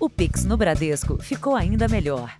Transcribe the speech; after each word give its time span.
O 0.00 0.08
Pix 0.08 0.44
no 0.44 0.56
Bradesco 0.56 1.20
ficou 1.20 1.56
ainda 1.56 1.88
melhor. 1.88 2.32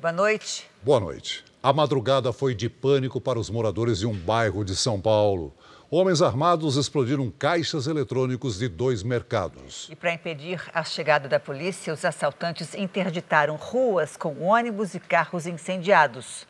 Boa 0.00 0.12
noite. 0.12 0.66
Boa 0.82 0.98
noite. 0.98 1.44
A 1.62 1.74
madrugada 1.74 2.32
foi 2.32 2.54
de 2.54 2.70
pânico 2.70 3.20
para 3.20 3.38
os 3.38 3.50
moradores 3.50 3.98
de 3.98 4.06
um 4.06 4.14
bairro 4.14 4.64
de 4.64 4.74
São 4.74 4.98
Paulo. 4.98 5.54
Homens 5.90 6.22
armados 6.22 6.76
explodiram 6.76 7.30
caixas 7.30 7.86
eletrônicos 7.86 8.56
de 8.56 8.66
dois 8.66 9.02
mercados. 9.02 9.88
E 9.90 9.94
para 9.94 10.14
impedir 10.14 10.58
a 10.72 10.82
chegada 10.82 11.28
da 11.28 11.38
polícia, 11.38 11.92
os 11.92 12.02
assaltantes 12.02 12.74
interditaram 12.74 13.56
ruas 13.56 14.16
com 14.16 14.40
ônibus 14.42 14.94
e 14.94 15.00
carros 15.00 15.46
incendiados. 15.46 16.46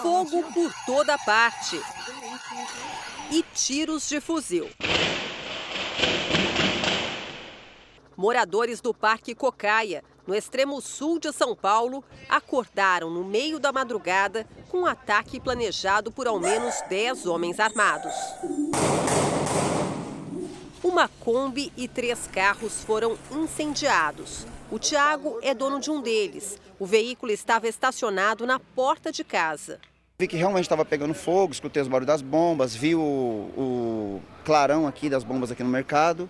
Fogo 0.00 0.44
por 0.52 0.72
toda 0.86 1.18
parte 1.18 1.80
e 3.30 3.42
tiros 3.54 4.08
de 4.08 4.20
fuzil. 4.20 4.68
Moradores 8.16 8.80
do 8.80 8.92
Parque 8.92 9.34
Cocaia, 9.34 10.02
no 10.26 10.34
extremo 10.34 10.80
sul 10.80 11.18
de 11.18 11.32
São 11.32 11.54
Paulo, 11.54 12.04
acordaram 12.28 13.10
no 13.10 13.24
meio 13.24 13.60
da 13.60 13.70
madrugada 13.70 14.46
com 14.68 14.80
um 14.80 14.86
ataque 14.86 15.38
planejado 15.38 16.10
por 16.10 16.26
ao 16.26 16.40
menos 16.40 16.82
10 16.88 17.26
homens 17.26 17.60
armados. 17.60 18.12
Uma 20.82 21.08
Kombi 21.20 21.72
e 21.76 21.86
três 21.86 22.26
carros 22.26 22.82
foram 22.82 23.16
incendiados. 23.30 24.46
O 24.70 24.78
Tiago 24.78 25.38
é 25.42 25.54
dono 25.54 25.80
de 25.80 25.90
um 25.90 26.00
deles. 26.00 26.58
O 26.78 26.86
veículo 26.86 27.32
estava 27.32 27.68
estacionado 27.68 28.46
na 28.46 28.58
porta 28.58 29.12
de 29.12 29.22
casa. 29.22 29.80
Vi 30.20 30.26
que 30.26 30.36
realmente 30.36 30.64
estava 30.64 30.84
pegando 30.84 31.14
fogo, 31.14 31.52
escutei 31.52 31.80
os 31.80 31.86
barulhos 31.86 32.08
das 32.08 32.20
bombas, 32.20 32.74
vi 32.74 32.92
o, 32.92 33.00
o 33.00 34.20
clarão 34.44 34.84
aqui 34.84 35.08
das 35.08 35.22
bombas 35.22 35.52
aqui 35.52 35.62
no 35.62 35.68
mercado. 35.68 36.28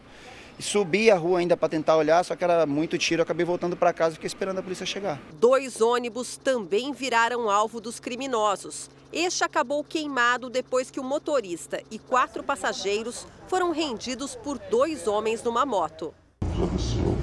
E 0.59 0.63
subi 0.63 1.11
a 1.11 1.17
rua 1.17 1.39
ainda 1.39 1.57
para 1.57 1.71
tentar 1.71 1.97
olhar, 1.97 2.23
só 2.23 2.37
que 2.37 2.45
era 2.45 2.67
muito 2.67 2.99
tiro, 2.99 3.23
acabei 3.23 3.47
voltando 3.47 3.79
para 3.79 3.91
casa 3.95 4.11
e 4.11 4.15
fiquei 4.17 4.27
esperando 4.27 4.59
a 4.59 4.63
polícia 4.63 4.85
chegar. 4.85 5.19
Dois 5.41 5.81
ônibus 5.81 6.37
também 6.37 6.93
viraram 6.93 7.49
alvo 7.49 7.81
dos 7.81 7.99
criminosos. 7.99 8.91
Este 9.11 9.43
acabou 9.43 9.83
queimado 9.83 10.51
depois 10.51 10.91
que 10.91 11.01
o 11.01 11.03
motorista 11.03 11.83
e 11.91 11.99
quatro 11.99 12.43
passageiros 12.43 13.27
foram 13.47 13.73
rendidos 13.73 14.35
por 14.37 14.59
dois 14.59 15.07
homens 15.07 15.43
numa 15.43 15.65
moto. 15.65 16.13
Já 16.43 16.67
desceu 16.67 17.17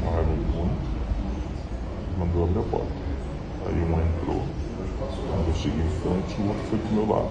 uma 0.00 0.18
arma 0.18 0.36
de 0.36 0.52
punho, 0.52 0.78
mandou 2.16 2.44
abrir 2.44 2.60
a 2.60 2.62
porta. 2.62 2.92
Aí 3.66 3.74
um 3.74 4.00
entrou, 4.00 4.53
eu 5.54 5.62
segui 5.62 5.80
em 5.80 6.00
frente, 6.00 6.40
o 6.40 6.48
outro 6.48 6.64
foi 6.68 6.78
pro 6.78 6.92
meu 6.92 7.08
lado. 7.08 7.30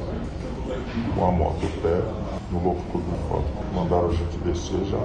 Com 1.16 1.26
a 1.26 1.32
moto 1.32 1.68
pé, 1.82 2.00
no 2.52 2.64
louco 2.64 2.98
do 2.98 3.28
foto. 3.28 3.74
Mandaram 3.74 4.10
a 4.10 4.14
gente 4.14 4.38
descer 4.38 4.86
já, 4.86 4.98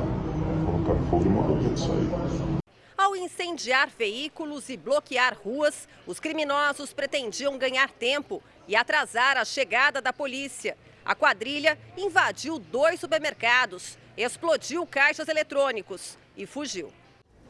colocaram 0.65 1.11
fogo 1.11 1.27
e 1.27 1.29
mandaram 1.29 1.59
a 1.59 1.63
gente 1.63 1.81
sair. 1.81 2.59
Ao 2.97 3.17
incendiar 3.17 3.89
veículos 3.91 4.69
e 4.69 4.77
bloquear 4.77 5.37
ruas, 5.43 5.89
os 6.07 6.21
criminosos 6.21 6.93
pretendiam 6.93 7.59
ganhar 7.59 7.91
tempo 7.91 8.43
e 8.67 8.77
atrasar 8.77 9.37
a 9.37 9.45
chegada 9.45 10.01
da 10.01 10.13
polícia. 10.13 10.77
A 11.05 11.15
quadrilha 11.15 11.79
invadiu 11.97 12.59
dois 12.59 13.01
supermercados, 13.01 13.99
explodiu 14.17 14.87
caixas 14.87 15.29
eletrônicos 15.29 16.17
e 16.37 16.47
fugiu. 16.47 16.93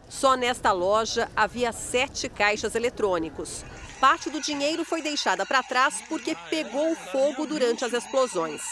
Só 0.09 0.35
nesta 0.37 0.73
loja 0.73 1.31
havia 1.37 1.71
sete 1.71 2.29
caixas 2.29 2.75
eletrônicos. 2.75 3.65
Parte 4.01 4.31
do 4.31 4.41
dinheiro 4.41 4.85
foi 4.85 5.03
deixada 5.03 5.45
para 5.45 5.63
trás 5.63 6.03
porque 6.09 6.35
pegou 6.49 6.95
fogo 6.95 7.47
durante 7.47 7.85
as 7.85 7.93
explosões. 7.93 8.63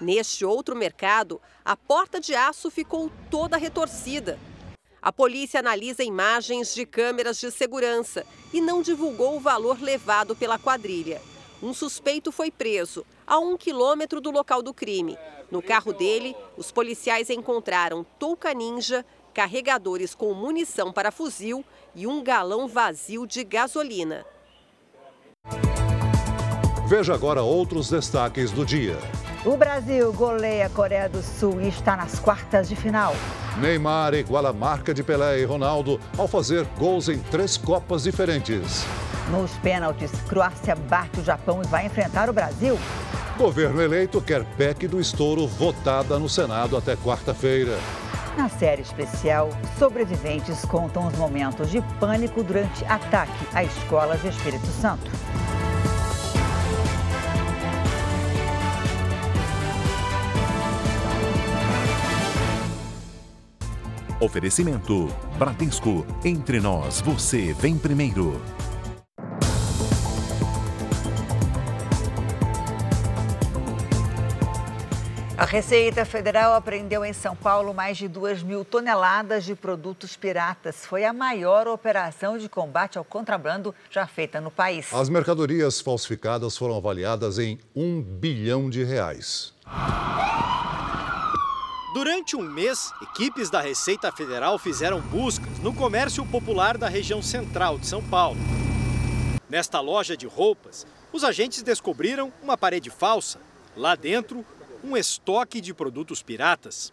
Neste 0.00 0.44
outro 0.44 0.74
mercado, 0.74 1.40
a 1.64 1.76
porta 1.76 2.20
de 2.20 2.34
aço 2.34 2.70
ficou 2.70 3.12
toda 3.30 3.56
retorcida. 3.56 4.38
A 5.00 5.12
polícia 5.12 5.60
analisa 5.60 6.02
imagens 6.02 6.74
de 6.74 6.84
câmeras 6.84 7.38
de 7.38 7.50
segurança 7.50 8.26
e 8.52 8.60
não 8.60 8.82
divulgou 8.82 9.36
o 9.36 9.40
valor 9.40 9.80
levado 9.80 10.34
pela 10.34 10.58
quadrilha. 10.58 11.22
Um 11.62 11.72
suspeito 11.72 12.32
foi 12.32 12.50
preso 12.50 13.04
a 13.26 13.38
um 13.38 13.56
quilômetro 13.56 14.20
do 14.20 14.30
local 14.30 14.62
do 14.62 14.74
crime. 14.74 15.16
No 15.50 15.62
carro 15.62 15.92
dele, 15.92 16.34
os 16.56 16.72
policiais 16.72 17.28
encontraram 17.28 18.04
touca 18.18 18.54
ninja, 18.54 19.04
carregadores 19.32 20.14
com 20.14 20.34
munição 20.34 20.92
para 20.92 21.10
fuzil 21.10 21.64
e 21.94 22.06
um 22.06 22.22
galão 22.22 22.68
vazio 22.68 23.26
de 23.26 23.44
gasolina. 23.44 24.24
Veja 26.86 27.14
agora 27.14 27.42
outros 27.42 27.88
destaques 27.88 28.50
do 28.50 28.66
dia. 28.66 28.98
O 29.44 29.56
Brasil 29.56 30.12
goleia 30.12 30.66
a 30.66 30.68
Coreia 30.70 31.08
do 31.08 31.22
Sul 31.22 31.60
e 31.60 31.68
está 31.68 31.96
nas 31.96 32.18
quartas 32.18 32.68
de 32.68 32.76
final. 32.76 33.14
Neymar 33.58 34.12
iguala 34.14 34.50
a 34.50 34.52
marca 34.52 34.92
de 34.92 35.02
Pelé 35.02 35.40
e 35.40 35.44
Ronaldo 35.44 36.00
ao 36.18 36.28
fazer 36.28 36.66
gols 36.78 37.08
em 37.08 37.18
três 37.18 37.56
Copas 37.56 38.02
diferentes. 38.02 38.84
Nos 39.30 39.52
pênaltis, 39.58 40.10
Croácia 40.28 40.74
bate 40.74 41.20
o 41.20 41.24
Japão 41.24 41.62
e 41.62 41.66
vai 41.68 41.86
enfrentar 41.86 42.28
o 42.28 42.32
Brasil. 42.32 42.78
Governo 43.38 43.80
eleito 43.80 44.20
quer 44.20 44.44
PEC 44.56 44.86
do 44.86 45.00
estouro 45.00 45.46
votada 45.46 46.18
no 46.18 46.28
Senado 46.28 46.76
até 46.76 46.94
quarta-feira. 46.96 47.78
Na 48.36 48.48
série 48.48 48.82
especial, 48.82 49.50
sobreviventes 49.78 50.64
contam 50.64 51.06
os 51.06 51.16
momentos 51.16 51.70
de 51.70 51.82
pânico 51.98 52.42
durante 52.42 52.84
ataque 52.84 53.46
a 53.52 53.64
escolas 53.64 54.24
Espírito 54.24 54.66
Santo. 54.66 55.10
Oferecimento: 64.20 65.08
Bradesco. 65.38 66.06
Entre 66.24 66.60
nós, 66.60 67.00
você 67.00 67.54
vem 67.54 67.78
primeiro. 67.78 68.40
Receita 75.50 76.04
Federal 76.04 76.54
apreendeu 76.54 77.04
em 77.04 77.12
São 77.12 77.34
Paulo 77.34 77.74
mais 77.74 77.98
de 77.98 78.06
2 78.06 78.44
mil 78.44 78.64
toneladas 78.64 79.44
de 79.44 79.56
produtos 79.56 80.16
piratas. 80.16 80.86
Foi 80.86 81.04
a 81.04 81.12
maior 81.12 81.66
operação 81.66 82.38
de 82.38 82.48
combate 82.48 82.96
ao 82.96 83.04
contrabando 83.04 83.74
já 83.90 84.06
feita 84.06 84.40
no 84.40 84.48
país. 84.48 84.94
As 84.94 85.08
mercadorias 85.08 85.80
falsificadas 85.80 86.56
foram 86.56 86.76
avaliadas 86.76 87.40
em 87.40 87.58
um 87.74 88.00
bilhão 88.00 88.70
de 88.70 88.84
reais. 88.84 89.52
Durante 91.94 92.36
um 92.36 92.42
mês, 92.42 92.92
equipes 93.02 93.50
da 93.50 93.60
Receita 93.60 94.12
Federal 94.12 94.56
fizeram 94.56 95.00
buscas 95.00 95.58
no 95.58 95.74
comércio 95.74 96.24
popular 96.26 96.78
da 96.78 96.88
região 96.88 97.20
central 97.20 97.76
de 97.76 97.88
São 97.88 98.00
Paulo. 98.04 98.38
Nesta 99.48 99.80
loja 99.80 100.16
de 100.16 100.28
roupas, 100.28 100.86
os 101.12 101.24
agentes 101.24 101.60
descobriram 101.64 102.32
uma 102.40 102.56
parede 102.56 102.88
falsa. 102.88 103.40
Lá 103.76 103.96
dentro, 103.96 104.44
um 104.82 104.96
estoque 104.96 105.60
de 105.60 105.74
produtos 105.74 106.22
piratas. 106.22 106.92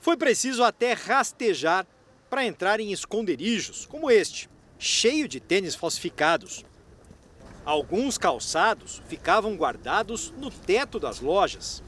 Foi 0.00 0.16
preciso 0.16 0.62
até 0.62 0.92
rastejar 0.92 1.86
para 2.28 2.44
entrar 2.44 2.80
em 2.80 2.92
esconderijos 2.92 3.86
como 3.86 4.10
este, 4.10 4.48
cheio 4.78 5.28
de 5.28 5.40
tênis 5.40 5.74
falsificados. 5.74 6.64
Alguns 7.64 8.18
calçados 8.18 9.02
ficavam 9.08 9.56
guardados 9.56 10.32
no 10.36 10.50
teto 10.50 11.00
das 11.00 11.20
lojas. 11.20 11.82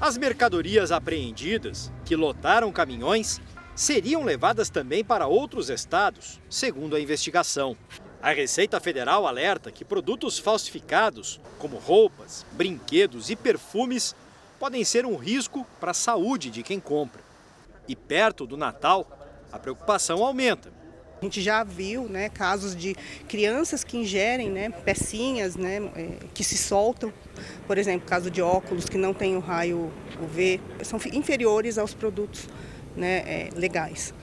As 0.00 0.16
mercadorias 0.16 0.92
apreendidas, 0.92 1.90
que 2.04 2.16
lotaram 2.16 2.72
caminhões, 2.72 3.40
seriam 3.74 4.24
levadas 4.24 4.68
também 4.68 5.02
para 5.02 5.26
outros 5.26 5.70
estados, 5.70 6.40
segundo 6.50 6.96
a 6.96 7.00
investigação. 7.00 7.76
A 8.22 8.32
Receita 8.32 8.78
Federal 8.78 9.26
alerta 9.26 9.72
que 9.72 9.82
produtos 9.82 10.38
falsificados, 10.38 11.40
como 11.58 11.78
roupas, 11.78 12.44
brinquedos 12.52 13.30
e 13.30 13.36
perfumes, 13.36 14.14
podem 14.60 14.84
ser 14.84 15.06
um 15.06 15.16
risco 15.16 15.66
para 15.80 15.92
a 15.92 15.94
saúde 15.94 16.50
de 16.50 16.62
quem 16.62 16.78
compra. 16.78 17.22
E 17.88 17.96
perto 17.96 18.46
do 18.46 18.58
Natal, 18.58 19.08
a 19.50 19.58
preocupação 19.58 20.22
aumenta. 20.22 20.70
A 21.20 21.24
gente 21.24 21.40
já 21.40 21.64
viu 21.64 22.08
né, 22.08 22.28
casos 22.28 22.76
de 22.76 22.94
crianças 23.26 23.82
que 23.82 23.96
ingerem 23.96 24.50
né, 24.50 24.70
pecinhas 24.70 25.56
né, 25.56 25.78
é, 25.96 26.26
que 26.32 26.44
se 26.44 26.56
soltam, 26.56 27.12
por 27.66 27.78
exemplo, 27.78 28.06
caso 28.06 28.30
de 28.30 28.40
óculos 28.40 28.86
que 28.86 28.96
não 28.98 29.12
tem 29.14 29.34
o 29.34 29.40
raio 29.40 29.90
UV, 30.22 30.60
são 30.82 30.98
inferiores 31.12 31.78
aos 31.78 31.94
produtos 31.94 32.46
né, 32.94 33.18
é, 33.26 33.48
legais. 33.54 34.14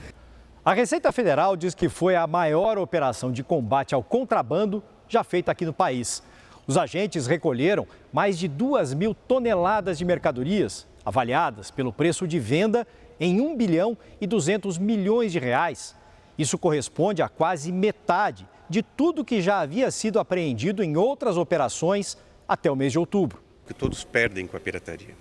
A 0.64 0.74
Receita 0.74 1.12
Federal 1.12 1.56
diz 1.56 1.74
que 1.74 1.90
foi 1.90 2.16
a 2.16 2.28
maior 2.28 2.78
operação 2.78 3.32
de 3.32 3.44
combate 3.44 3.96
ao 3.96 4.04
contrabando 4.04 4.84
já 5.08 5.24
feita 5.24 5.52
aqui 5.52 5.66
no 5.66 5.74
país. 5.74 6.22
Os 6.68 6.78
agentes 6.78 7.28
recolheram 7.28 7.88
mais 8.12 8.38
de 8.38 8.50
2 8.50 8.94
mil 8.94 9.14
toneladas 9.14 9.98
de 9.98 10.04
mercadorias, 10.04 10.86
avaliadas 11.06 11.72
pelo 11.72 11.94
preço 11.94 12.28
de 12.28 12.38
venda 12.40 12.86
em 13.18 13.40
1 13.40 13.56
bilhão 13.56 13.98
e 14.20 14.28
200 14.28 14.78
milhões 14.78 15.32
de 15.32 15.40
reais. 15.40 15.96
Isso 16.38 16.58
corresponde 16.58 17.22
a 17.22 17.30
quase 17.30 17.72
metade 17.72 18.46
de 18.70 18.84
tudo 18.84 19.24
que 19.24 19.42
já 19.42 19.62
havia 19.62 19.90
sido 19.90 20.20
apreendido 20.20 20.84
em 20.84 20.98
outras 20.98 21.38
operações 21.38 22.18
até 22.46 22.70
o 22.70 22.76
mês 22.76 22.92
de 22.92 23.00
outubro. 23.00 23.42
Que 23.66 23.74
todos 23.74 24.04
perdem 24.04 24.46
com 24.46 24.58
a 24.58 24.60
pirataria. 24.60 25.16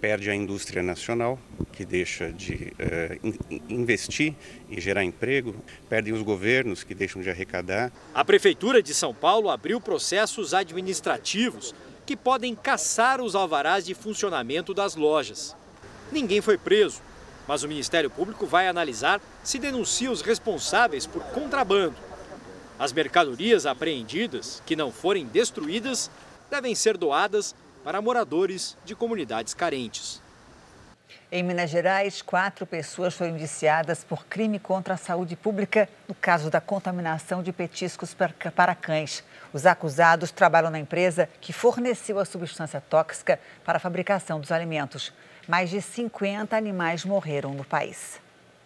Perde 0.00 0.30
a 0.30 0.34
indústria 0.34 0.82
nacional, 0.82 1.38
que 1.72 1.84
deixa 1.84 2.32
de 2.32 2.72
eh, 2.78 3.18
investir 3.68 4.34
e 4.68 4.80
gerar 4.80 5.04
emprego, 5.04 5.54
perdem 5.88 6.12
os 6.12 6.22
governos, 6.22 6.84
que 6.84 6.94
deixam 6.94 7.20
de 7.20 7.30
arrecadar. 7.30 7.92
A 8.14 8.24
Prefeitura 8.24 8.82
de 8.82 8.94
São 8.94 9.14
Paulo 9.14 9.50
abriu 9.50 9.80
processos 9.80 10.54
administrativos 10.54 11.74
que 12.06 12.16
podem 12.16 12.54
caçar 12.54 13.20
os 13.20 13.34
alvarás 13.34 13.84
de 13.84 13.94
funcionamento 13.94 14.72
das 14.72 14.94
lojas. 14.94 15.54
Ninguém 16.10 16.40
foi 16.40 16.56
preso, 16.56 17.02
mas 17.46 17.62
o 17.62 17.68
Ministério 17.68 18.08
Público 18.08 18.46
vai 18.46 18.68
analisar 18.68 19.20
se 19.42 19.58
denuncia 19.58 20.10
os 20.10 20.22
responsáveis 20.22 21.06
por 21.06 21.22
contrabando. 21.24 21.96
As 22.78 22.92
mercadorias 22.92 23.66
apreendidas, 23.66 24.62
que 24.64 24.76
não 24.76 24.92
forem 24.92 25.26
destruídas, 25.26 26.10
devem 26.50 26.74
ser 26.74 26.96
doadas 26.96 27.54
para 27.84 28.00
moradores 28.00 28.76
de 28.84 28.94
comunidades 28.94 29.54
carentes. 29.54 30.22
Em 31.30 31.42
Minas 31.42 31.68
Gerais, 31.68 32.22
quatro 32.22 32.64
pessoas 32.66 33.14
foram 33.14 33.34
indiciadas 33.34 34.02
por 34.02 34.24
crime 34.26 34.58
contra 34.58 34.94
a 34.94 34.96
saúde 34.96 35.36
pública 35.36 35.88
no 36.08 36.14
caso 36.14 36.50
da 36.50 36.60
contaminação 36.60 37.42
de 37.42 37.52
petiscos 37.52 38.14
para 38.14 38.74
cães. 38.74 39.22
Os 39.52 39.66
acusados 39.66 40.30
trabalham 40.30 40.70
na 40.70 40.78
empresa 40.78 41.28
que 41.40 41.52
forneceu 41.52 42.18
a 42.18 42.24
substância 42.24 42.80
tóxica 42.80 43.38
para 43.62 43.76
a 43.76 43.80
fabricação 43.80 44.40
dos 44.40 44.50
alimentos. 44.50 45.12
Mais 45.46 45.68
de 45.68 45.82
50 45.82 46.56
animais 46.56 47.04
morreram 47.04 47.52
no 47.52 47.64
país. 47.64 48.20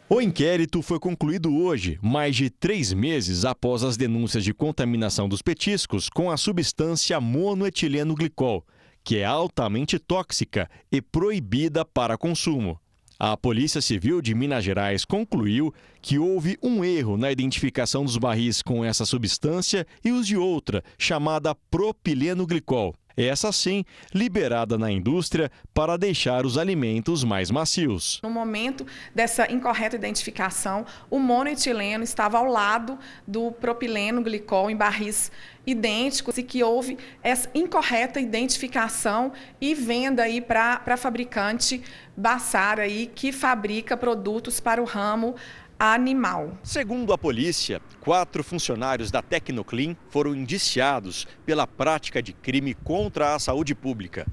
O 0.08 0.20
inquérito 0.20 0.82
foi 0.82 1.00
concluído 1.00 1.56
hoje, 1.56 1.98
mais 2.02 2.36
de 2.36 2.50
três 2.50 2.92
meses 2.92 3.44
após 3.44 3.82
as 3.82 3.96
denúncias 3.96 4.44
de 4.44 4.52
contaminação 4.52 5.28
dos 5.28 5.40
petiscos 5.40 6.08
com 6.08 6.30
a 6.30 6.36
substância 6.36 7.18
monoetileno 7.18 8.14
glicol, 8.14 8.64
que 9.04 9.18
é 9.18 9.24
altamente 9.24 9.98
tóxica 9.98 10.70
e 10.90 11.00
proibida 11.00 11.84
para 11.84 12.18
consumo. 12.18 12.78
A 13.18 13.36
Polícia 13.36 13.80
Civil 13.80 14.20
de 14.20 14.34
Minas 14.34 14.64
Gerais 14.64 15.04
concluiu 15.04 15.72
que 16.00 16.18
houve 16.18 16.58
um 16.62 16.84
erro 16.84 17.16
na 17.16 17.30
identificação 17.30 18.04
dos 18.04 18.16
barris 18.16 18.62
com 18.62 18.84
essa 18.84 19.06
substância 19.06 19.86
e 20.04 20.10
os 20.10 20.26
de 20.26 20.36
outra, 20.36 20.82
chamada 20.98 21.54
propileno 21.70 22.46
glicol 22.46 22.94
essa 23.16 23.52
sim 23.52 23.84
liberada 24.14 24.78
na 24.78 24.90
indústria 24.90 25.50
para 25.74 25.96
deixar 25.96 26.44
os 26.44 26.58
alimentos 26.58 27.24
mais 27.24 27.50
macios. 27.50 28.20
No 28.22 28.30
momento 28.30 28.86
dessa 29.14 29.50
incorreta 29.50 29.96
identificação, 29.96 30.84
o 31.10 31.18
monoetileno 31.18 32.04
estava 32.04 32.38
ao 32.38 32.46
lado 32.46 32.98
do 33.26 33.52
propileno 33.52 34.22
glicol 34.22 34.70
em 34.70 34.76
barris 34.76 35.30
idênticos 35.66 36.38
e 36.38 36.42
que 36.42 36.62
houve 36.62 36.98
essa 37.22 37.48
incorreta 37.54 38.20
identificação 38.20 39.32
e 39.60 39.74
venda 39.74 40.24
aí 40.24 40.40
para 40.40 40.82
a 40.84 40.96
fabricante 40.96 41.82
Bassar 42.14 42.78
aí 42.78 43.06
que 43.06 43.32
fabrica 43.32 43.96
produtos 43.96 44.60
para 44.60 44.82
o 44.82 44.84
ramo 44.84 45.34
animal. 45.82 46.56
Segundo 46.62 47.12
a 47.12 47.18
polícia, 47.18 47.82
quatro 47.98 48.44
funcionários 48.44 49.10
da 49.10 49.20
Tecnoclean 49.20 49.96
foram 50.10 50.32
indiciados 50.32 51.26
pela 51.44 51.66
prática 51.66 52.22
de 52.22 52.32
crime 52.32 52.72
contra 52.72 53.34
a 53.34 53.38
saúde 53.40 53.74
pública. 53.74 54.24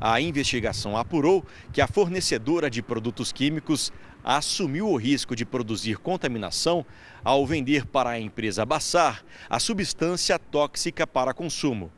A 0.00 0.18
investigação 0.18 0.96
apurou 0.96 1.44
que 1.74 1.82
a 1.82 1.86
fornecedora 1.86 2.70
de 2.70 2.80
produtos 2.80 3.32
químicos 3.32 3.92
assumiu 4.24 4.88
o 4.88 4.96
risco 4.96 5.36
de 5.36 5.44
produzir 5.44 5.98
contaminação 5.98 6.86
ao 7.22 7.46
vender 7.46 7.84
para 7.84 8.08
a 8.08 8.18
empresa 8.18 8.64
Bassar 8.64 9.22
a 9.50 9.60
substância 9.60 10.38
tóxica 10.38 11.06
para 11.06 11.34
consumo. 11.34 11.92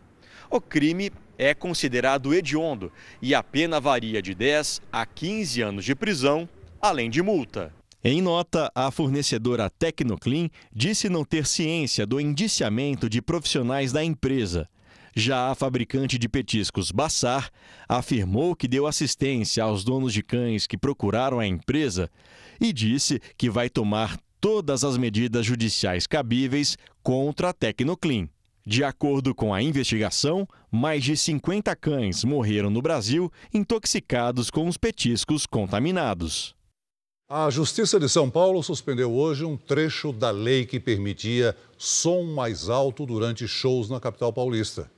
O 0.50 0.61
crime 0.61 1.12
é 1.38 1.55
considerado 1.55 2.35
hediondo 2.35 2.91
e 3.23 3.37
a 3.37 3.43
pena 3.44 3.79
varia 3.79 4.20
de 4.20 4.35
10 4.35 4.82
a 4.91 5.06
15 5.06 5.62
anos 5.62 5.85
de 5.85 5.94
prisão, 5.94 6.49
além 6.82 7.09
de 7.09 7.23
multa. 7.23 7.73
Em 8.08 8.23
nota, 8.23 8.70
a 8.73 8.88
fornecedora 8.93 9.69
Tecnoclean 9.69 10.49
disse 10.73 11.08
não 11.08 11.25
ter 11.25 11.44
ciência 11.44 12.06
do 12.06 12.20
indiciamento 12.20 13.11
de 13.11 13.20
profissionais 13.20 13.91
da 13.91 14.05
empresa. 14.05 14.69
Já 15.12 15.50
a 15.50 15.56
fabricante 15.56 16.17
de 16.17 16.29
petiscos 16.29 16.93
Bassar 16.93 17.50
afirmou 17.88 18.55
que 18.55 18.69
deu 18.69 18.87
assistência 18.87 19.64
aos 19.64 19.82
donos 19.82 20.12
de 20.12 20.23
cães 20.23 20.69
que 20.69 20.79
procuraram 20.79 21.41
a 21.41 21.47
empresa 21.49 22.08
e 22.61 22.73
disse 22.73 23.20
que 23.37 23.50
vai 23.50 23.69
tomar 23.69 24.17
todas 24.41 24.85
as 24.85 24.97
medidas 24.97 25.44
judiciais 25.44 26.06
cabíveis 26.06 26.79
contra 27.02 27.49
a 27.49 27.52
Tecnoclean. 27.52 28.29
De 28.64 28.85
acordo 28.85 29.35
com 29.35 29.52
a 29.52 29.61
investigação, 29.61 30.47
mais 30.70 31.02
de 31.02 31.17
50 31.17 31.75
cães 31.75 32.23
morreram 32.23 32.70
no 32.70 32.81
Brasil 32.81 33.32
intoxicados 33.52 34.49
com 34.49 34.69
os 34.69 34.76
petiscos 34.76 35.44
contaminados. 35.44 36.55
A 37.28 37.50
Justiça 37.50 37.99
de 37.99 38.08
São 38.08 38.31
Paulo 38.31 38.62
suspendeu 38.62 39.12
hoje 39.12 39.44
um 39.44 39.56
trecho 39.56 40.12
da 40.12 40.31
lei 40.31 40.64
que 40.64 40.78
permitia 40.78 41.56
som 41.76 42.23
mais 42.23 42.69
alto 42.69 43.05
durante 43.05 43.49
shows 43.49 43.90
na 43.90 43.99
capital 43.99 44.32
paulista. 44.32 44.88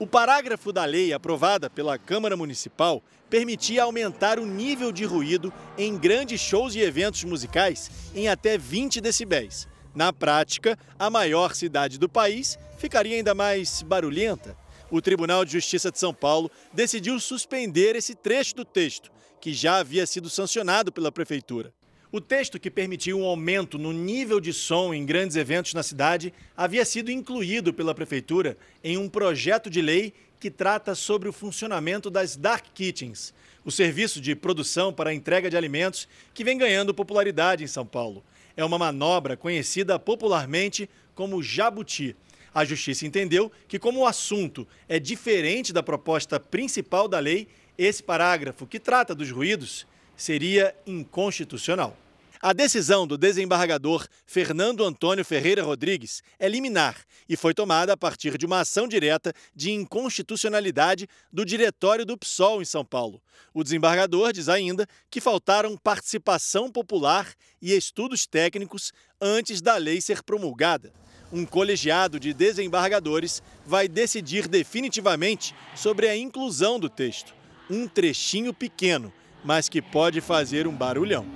O 0.00 0.06
parágrafo 0.06 0.72
da 0.72 0.84
lei 0.84 1.12
aprovada 1.12 1.70
pela 1.70 1.96
Câmara 1.96 2.36
Municipal 2.36 3.00
permitia 3.30 3.84
aumentar 3.84 4.40
o 4.40 4.44
nível 4.44 4.90
de 4.90 5.04
ruído 5.04 5.52
em 5.78 5.96
grandes 5.96 6.40
shows 6.40 6.74
e 6.74 6.80
eventos 6.80 7.22
musicais 7.22 7.88
em 8.16 8.28
até 8.28 8.58
20 8.58 9.00
decibéis. 9.00 9.68
Na 9.94 10.12
prática, 10.12 10.76
a 10.98 11.08
maior 11.08 11.54
cidade 11.54 12.00
do 12.00 12.08
país 12.08 12.58
ficaria 12.78 13.16
ainda 13.16 13.32
mais 13.32 13.80
barulhenta. 13.82 14.56
O 14.90 15.00
Tribunal 15.00 15.44
de 15.44 15.52
Justiça 15.52 15.92
de 15.92 16.00
São 16.00 16.12
Paulo 16.12 16.50
decidiu 16.72 17.20
suspender 17.20 17.94
esse 17.94 18.16
trecho 18.16 18.56
do 18.56 18.64
texto 18.64 19.16
que 19.40 19.52
já 19.52 19.78
havia 19.78 20.06
sido 20.06 20.28
sancionado 20.28 20.92
pela 20.92 21.12
Prefeitura. 21.12 21.72
O 22.10 22.20
texto 22.20 22.58
que 22.58 22.70
permitiu 22.70 23.18
um 23.18 23.24
aumento 23.24 23.76
no 23.76 23.92
nível 23.92 24.40
de 24.40 24.52
som 24.52 24.94
em 24.94 25.04
grandes 25.04 25.36
eventos 25.36 25.74
na 25.74 25.82
cidade 25.82 26.32
havia 26.56 26.84
sido 26.84 27.10
incluído 27.10 27.72
pela 27.72 27.94
Prefeitura 27.94 28.56
em 28.82 28.96
um 28.96 29.08
projeto 29.10 29.68
de 29.68 29.82
lei 29.82 30.14
que 30.40 30.50
trata 30.50 30.94
sobre 30.94 31.28
o 31.28 31.32
funcionamento 31.32 32.08
das 32.08 32.34
Dark 32.34 32.64
Kitchens, 32.72 33.34
o 33.64 33.70
serviço 33.70 34.20
de 34.20 34.34
produção 34.34 34.90
para 34.90 35.10
a 35.10 35.14
entrega 35.14 35.50
de 35.50 35.56
alimentos 35.56 36.08
que 36.32 36.44
vem 36.44 36.56
ganhando 36.56 36.94
popularidade 36.94 37.62
em 37.62 37.66
São 37.66 37.84
Paulo. 37.84 38.24
É 38.56 38.64
uma 38.64 38.78
manobra 38.78 39.36
conhecida 39.36 39.98
popularmente 39.98 40.88
como 41.14 41.42
jabuti. 41.42 42.16
A 42.54 42.64
Justiça 42.64 43.06
entendeu 43.06 43.52
que, 43.68 43.78
como 43.78 44.00
o 44.00 44.06
assunto 44.06 44.66
é 44.88 44.98
diferente 44.98 45.72
da 45.72 45.82
proposta 45.82 46.40
principal 46.40 47.06
da 47.06 47.18
lei, 47.18 47.46
esse 47.78 48.02
parágrafo, 48.02 48.66
que 48.66 48.80
trata 48.80 49.14
dos 49.14 49.30
ruídos, 49.30 49.86
seria 50.16 50.74
inconstitucional. 50.84 51.96
A 52.40 52.52
decisão 52.52 53.04
do 53.04 53.18
desembargador 53.18 54.06
Fernando 54.24 54.84
Antônio 54.84 55.24
Ferreira 55.24 55.62
Rodrigues 55.62 56.22
é 56.38 56.48
liminar 56.48 56.96
e 57.28 57.36
foi 57.36 57.52
tomada 57.52 57.92
a 57.92 57.96
partir 57.96 58.38
de 58.38 58.46
uma 58.46 58.60
ação 58.60 58.86
direta 58.86 59.32
de 59.54 59.72
inconstitucionalidade 59.72 61.08
do 61.32 61.44
diretório 61.44 62.06
do 62.06 62.16
PSOL 62.16 62.62
em 62.62 62.64
São 62.64 62.84
Paulo. 62.84 63.20
O 63.52 63.64
desembargador 63.64 64.32
diz 64.32 64.48
ainda 64.48 64.86
que 65.10 65.20
faltaram 65.20 65.76
participação 65.76 66.70
popular 66.70 67.32
e 67.60 67.76
estudos 67.76 68.24
técnicos 68.24 68.92
antes 69.20 69.60
da 69.60 69.76
lei 69.76 70.00
ser 70.00 70.22
promulgada. 70.22 70.92
Um 71.32 71.44
colegiado 71.44 72.20
de 72.20 72.32
desembargadores 72.32 73.42
vai 73.66 73.88
decidir 73.88 74.46
definitivamente 74.46 75.54
sobre 75.74 76.08
a 76.08 76.16
inclusão 76.16 76.78
do 76.78 76.88
texto 76.88 77.37
um 77.70 77.86
trechinho 77.86 78.52
pequeno, 78.54 79.12
mas 79.44 79.68
que 79.68 79.82
pode 79.82 80.20
fazer 80.20 80.66
um 80.66 80.74
barulhão. 80.74 81.26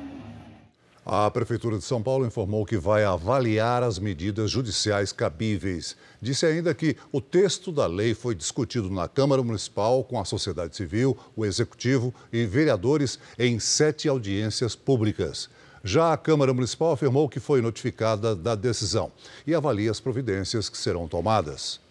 A 1.05 1.29
Prefeitura 1.33 1.79
de 1.79 1.85
São 1.85 2.01
Paulo 2.01 2.25
informou 2.25 2.65
que 2.65 2.79
vai 2.79 3.03
avaliar 3.03 3.83
as 3.83 3.99
medidas 3.99 4.53
judiciais 4.53 5.11
cabíveis. 5.11 5.97
Disse 6.21 6.47
ainda 6.47 6.73
que 6.73 6.97
o 7.11 7.21
texto 7.21 7.73
da 7.73 7.89
lei 7.89 8.15
foi 8.15 8.37
discutido 8.37 8.89
na 8.89 9.09
Câmara 9.09 9.43
Municipal 9.43 10.05
com 10.05 10.21
a 10.21 10.25
sociedade 10.25 10.77
civil, 10.77 11.19
o 11.35 11.45
Executivo 11.45 12.15
e 12.33 12.47
vereadores 12.47 13.19
em 13.37 13.59
sete 13.59 14.09
audiências 14.09 14.77
públicas. 14.77 15.51
Já 15.83 16.13
a 16.13 16.17
Câmara 16.17 16.55
Municipal 16.55 16.93
afirmou 16.93 17.29
que 17.29 17.41
foi 17.41 17.61
notificada 17.61 18.37
da 18.37 18.55
decisão 18.55 19.11
e 19.45 19.53
avalia 19.53 19.91
as 19.91 19.99
providências 19.99 20.69
que 20.69 20.79
serão 20.79 21.09
tomadas. 21.09 21.82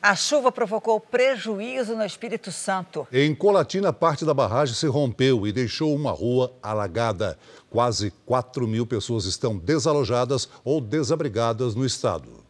A 0.00 0.14
chuva 0.14 0.52
provocou 0.52 1.00
prejuízo 1.00 1.96
no 1.96 2.04
Espírito 2.04 2.52
Santo. 2.52 3.06
Em 3.12 3.34
Colatina, 3.34 3.92
parte 3.92 4.24
da 4.24 4.32
barragem 4.32 4.74
se 4.74 4.86
rompeu 4.86 5.44
e 5.44 5.50
deixou 5.50 5.92
uma 5.92 6.12
rua 6.12 6.52
alagada. 6.62 7.36
Quase 7.68 8.12
4 8.24 8.66
mil 8.68 8.86
pessoas 8.86 9.24
estão 9.24 9.58
desalojadas 9.58 10.48
ou 10.64 10.80
desabrigadas 10.80 11.74
no 11.74 11.84
estado. 11.84 12.44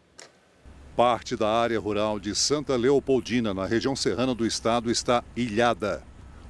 Parte 0.94 1.36
da 1.36 1.48
área 1.48 1.80
rural 1.80 2.20
de 2.20 2.34
Santa 2.34 2.76
Leopoldina, 2.76 3.54
na 3.54 3.64
região 3.64 3.96
serrana 3.96 4.34
do 4.34 4.44
estado, 4.44 4.90
está 4.90 5.24
ilhada. 5.34 6.02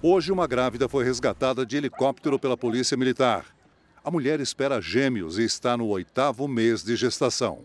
Hoje, 0.03 0.33
uma 0.33 0.49
grávida 0.49 0.89
foi 0.89 1.05
resgatada 1.05 1.65
de 1.65 1.77
helicóptero 1.77 2.41
pela 2.41 2.57
Polícia 2.57 2.97
Militar. 2.97 3.45
A 4.05 4.11
mulher 4.11 4.41
espera 4.41 4.81
gêmeos 4.81 5.39
e 5.39 5.45
está 5.45 5.77
no 5.77 5.87
oitavo 5.87 6.49
mês 6.49 6.83
de 6.83 6.97
gestação. 6.97 7.61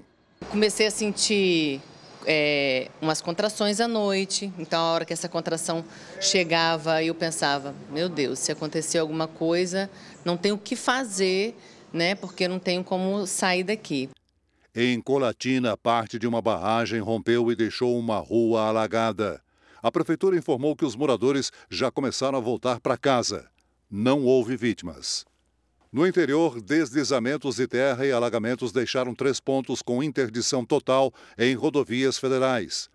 Comecei 0.51 0.85
a 0.85 0.91
sentir 0.91 1.81
é, 2.25 2.89
umas 3.01 3.21
contrações 3.21 3.79
à 3.79 3.87
noite. 3.87 4.51
Então, 4.57 4.79
a 4.79 4.91
hora 4.91 5.05
que 5.05 5.13
essa 5.13 5.29
contração 5.29 5.83
chegava, 6.19 7.03
eu 7.03 7.15
pensava: 7.15 7.75
meu 7.91 8.09
Deus, 8.09 8.39
se 8.39 8.51
acontecer 8.51 8.97
alguma 8.97 9.27
coisa, 9.27 9.89
não 10.23 10.37
tenho 10.37 10.55
o 10.55 10.57
que 10.59 10.75
fazer, 10.75 11.55
né? 11.91 12.15
Porque 12.15 12.47
não 12.47 12.59
tenho 12.59 12.83
como 12.83 13.25
sair 13.27 13.63
daqui. 13.63 14.09
Em 14.75 14.99
Colatina, 14.99 15.77
parte 15.77 16.17
de 16.17 16.25
uma 16.25 16.41
barragem 16.41 16.99
rompeu 16.99 17.51
e 17.51 17.55
deixou 17.55 17.97
uma 17.99 18.17
rua 18.17 18.67
alagada. 18.67 19.39
A 19.81 19.91
prefeitura 19.91 20.37
informou 20.37 20.75
que 20.75 20.85
os 20.85 20.95
moradores 20.95 21.51
já 21.69 21.91
começaram 21.91 22.37
a 22.37 22.41
voltar 22.41 22.79
para 22.79 22.97
casa. 22.97 23.47
Não 23.91 24.23
houve 24.23 24.55
vítimas. 24.57 25.25
No 25.93 26.07
interior, 26.07 26.59
deslizamentos 26.59 27.57
de 27.57 27.67
terra 27.67 28.03
e 28.03 28.12
alagamentos 28.12 28.71
deixaram 28.71 29.13
três 29.13 29.39
pontos 29.39 29.83
com 29.83 30.01
interdição 30.01 30.65
total 30.65 31.13
em 31.38 31.53
rodovias 31.53 32.17
federais. 32.17 32.89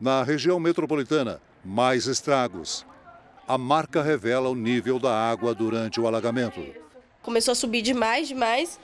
Na 0.00 0.22
região 0.22 0.60
metropolitana, 0.60 1.42
mais 1.64 2.06
estragos. 2.06 2.86
A 3.48 3.58
marca 3.58 4.04
revela 4.04 4.48
o 4.48 4.54
nível 4.54 5.00
da 5.00 5.12
água 5.12 5.52
durante 5.52 6.00
o 6.00 6.06
alagamento. 6.06 6.64
Começou 7.22 7.50
a 7.50 7.56
subir 7.56 7.82
demais, 7.82 8.28
demais. 8.28 8.78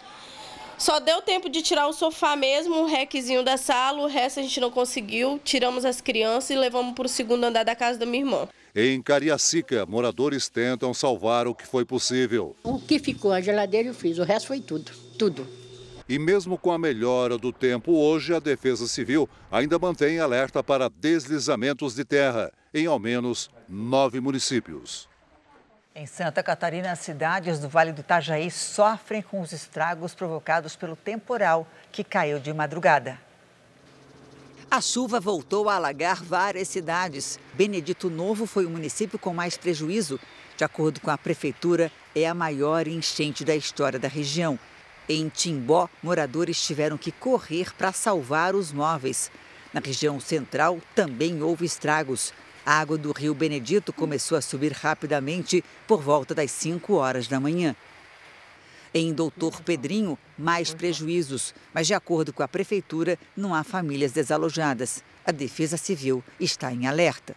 Só 0.76 0.98
deu 0.98 1.22
tempo 1.22 1.48
de 1.48 1.62
tirar 1.62 1.86
o 1.86 1.92
sofá 1.92 2.34
mesmo, 2.34 2.74
o 2.82 2.86
requezinho 2.86 3.44
da 3.44 3.56
sala, 3.56 4.02
o 4.02 4.08
resto 4.08 4.40
a 4.40 4.42
gente 4.42 4.58
não 4.58 4.72
conseguiu. 4.72 5.40
Tiramos 5.44 5.84
as 5.84 6.00
crianças 6.00 6.50
e 6.50 6.56
levamos 6.56 6.92
para 6.94 7.06
o 7.06 7.08
segundo 7.08 7.44
andar 7.44 7.62
da 7.62 7.76
casa 7.76 8.00
da 8.00 8.04
minha 8.04 8.24
irmã. 8.24 8.48
Em 8.76 9.00
Cariacica, 9.00 9.86
moradores 9.86 10.48
tentam 10.48 10.92
salvar 10.92 11.46
o 11.46 11.54
que 11.54 11.64
foi 11.64 11.84
possível. 11.84 12.56
O 12.64 12.80
que 12.80 12.98
ficou, 12.98 13.30
a 13.30 13.40
geladeira 13.40 13.86
e 13.86 13.90
o 13.92 13.94
freezer, 13.94 14.24
o 14.24 14.26
resto 14.26 14.48
foi 14.48 14.60
tudo, 14.60 14.90
tudo. 15.16 15.46
E 16.08 16.18
mesmo 16.18 16.58
com 16.58 16.72
a 16.72 16.78
melhora 16.78 17.38
do 17.38 17.52
tempo 17.52 17.92
hoje, 17.92 18.34
a 18.34 18.40
Defesa 18.40 18.88
Civil 18.88 19.28
ainda 19.48 19.78
mantém 19.78 20.18
alerta 20.18 20.60
para 20.60 20.90
deslizamentos 20.90 21.94
de 21.94 22.04
terra 22.04 22.52
em 22.74 22.86
ao 22.86 22.98
menos 22.98 23.48
nove 23.68 24.18
municípios. 24.20 25.08
Em 25.94 26.04
Santa 26.04 26.42
Catarina, 26.42 26.90
as 26.90 26.98
cidades 26.98 27.60
do 27.60 27.68
Vale 27.68 27.92
do 27.92 28.00
Itajaí 28.00 28.50
sofrem 28.50 29.22
com 29.22 29.40
os 29.40 29.52
estragos 29.52 30.16
provocados 30.16 30.74
pelo 30.74 30.96
temporal 30.96 31.64
que 31.92 32.02
caiu 32.02 32.40
de 32.40 32.52
madrugada. 32.52 33.20
A 34.70 34.80
chuva 34.80 35.20
voltou 35.20 35.68
a 35.68 35.76
alagar 35.76 36.22
várias 36.22 36.68
cidades. 36.68 37.38
Benedito 37.54 38.10
Novo 38.10 38.46
foi 38.46 38.66
o 38.66 38.70
município 38.70 39.18
com 39.18 39.32
mais 39.32 39.56
prejuízo. 39.56 40.18
De 40.56 40.64
acordo 40.64 41.00
com 41.00 41.10
a 41.10 41.18
prefeitura, 41.18 41.92
é 42.14 42.26
a 42.26 42.34
maior 42.34 42.88
enchente 42.88 43.44
da 43.44 43.54
história 43.54 43.98
da 43.98 44.08
região. 44.08 44.58
Em 45.08 45.28
Timbó, 45.28 45.88
moradores 46.02 46.60
tiveram 46.64 46.96
que 46.96 47.12
correr 47.12 47.74
para 47.76 47.92
salvar 47.92 48.54
os 48.54 48.72
móveis. 48.72 49.30
Na 49.72 49.80
região 49.80 50.18
central 50.18 50.78
também 50.94 51.42
houve 51.42 51.64
estragos. 51.64 52.32
A 52.64 52.80
água 52.80 52.96
do 52.96 53.12
rio 53.12 53.34
Benedito 53.34 53.92
começou 53.92 54.38
a 54.38 54.40
subir 54.40 54.72
rapidamente 54.72 55.62
por 55.86 56.00
volta 56.00 56.34
das 56.34 56.50
5 56.50 56.94
horas 56.94 57.28
da 57.28 57.38
manhã. 57.38 57.76
Em 58.96 59.12
Doutor 59.12 59.60
Pedrinho, 59.60 60.16
mais 60.38 60.72
prejuízos, 60.72 61.52
mas 61.72 61.88
de 61.88 61.94
acordo 61.94 62.32
com 62.32 62.44
a 62.44 62.48
prefeitura, 62.48 63.18
não 63.36 63.52
há 63.52 63.64
famílias 63.64 64.12
desalojadas. 64.12 65.02
A 65.26 65.32
Defesa 65.32 65.76
Civil 65.76 66.22
está 66.38 66.72
em 66.72 66.86
alerta. 66.86 67.34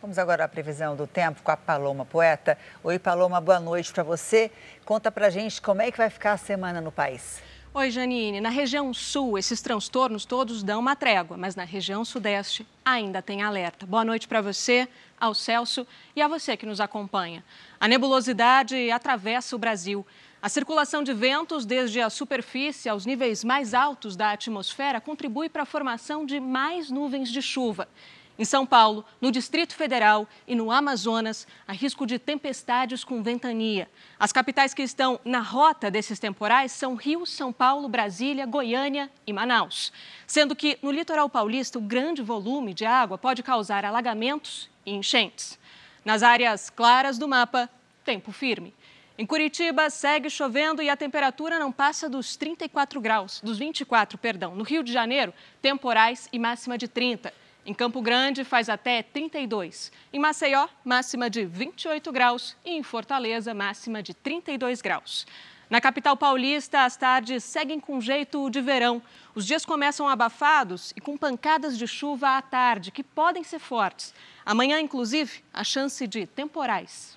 Vamos 0.00 0.16
agora 0.16 0.44
à 0.44 0.48
previsão 0.48 0.94
do 0.94 1.04
tempo 1.04 1.42
com 1.42 1.50
a 1.50 1.56
Paloma 1.56 2.04
Poeta. 2.04 2.56
Oi, 2.84 3.00
Paloma, 3.00 3.40
boa 3.40 3.58
noite 3.58 3.92
para 3.92 4.04
você. 4.04 4.48
Conta 4.84 5.10
pra 5.10 5.28
gente 5.28 5.60
como 5.60 5.82
é 5.82 5.90
que 5.90 5.98
vai 5.98 6.08
ficar 6.08 6.34
a 6.34 6.36
semana 6.36 6.80
no 6.80 6.92
país. 6.92 7.42
Oi, 7.74 7.90
Janine. 7.90 8.40
Na 8.40 8.48
região 8.48 8.94
sul, 8.94 9.36
esses 9.36 9.60
transtornos 9.60 10.24
todos 10.24 10.62
dão 10.62 10.78
uma 10.78 10.94
trégua, 10.94 11.36
mas 11.36 11.56
na 11.56 11.64
região 11.64 12.04
sudeste 12.04 12.64
ainda 12.84 13.20
tem 13.20 13.42
alerta. 13.42 13.84
Boa 13.84 14.04
noite 14.04 14.28
para 14.28 14.40
você, 14.40 14.88
ao 15.20 15.34
Celso 15.34 15.84
e 16.14 16.22
a 16.22 16.28
você 16.28 16.56
que 16.56 16.64
nos 16.64 16.80
acompanha. 16.80 17.44
A 17.80 17.88
nebulosidade 17.88 18.88
atravessa 18.92 19.56
o 19.56 19.58
Brasil. 19.58 20.06
A 20.46 20.48
circulação 20.48 21.02
de 21.02 21.12
ventos 21.12 21.66
desde 21.66 22.00
a 22.00 22.08
superfície 22.08 22.88
aos 22.88 23.04
níveis 23.04 23.42
mais 23.42 23.74
altos 23.74 24.14
da 24.14 24.30
atmosfera 24.30 25.00
contribui 25.00 25.48
para 25.48 25.64
a 25.64 25.66
formação 25.66 26.24
de 26.24 26.38
mais 26.38 26.88
nuvens 26.88 27.32
de 27.32 27.42
chuva. 27.42 27.88
Em 28.38 28.44
São 28.44 28.64
Paulo, 28.64 29.04
no 29.20 29.32
Distrito 29.32 29.74
Federal 29.74 30.24
e 30.46 30.54
no 30.54 30.70
Amazonas, 30.70 31.48
há 31.66 31.72
risco 31.72 32.06
de 32.06 32.16
tempestades 32.16 33.02
com 33.02 33.24
ventania. 33.24 33.90
As 34.20 34.30
capitais 34.30 34.72
que 34.72 34.84
estão 34.84 35.18
na 35.24 35.40
rota 35.40 35.90
desses 35.90 36.20
temporais 36.20 36.70
são 36.70 36.94
Rio, 36.94 37.26
São 37.26 37.52
Paulo, 37.52 37.88
Brasília, 37.88 38.46
Goiânia 38.46 39.10
e 39.26 39.32
Manaus. 39.32 39.92
Sendo 40.28 40.54
que 40.54 40.78
no 40.80 40.92
litoral 40.92 41.28
paulista, 41.28 41.76
o 41.76 41.82
grande 41.82 42.22
volume 42.22 42.72
de 42.72 42.86
água 42.86 43.18
pode 43.18 43.42
causar 43.42 43.84
alagamentos 43.84 44.70
e 44.86 44.92
enchentes. 44.92 45.58
Nas 46.04 46.22
áreas 46.22 46.70
claras 46.70 47.18
do 47.18 47.26
mapa, 47.26 47.68
tempo 48.04 48.30
firme. 48.30 48.72
Em 49.18 49.24
Curitiba, 49.24 49.88
segue 49.88 50.28
chovendo 50.28 50.82
e 50.82 50.90
a 50.90 50.96
temperatura 50.96 51.58
não 51.58 51.72
passa 51.72 52.06
dos 52.06 52.36
34 52.36 53.00
graus, 53.00 53.40
dos 53.42 53.56
24, 53.56 54.18
perdão. 54.18 54.54
No 54.54 54.62
Rio 54.62 54.82
de 54.82 54.92
Janeiro, 54.92 55.32
temporais 55.62 56.28
e 56.30 56.38
máxima 56.38 56.76
de 56.76 56.86
30. 56.86 57.32
Em 57.64 57.72
Campo 57.72 58.02
Grande, 58.02 58.44
faz 58.44 58.68
até 58.68 59.02
32. 59.02 59.90
Em 60.12 60.18
Maceió, 60.18 60.68
máxima 60.84 61.30
de 61.30 61.46
28 61.46 62.12
graus. 62.12 62.58
E 62.62 62.72
em 62.72 62.82
Fortaleza, 62.82 63.54
máxima 63.54 64.02
de 64.02 64.12
32 64.12 64.82
graus. 64.82 65.26
Na 65.70 65.80
capital 65.80 66.14
paulista, 66.14 66.84
as 66.84 66.94
tardes 66.98 67.42
seguem 67.42 67.80
com 67.80 67.98
jeito 68.02 68.50
de 68.50 68.60
verão. 68.60 69.02
Os 69.34 69.46
dias 69.46 69.64
começam 69.64 70.06
abafados 70.06 70.92
e 70.94 71.00
com 71.00 71.16
pancadas 71.16 71.78
de 71.78 71.86
chuva 71.86 72.36
à 72.36 72.42
tarde, 72.42 72.90
que 72.90 73.02
podem 73.02 73.42
ser 73.42 73.60
fortes. 73.60 74.14
Amanhã, 74.44 74.78
inclusive, 74.78 75.42
a 75.54 75.64
chance 75.64 76.06
de 76.06 76.26
temporais. 76.26 77.16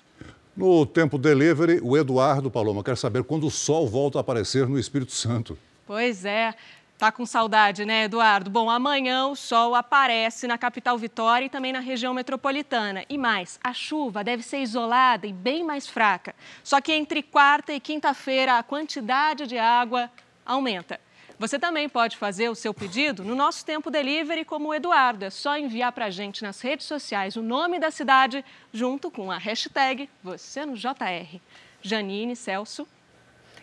No 0.56 0.84
tempo 0.84 1.16
delivery, 1.16 1.80
o 1.82 1.96
Eduardo 1.96 2.50
Paloma 2.50 2.82
quer 2.82 2.96
saber 2.96 3.24
quando 3.24 3.46
o 3.46 3.50
sol 3.50 3.88
volta 3.88 4.18
a 4.18 4.20
aparecer 4.20 4.68
no 4.68 4.78
Espírito 4.78 5.12
Santo. 5.12 5.56
Pois 5.86 6.24
é. 6.24 6.54
Tá 7.00 7.10
com 7.10 7.24
saudade, 7.24 7.86
né, 7.86 8.04
Eduardo? 8.04 8.50
Bom, 8.50 8.68
amanhã 8.68 9.26
o 9.28 9.34
sol 9.34 9.74
aparece 9.74 10.46
na 10.46 10.58
capital 10.58 10.98
Vitória 10.98 11.46
e 11.46 11.48
também 11.48 11.72
na 11.72 11.80
região 11.80 12.12
metropolitana. 12.12 13.06
E 13.08 13.16
mais, 13.16 13.58
a 13.64 13.72
chuva 13.72 14.22
deve 14.22 14.42
ser 14.42 14.58
isolada 14.58 15.26
e 15.26 15.32
bem 15.32 15.64
mais 15.64 15.86
fraca. 15.86 16.34
Só 16.62 16.78
que 16.78 16.92
entre 16.92 17.22
quarta 17.22 17.72
e 17.72 17.80
quinta-feira 17.80 18.58
a 18.58 18.62
quantidade 18.62 19.46
de 19.46 19.56
água 19.56 20.10
aumenta. 20.44 21.00
Você 21.40 21.58
também 21.58 21.88
pode 21.88 22.18
fazer 22.18 22.50
o 22.50 22.54
seu 22.54 22.74
pedido 22.74 23.24
no 23.24 23.34
nosso 23.34 23.64
tempo 23.64 23.90
delivery 23.90 24.44
como 24.44 24.68
o 24.68 24.74
Eduardo. 24.74 25.24
É 25.24 25.30
só 25.30 25.56
enviar 25.56 25.90
para 25.90 26.04
a 26.04 26.10
gente 26.10 26.42
nas 26.42 26.60
redes 26.60 26.84
sociais 26.84 27.34
o 27.34 27.40
nome 27.40 27.80
da 27.80 27.90
cidade 27.90 28.44
junto 28.70 29.10
com 29.10 29.30
a 29.30 29.38
hashtag 29.38 30.06
você 30.22 30.66
no 30.66 30.76
JR. 30.76 31.40
Janine, 31.80 32.36
Celso. 32.36 32.86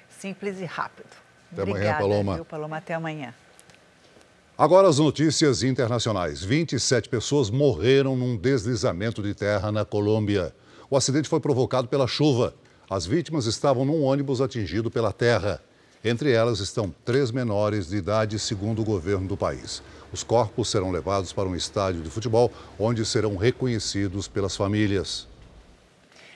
Simples 0.09 0.59
e 0.59 0.65
rápido. 0.65 1.05
Até 1.51 1.61
Obrigada, 1.61 1.85
amanhã, 1.85 1.97
Paloma. 1.99 2.33
Viu, 2.33 2.45
Paloma. 2.45 2.77
Até 2.77 2.95
amanhã. 2.95 3.31
Agora 4.57 4.87
as 4.87 4.97
notícias 4.97 5.61
internacionais. 5.61 6.43
27 6.43 7.07
pessoas 7.07 7.51
morreram 7.51 8.15
num 8.15 8.35
deslizamento 8.35 9.21
de 9.21 9.35
terra 9.35 9.71
na 9.71 9.85
Colômbia. 9.85 10.51
O 10.89 10.97
acidente 10.97 11.29
foi 11.29 11.39
provocado 11.39 11.87
pela 11.87 12.07
chuva. 12.07 12.55
As 12.89 13.05
vítimas 13.05 13.45
estavam 13.45 13.85
num 13.85 14.01
ônibus 14.01 14.41
atingido 14.41 14.89
pela 14.89 15.13
terra. 15.13 15.61
Entre 16.07 16.31
elas 16.31 16.61
estão 16.61 16.89
três 17.03 17.31
menores 17.31 17.89
de 17.89 17.97
idade, 17.97 18.39
segundo 18.39 18.81
o 18.81 18.85
governo 18.85 19.27
do 19.27 19.35
país. 19.35 19.83
Os 20.09 20.23
corpos 20.23 20.69
serão 20.69 20.89
levados 20.89 21.33
para 21.33 21.49
um 21.49 21.53
estádio 21.53 22.01
de 22.01 22.09
futebol, 22.09 22.49
onde 22.79 23.05
serão 23.05 23.35
reconhecidos 23.35 24.25
pelas 24.25 24.55
famílias. 24.55 25.27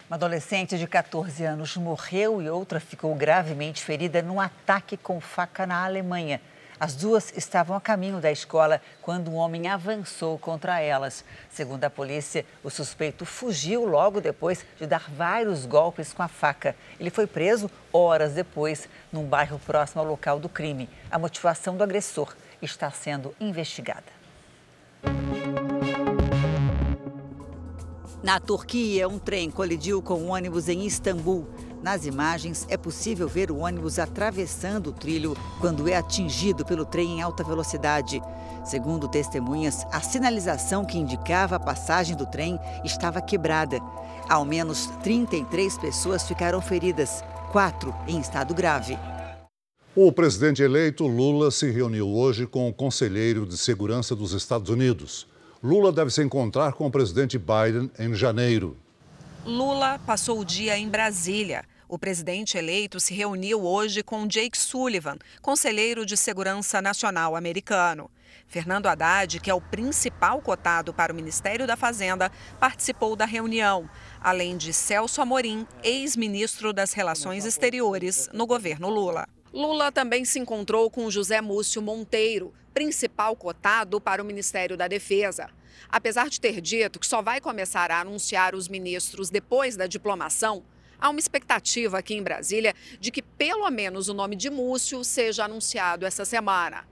Uma 0.09 0.17
adolescente 0.17 0.77
de 0.77 0.85
14 0.85 1.45
anos 1.45 1.77
morreu 1.77 2.41
e 2.41 2.49
outra 2.49 2.81
ficou 2.81 3.15
gravemente 3.15 3.81
ferida 3.81 4.21
num 4.21 4.41
ataque 4.41 4.97
com 4.97 5.21
faca 5.21 5.65
na 5.65 5.85
Alemanha. 5.85 6.41
As 6.81 6.95
duas 6.95 7.31
estavam 7.37 7.77
a 7.77 7.79
caminho 7.79 8.19
da 8.19 8.31
escola 8.31 8.81
quando 9.03 9.29
um 9.29 9.35
homem 9.35 9.67
avançou 9.67 10.39
contra 10.39 10.79
elas. 10.79 11.23
Segundo 11.47 11.83
a 11.83 11.91
polícia, 11.91 12.43
o 12.63 12.71
suspeito 12.71 13.23
fugiu 13.23 13.85
logo 13.85 14.19
depois 14.19 14.65
de 14.79 14.87
dar 14.87 15.07
vários 15.11 15.67
golpes 15.67 16.11
com 16.11 16.23
a 16.23 16.27
faca. 16.27 16.75
Ele 16.99 17.11
foi 17.11 17.27
preso 17.27 17.69
horas 17.93 18.33
depois, 18.33 18.89
num 19.13 19.23
bairro 19.25 19.59
próximo 19.59 20.01
ao 20.01 20.07
local 20.07 20.39
do 20.39 20.49
crime. 20.49 20.89
A 21.11 21.19
motivação 21.19 21.77
do 21.77 21.83
agressor 21.83 22.33
está 22.63 22.89
sendo 22.89 23.31
investigada. 23.39 24.11
Na 28.23 28.39
Turquia, 28.39 29.07
um 29.07 29.19
trem 29.19 29.51
colidiu 29.51 30.01
com 30.01 30.15
um 30.15 30.31
ônibus 30.31 30.67
em 30.67 30.87
Istambul. 30.87 31.47
Nas 31.81 32.05
imagens, 32.05 32.67
é 32.69 32.77
possível 32.77 33.27
ver 33.27 33.49
o 33.49 33.57
ônibus 33.57 33.97
atravessando 33.97 34.87
o 34.87 34.93
trilho 34.93 35.35
quando 35.59 35.89
é 35.89 35.97
atingido 35.97 36.63
pelo 36.63 36.85
trem 36.85 37.17
em 37.17 37.21
alta 37.23 37.43
velocidade. 37.43 38.21
Segundo 38.63 39.07
testemunhas, 39.07 39.83
a 39.91 39.99
sinalização 39.99 40.85
que 40.85 40.99
indicava 40.99 41.55
a 41.55 41.59
passagem 41.59 42.15
do 42.15 42.27
trem 42.27 42.59
estava 42.85 43.19
quebrada. 43.19 43.79
Ao 44.29 44.45
menos 44.45 44.85
33 45.01 45.79
pessoas 45.79 46.27
ficaram 46.27 46.61
feridas, 46.61 47.23
quatro 47.51 47.93
em 48.07 48.19
estado 48.19 48.53
grave. 48.53 48.97
O 49.95 50.11
presidente 50.11 50.61
eleito 50.61 51.07
Lula 51.07 51.49
se 51.49 51.69
reuniu 51.71 52.07
hoje 52.07 52.45
com 52.45 52.69
o 52.69 52.73
conselheiro 52.73 53.45
de 53.45 53.57
segurança 53.57 54.15
dos 54.15 54.33
Estados 54.33 54.69
Unidos. 54.69 55.27
Lula 55.63 55.91
deve 55.91 56.11
se 56.11 56.23
encontrar 56.23 56.73
com 56.73 56.85
o 56.85 56.91
presidente 56.91 57.39
Biden 57.39 57.89
em 57.97 58.13
janeiro. 58.13 58.77
Lula 59.45 59.99
passou 60.05 60.39
o 60.39 60.45
dia 60.45 60.77
em 60.77 60.87
Brasília. 60.87 61.65
O 61.89 61.97
presidente 61.97 62.59
eleito 62.59 62.99
se 62.99 63.11
reuniu 63.11 63.65
hoje 63.65 64.03
com 64.03 64.27
Jake 64.27 64.55
Sullivan, 64.55 65.17
conselheiro 65.41 66.05
de 66.05 66.15
segurança 66.15 66.79
nacional 66.79 67.35
americano. 67.35 68.09
Fernando 68.47 68.85
Haddad, 68.85 69.39
que 69.39 69.49
é 69.49 69.53
o 69.53 69.59
principal 69.59 70.41
cotado 70.41 70.93
para 70.93 71.11
o 71.11 71.15
Ministério 71.15 71.65
da 71.65 71.75
Fazenda, 71.75 72.31
participou 72.59 73.15
da 73.15 73.25
reunião, 73.25 73.89
além 74.21 74.57
de 74.57 74.71
Celso 74.71 75.21
Amorim, 75.21 75.65
ex-ministro 75.83 76.71
das 76.71 76.93
Relações 76.93 77.43
Exteriores 77.43 78.29
no 78.31 78.45
governo 78.45 78.89
Lula. 78.89 79.27
Lula 79.51 79.91
também 79.91 80.23
se 80.23 80.37
encontrou 80.37 80.89
com 80.91 81.09
José 81.09 81.41
Múcio 81.41 81.81
Monteiro, 81.81 82.53
principal 82.75 83.35
cotado 83.35 83.99
para 83.99 84.21
o 84.21 84.25
Ministério 84.25 84.77
da 84.77 84.87
Defesa. 84.87 85.49
Apesar 85.89 86.29
de 86.29 86.39
ter 86.39 86.61
dito 86.61 86.99
que 86.99 87.07
só 87.07 87.21
vai 87.21 87.39
começar 87.39 87.91
a 87.91 88.01
anunciar 88.01 88.55
os 88.55 88.67
ministros 88.67 89.29
depois 89.29 89.75
da 89.75 89.87
diplomação, 89.87 90.63
há 90.99 91.09
uma 91.09 91.19
expectativa 91.19 91.97
aqui 91.97 92.13
em 92.13 92.23
Brasília 92.23 92.75
de 92.99 93.11
que 93.11 93.21
pelo 93.21 93.69
menos 93.69 94.09
o 94.09 94.13
nome 94.13 94.35
de 94.35 94.49
Múcio 94.49 95.03
seja 95.03 95.45
anunciado 95.45 96.05
essa 96.05 96.25
semana. 96.25 96.90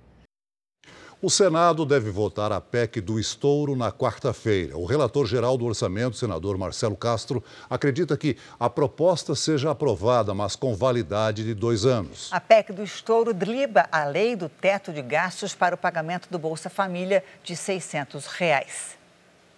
O 1.22 1.30
Senado 1.30 1.86
deve 1.86 2.10
votar 2.12 2.50
a 2.54 2.62
PEC 2.62 3.02
do 3.02 3.20
estouro 3.20 3.76
na 3.76 3.92
quarta-feira. 3.92 4.78
O 4.78 4.86
relator 4.86 5.28
geral 5.28 5.58
do 5.58 5.66
orçamento, 5.66 6.16
senador 6.16 6.58
Marcelo 6.58 6.96
Castro, 6.96 7.44
acredita 7.70 8.16
que 8.16 8.38
a 8.58 8.70
proposta 8.70 9.36
seja 9.36 9.70
aprovada, 9.70 10.34
mas 10.34 10.56
com 10.56 10.74
validade 10.74 11.44
de 11.44 11.54
dois 11.54 11.86
anos. 11.86 12.30
A 12.32 12.40
PEC 12.40 12.72
do 12.72 12.82
estouro 12.82 13.34
driba 13.34 13.90
a 13.92 14.06
lei 14.06 14.34
do 14.34 14.48
teto 14.48 14.94
de 14.94 15.02
gastos 15.02 15.54
para 15.54 15.76
o 15.76 15.78
pagamento 15.78 16.30
do 16.32 16.40
Bolsa 16.40 16.70
Família 16.70 17.22
de 17.44 17.54
600 17.54 18.26
reais. 18.26 18.99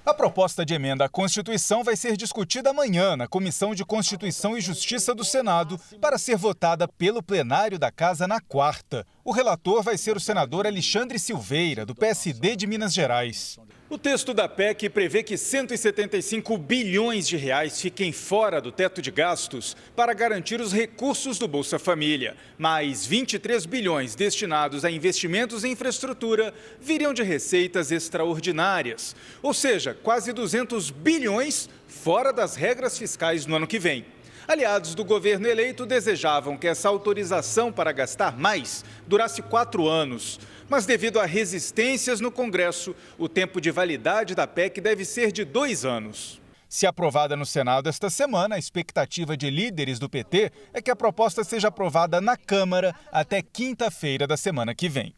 A 0.03 0.15
proposta 0.15 0.65
de 0.65 0.73
emenda 0.73 1.05
à 1.05 1.09
Constituição 1.09 1.83
vai 1.83 1.95
ser 1.95 2.17
discutida 2.17 2.71
amanhã 2.71 3.15
na 3.15 3.27
Comissão 3.27 3.75
de 3.75 3.85
Constituição 3.85 4.57
e 4.57 4.61
Justiça 4.61 5.13
do 5.13 5.23
Senado 5.23 5.79
para 6.01 6.17
ser 6.17 6.35
votada 6.35 6.87
pelo 6.87 7.21
plenário 7.21 7.77
da 7.77 7.91
Casa 7.91 8.27
na 8.27 8.41
quarta. 8.41 9.05
O 9.23 9.31
relator 9.31 9.83
vai 9.83 9.99
ser 9.99 10.17
o 10.17 10.19
senador 10.19 10.65
Alexandre 10.65 11.19
Silveira, 11.19 11.85
do 11.85 11.93
PSD 11.93 12.55
de 12.55 12.65
Minas 12.65 12.95
Gerais. 12.95 13.59
O 13.91 13.97
texto 13.97 14.33
da 14.33 14.47
PEC 14.47 14.87
prevê 14.87 15.21
que 15.21 15.35
175 15.35 16.57
bilhões 16.57 17.27
de 17.27 17.35
reais 17.35 17.81
fiquem 17.81 18.13
fora 18.13 18.61
do 18.61 18.71
teto 18.71 19.01
de 19.01 19.11
gastos 19.11 19.75
para 19.93 20.13
garantir 20.13 20.61
os 20.61 20.71
recursos 20.71 21.37
do 21.37 21.45
Bolsa 21.45 21.77
Família. 21.77 22.37
Mais 22.57 23.05
23 23.05 23.65
bilhões 23.65 24.15
destinados 24.15 24.85
a 24.85 24.89
investimentos 24.89 25.65
em 25.65 25.73
infraestrutura 25.73 26.53
viriam 26.79 27.13
de 27.13 27.21
receitas 27.21 27.91
extraordinárias, 27.91 29.13
ou 29.43 29.53
seja, 29.53 29.93
quase 29.93 30.31
200 30.31 30.89
bilhões 30.89 31.69
fora 31.85 32.31
das 32.31 32.55
regras 32.55 32.97
fiscais 32.97 33.45
no 33.45 33.57
ano 33.57 33.67
que 33.67 33.77
vem. 33.77 34.05
Aliados 34.47 34.95
do 34.95 35.05
governo 35.05 35.47
eleito 35.47 35.85
desejavam 35.85 36.57
que 36.57 36.67
essa 36.67 36.89
autorização 36.89 37.71
para 37.71 37.91
gastar 37.91 38.37
mais 38.37 38.83
durasse 39.05 39.41
quatro 39.41 39.87
anos. 39.87 40.39
Mas, 40.71 40.85
devido 40.85 41.19
a 41.19 41.25
resistências 41.25 42.21
no 42.21 42.31
Congresso, 42.31 42.95
o 43.17 43.27
tempo 43.27 43.59
de 43.59 43.69
validade 43.69 44.33
da 44.33 44.47
PEC 44.47 44.79
deve 44.79 45.03
ser 45.03 45.29
de 45.29 45.43
dois 45.43 45.83
anos. 45.83 46.41
Se 46.69 46.87
aprovada 46.87 47.35
no 47.35 47.45
Senado 47.45 47.89
esta 47.89 48.09
semana, 48.09 48.55
a 48.55 48.57
expectativa 48.57 49.35
de 49.35 49.49
líderes 49.49 49.99
do 49.99 50.09
PT 50.09 50.49
é 50.73 50.81
que 50.81 50.89
a 50.89 50.95
proposta 50.95 51.43
seja 51.43 51.67
aprovada 51.67 52.21
na 52.21 52.37
Câmara 52.37 52.95
até 53.11 53.41
quinta-feira 53.41 54.25
da 54.25 54.37
semana 54.37 54.73
que 54.73 54.87
vem. 54.87 55.13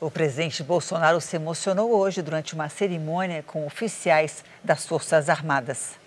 O 0.00 0.10
presidente 0.10 0.64
Bolsonaro 0.64 1.20
se 1.20 1.36
emocionou 1.36 1.94
hoje 1.94 2.20
durante 2.20 2.52
uma 2.54 2.68
cerimônia 2.68 3.44
com 3.44 3.64
oficiais 3.64 4.44
das 4.64 4.84
Forças 4.84 5.28
Armadas. 5.28 6.00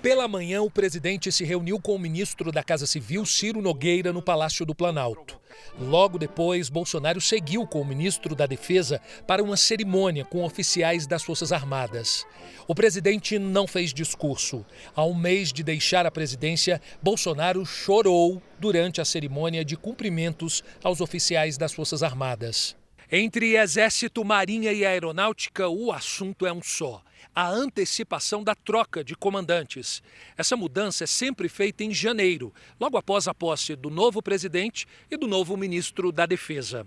Pela 0.00 0.28
manhã, 0.28 0.62
o 0.62 0.70
presidente 0.70 1.32
se 1.32 1.44
reuniu 1.44 1.80
com 1.80 1.96
o 1.96 1.98
ministro 1.98 2.52
da 2.52 2.62
Casa 2.62 2.86
Civil, 2.86 3.26
Ciro 3.26 3.60
Nogueira, 3.60 4.12
no 4.12 4.22
Palácio 4.22 4.64
do 4.64 4.72
Planalto. 4.72 5.40
Logo 5.76 6.20
depois, 6.20 6.68
Bolsonaro 6.68 7.20
seguiu 7.20 7.66
com 7.66 7.80
o 7.80 7.84
ministro 7.84 8.36
da 8.36 8.46
Defesa 8.46 9.00
para 9.26 9.42
uma 9.42 9.56
cerimônia 9.56 10.24
com 10.24 10.44
oficiais 10.44 11.04
das 11.04 11.24
Forças 11.24 11.50
Armadas. 11.50 12.24
O 12.68 12.76
presidente 12.76 13.40
não 13.40 13.66
fez 13.66 13.92
discurso. 13.92 14.64
Há 14.94 15.04
um 15.04 15.16
mês 15.16 15.52
de 15.52 15.64
deixar 15.64 16.06
a 16.06 16.12
presidência, 16.12 16.80
Bolsonaro 17.02 17.66
chorou 17.66 18.40
durante 18.56 19.00
a 19.00 19.04
cerimônia 19.04 19.64
de 19.64 19.76
cumprimentos 19.76 20.62
aos 20.80 21.00
oficiais 21.00 21.58
das 21.58 21.72
Forças 21.72 22.04
Armadas. 22.04 22.76
Entre 23.10 23.56
Exército, 23.56 24.24
Marinha 24.24 24.72
e 24.72 24.86
Aeronáutica, 24.86 25.68
o 25.68 25.90
assunto 25.90 26.46
é 26.46 26.52
um 26.52 26.62
só 26.62 27.02
a 27.40 27.48
antecipação 27.48 28.42
da 28.42 28.52
troca 28.52 29.04
de 29.04 29.14
comandantes. 29.14 30.02
Essa 30.36 30.56
mudança 30.56 31.04
é 31.04 31.06
sempre 31.06 31.48
feita 31.48 31.84
em 31.84 31.94
janeiro, 31.94 32.52
logo 32.80 32.98
após 32.98 33.28
a 33.28 33.32
posse 33.32 33.76
do 33.76 33.90
novo 33.90 34.20
presidente 34.20 34.88
e 35.08 35.16
do 35.16 35.28
novo 35.28 35.56
ministro 35.56 36.10
da 36.10 36.26
Defesa. 36.26 36.84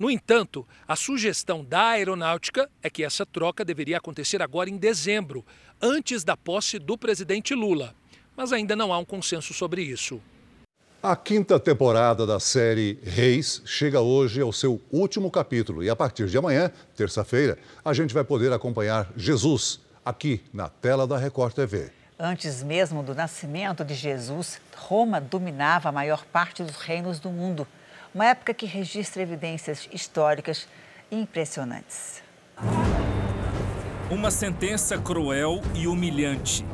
No 0.00 0.10
entanto, 0.10 0.66
a 0.88 0.96
sugestão 0.96 1.64
da 1.64 1.90
Aeronáutica 1.90 2.68
é 2.82 2.90
que 2.90 3.04
essa 3.04 3.24
troca 3.24 3.64
deveria 3.64 3.98
acontecer 3.98 4.42
agora 4.42 4.68
em 4.68 4.76
dezembro, 4.76 5.46
antes 5.80 6.24
da 6.24 6.36
posse 6.36 6.80
do 6.80 6.98
presidente 6.98 7.54
Lula. 7.54 7.94
Mas 8.36 8.52
ainda 8.52 8.74
não 8.74 8.92
há 8.92 8.98
um 8.98 9.04
consenso 9.04 9.54
sobre 9.54 9.82
isso. 9.82 10.20
A 11.00 11.14
quinta 11.14 11.60
temporada 11.60 12.26
da 12.26 12.40
série 12.40 12.98
Reis 13.04 13.62
chega 13.64 14.00
hoje 14.00 14.40
ao 14.40 14.52
seu 14.52 14.80
último 14.90 15.30
capítulo 15.30 15.82
e 15.82 15.90
a 15.90 15.96
partir 15.96 16.26
de 16.26 16.38
amanhã, 16.38 16.72
terça-feira, 16.96 17.56
a 17.84 17.92
gente 17.92 18.14
vai 18.14 18.22
poder 18.22 18.52
acompanhar 18.52 19.12
Jesus 19.16 19.80
aqui 20.04 20.42
na 20.52 20.68
tela 20.68 21.06
da 21.06 21.16
Record 21.16 21.54
TV. 21.54 21.90
Antes 22.18 22.62
mesmo 22.62 23.02
do 23.02 23.14
nascimento 23.14 23.84
de 23.84 23.94
Jesus, 23.94 24.60
Roma 24.76 25.20
dominava 25.20 25.88
a 25.88 25.92
maior 25.92 26.24
parte 26.24 26.62
dos 26.62 26.76
reinos 26.76 27.18
do 27.18 27.30
mundo. 27.30 27.66
Uma 28.14 28.26
época 28.26 28.52
que 28.52 28.66
registra 28.66 29.22
evidências 29.22 29.88
históricas 29.92 30.68
impressionantes. 31.10 32.22
Uma 34.10 34.30
sentença 34.30 34.98
cruel 34.98 35.60
e 35.74 35.86
humilhante. 35.86 36.64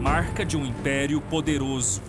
Marca 0.00 0.44
de 0.44 0.56
um 0.56 0.64
império 0.64 1.20
poderoso 1.20 2.00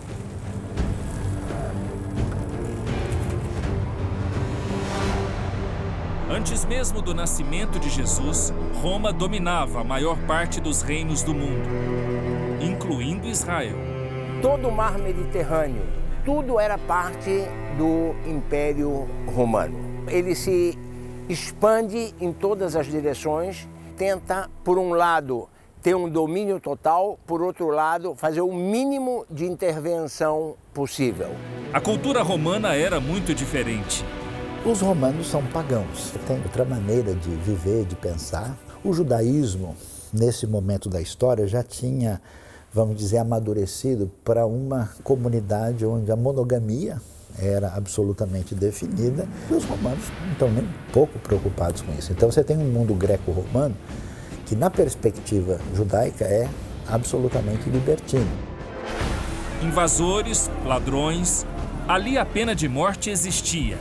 Antes 6.30 6.62
mesmo 6.66 7.00
do 7.00 7.14
nascimento 7.14 7.78
de 7.78 7.88
Jesus, 7.88 8.52
Roma 8.82 9.10
dominava 9.14 9.80
a 9.80 9.84
maior 9.84 10.18
parte 10.26 10.60
dos 10.60 10.82
reinos 10.82 11.22
do 11.22 11.32
mundo, 11.32 11.66
incluindo 12.60 13.26
Israel. 13.26 13.76
Todo 14.42 14.68
o 14.68 14.70
mar 14.70 14.98
Mediterrâneo, 14.98 15.82
tudo 16.26 16.60
era 16.60 16.76
parte 16.76 17.30
do 17.78 18.14
Império 18.30 19.08
Romano. 19.34 20.04
Ele 20.06 20.34
se 20.34 20.78
expande 21.30 22.14
em 22.20 22.30
todas 22.30 22.76
as 22.76 22.86
direções, 22.86 23.66
tenta, 23.96 24.50
por 24.62 24.76
um 24.76 24.90
lado, 24.90 25.48
ter 25.82 25.96
um 25.96 26.10
domínio 26.10 26.60
total, 26.60 27.18
por 27.26 27.40
outro 27.40 27.70
lado, 27.70 28.14
fazer 28.14 28.42
o 28.42 28.52
mínimo 28.52 29.24
de 29.30 29.46
intervenção 29.46 30.56
possível. 30.74 31.30
A 31.72 31.80
cultura 31.80 32.22
romana 32.22 32.74
era 32.74 33.00
muito 33.00 33.34
diferente. 33.34 34.04
Os 34.66 34.80
romanos 34.80 35.28
são 35.28 35.42
pagãos, 35.46 36.12
têm 36.26 36.36
outra 36.42 36.64
maneira 36.64 37.14
de 37.14 37.30
viver, 37.30 37.84
de 37.84 37.94
pensar. 37.94 38.58
O 38.84 38.92
judaísmo, 38.92 39.76
nesse 40.12 40.46
momento 40.46 40.88
da 40.88 41.00
história, 41.00 41.46
já 41.46 41.62
tinha, 41.62 42.20
vamos 42.72 42.96
dizer, 42.96 43.18
amadurecido 43.18 44.10
para 44.24 44.46
uma 44.46 44.90
comunidade 45.04 45.86
onde 45.86 46.10
a 46.10 46.16
monogamia 46.16 47.00
era 47.38 47.68
absolutamente 47.68 48.54
definida 48.54 49.28
e 49.48 49.54
os 49.54 49.64
romanos 49.64 50.04
não 50.22 50.32
estão 50.32 50.50
nem 50.50 50.68
pouco 50.92 51.18
preocupados 51.20 51.80
com 51.80 51.92
isso. 51.92 52.12
Então 52.12 52.30
você 52.30 52.42
tem 52.42 52.58
um 52.58 52.70
mundo 52.70 52.94
greco-romano 52.94 53.76
que, 54.44 54.56
na 54.56 54.68
perspectiva 54.68 55.60
judaica, 55.74 56.24
é 56.24 56.48
absolutamente 56.88 57.70
libertino. 57.70 58.26
Invasores, 59.62 60.50
ladrões, 60.66 61.46
ali 61.86 62.18
a 62.18 62.26
pena 62.26 62.56
de 62.56 62.68
morte 62.68 63.08
existia 63.08 63.78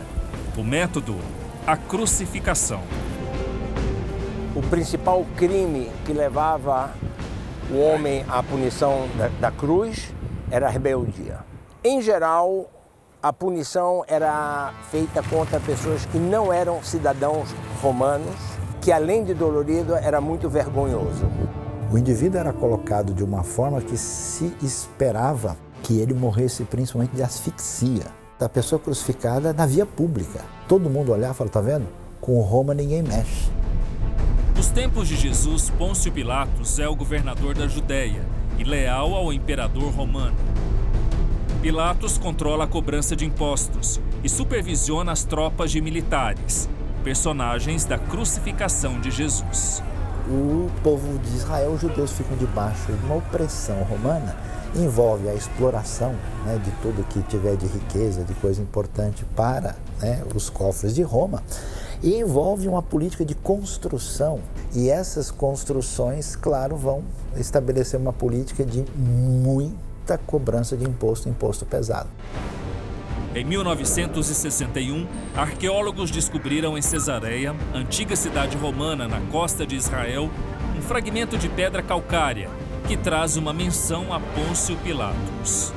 o 0.58 0.63
método, 0.63 1.15
a 1.67 1.78
crucificação. 1.78 2.82
O 4.56 4.62
principal 4.70 5.24
crime 5.36 5.91
que 6.04 6.12
levava 6.12 6.89
o 7.70 7.78
homem 7.80 8.26
à 8.28 8.41
punição 8.41 9.08
da, 9.15 9.28
da 9.39 9.52
cruz 9.52 10.12
era 10.50 10.65
a 10.65 10.70
rebeldia. 10.70 11.41
Em 11.84 12.02
geral, 12.02 12.72
a 13.22 13.32
punição 13.32 14.04
era 14.08 14.74
feita 14.89 15.22
contra 15.22 15.60
pessoas 15.60 16.06
que 16.08 16.17
não 16.17 16.52
eram 16.52 16.82
cidadãos 16.82 17.54
romanos, 17.80 18.36
que 18.82 18.91
além 18.91 19.24
de 19.24 19.36
dolorido 19.36 19.96
era 19.96 20.20
muito 20.20 20.50
vergonhoso. 20.50 21.30
O 21.91 21.98
indivíduo 22.00 22.39
era 22.39 22.52
colocado 22.52 23.13
de 23.13 23.24
uma 23.24 23.43
forma 23.43 23.80
que 23.80 23.96
se 23.96 24.52
esperava 24.63 25.56
que 25.84 26.00
ele 26.00 26.15
morresse 26.15 26.63
principalmente 26.63 27.15
de 27.15 27.22
asfixia. 27.22 28.06
A 28.39 28.47
pessoa 28.47 28.80
crucificada 28.80 29.52
na 29.52 29.65
via 29.65 29.84
pública. 29.84 30.45
Todo 30.67 30.89
mundo 30.91 31.12
olhar 31.12 31.32
e 31.32 31.34
falar, 31.34 31.50
tá 31.50 31.60
vendo? 31.60 31.88
Com 32.21 32.39
Roma 32.41 32.71
ninguém 32.71 33.02
mexe. 33.02 33.50
Nos 34.56 34.69
tempos 34.69 35.08
de 35.08 35.15
Jesus, 35.15 35.71
Pôncio 35.71 36.12
Pilatos 36.12 36.78
é 36.78 36.88
o 36.88 36.95
governador 36.95 37.56
da 37.56 37.67
Judéia 37.67 38.21
e 38.60 38.63
leal 38.63 39.15
ao 39.15 39.34
imperador 39.34 39.91
romano. 39.91 40.36
Pilatos 41.63 42.19
controla 42.19 42.65
a 42.65 42.67
cobrança 42.67 43.15
de 43.15 43.26
impostos 43.26 44.00
e 44.23 44.30
supervisiona 44.30 45.12
as 45.12 45.23
tropas 45.23 45.71
de 45.71 45.82
militares, 45.82 46.69
personagens 47.04 47.86
da 47.86 47.97
crucificação 47.97 49.02
de 49.02 49.10
Jesus. 49.10 49.82
O 50.30 50.69
povo 50.84 51.17
de 51.17 51.38
Israel, 51.38 51.71
os 51.71 51.82
judeus 51.82 52.12
ficam 52.12 52.38
debaixo 52.38 52.91
de 52.91 53.06
uma 53.06 53.15
opressão 53.15 53.82
romana, 53.84 54.38
envolve 54.82 55.28
a 55.30 55.34
exploração 55.34 56.16
né, 56.46 56.60
de 56.63 56.72
tudo 56.82 57.04
que 57.10 57.22
tiver 57.24 57.56
de 57.56 57.66
riqueza, 57.68 58.24
de 58.24 58.34
coisa 58.36 58.62
importante 58.62 59.26
para 59.36 59.76
né, 60.00 60.24
os 60.36 60.50
cofres 60.50 60.94
de 60.94 61.02
Roma, 61.02 61.44
e 62.02 62.16
envolve 62.16 62.68
uma 62.68 62.82
política 62.82 63.26
de 63.26 63.36
construção. 63.36 64.40
E 64.74 64.90
essas 64.90 65.32
construções, 65.32 66.36
claro, 66.36 66.76
vão 66.76 67.04
estabelecer 67.36 68.00
uma 68.00 68.13
política 68.13 68.63
de 68.63 68.86
muita 68.96 70.18
cobrança 70.18 70.78
de 70.78 70.86
imposto, 70.86 71.28
imposto 71.28 71.66
pesado. 71.66 72.10
Em 73.36 73.46
1961, 73.46 75.08
arqueólogos 75.36 76.10
descobriram 76.10 76.78
em 76.78 76.82
Cesareia, 76.82 77.56
antiga 77.74 78.16
cidade 78.16 78.58
romana 78.58 79.08
na 79.08 79.20
costa 79.32 79.66
de 79.66 79.76
Israel, 79.76 80.30
um 80.78 80.82
fragmento 80.82 81.38
de 81.38 81.48
pedra 81.50 81.84
calcária 81.84 82.50
que 82.88 82.95
traz 82.95 83.36
uma 83.36 83.52
menção 83.52 84.13
a 84.13 84.19
Pôncio 84.19 84.78
Pilatos. 84.78 85.73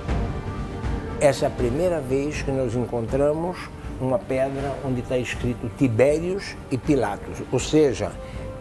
Essa 1.21 1.47
é 1.47 1.49
a 1.49 1.51
primeira 1.51 2.01
vez 2.01 2.41
que 2.41 2.53
nós 2.53 2.77
encontramos 2.77 3.57
uma 4.01 4.17
pedra 4.17 4.79
onde 4.85 5.01
está 5.01 5.19
escrito 5.19 5.69
Tibérios 5.77 6.55
e 6.71 6.79
Pilatos, 6.79 7.43
ou 7.51 7.59
seja, 7.59 8.13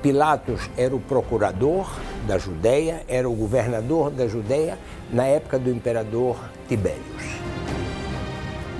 Pilatos 0.01 0.67
era 0.75 0.95
o 0.95 0.99
procurador 0.99 1.87
da 2.25 2.39
Judéia, 2.39 3.03
era 3.07 3.29
o 3.29 3.35
governador 3.35 4.09
da 4.09 4.27
Judéia 4.27 4.79
na 5.11 5.25
época 5.25 5.59
do 5.59 5.69
imperador 5.69 6.35
Tibérios. 6.67 7.23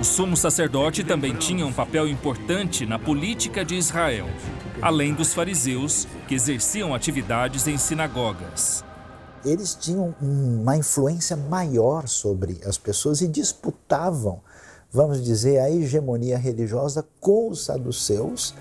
O 0.00 0.04
sumo 0.04 0.36
sacerdote 0.36 1.04
também 1.04 1.34
tinha 1.34 1.64
um 1.64 1.72
papel 1.72 2.08
importante 2.08 2.84
na 2.84 2.98
política 2.98 3.64
de 3.64 3.76
Israel, 3.76 4.26
além 4.82 5.14
dos 5.14 5.32
fariseus, 5.32 6.08
que 6.26 6.34
exerciam 6.34 6.92
atividades 6.92 7.68
em 7.68 7.78
sinagogas. 7.78 8.89
Eles 9.44 9.74
tinham 9.74 10.14
uma 10.20 10.76
influência 10.76 11.36
maior 11.36 12.06
sobre 12.06 12.60
as 12.64 12.76
pessoas 12.76 13.20
e 13.20 13.28
disputavam, 13.28 14.40
vamos 14.92 15.22
dizer, 15.24 15.58
a 15.58 15.70
hegemonia 15.70 16.36
religiosa 16.36 17.06
com 17.20 17.48
os 17.48 17.64
saduceus, 17.64 18.54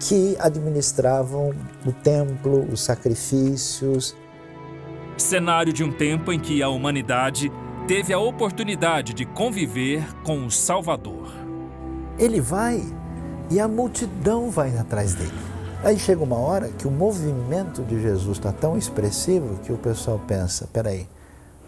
que 0.00 0.36
administravam 0.40 1.50
o 1.86 1.92
templo, 1.92 2.68
os 2.72 2.80
sacrifícios. 2.80 4.16
Cenário 5.16 5.72
de 5.72 5.84
um 5.84 5.92
tempo 5.92 6.32
em 6.32 6.40
que 6.40 6.62
a 6.62 6.68
humanidade 6.68 7.50
teve 7.86 8.12
a 8.12 8.18
oportunidade 8.18 9.14
de 9.14 9.24
conviver 9.24 10.04
com 10.24 10.44
o 10.46 10.50
Salvador. 10.50 11.32
Ele 12.18 12.40
vai 12.40 12.82
e 13.50 13.60
a 13.60 13.68
multidão 13.68 14.50
vai 14.50 14.76
atrás 14.76 15.14
dele. 15.14 15.53
Aí 15.84 15.98
chega 15.98 16.24
uma 16.24 16.38
hora 16.38 16.70
que 16.70 16.88
o 16.88 16.90
movimento 16.90 17.82
de 17.82 18.00
Jesus 18.00 18.38
está 18.38 18.50
tão 18.50 18.78
expressivo 18.78 19.60
que 19.62 19.70
o 19.70 19.76
pessoal 19.76 20.18
pensa: 20.26 20.66
peraí, 20.72 21.06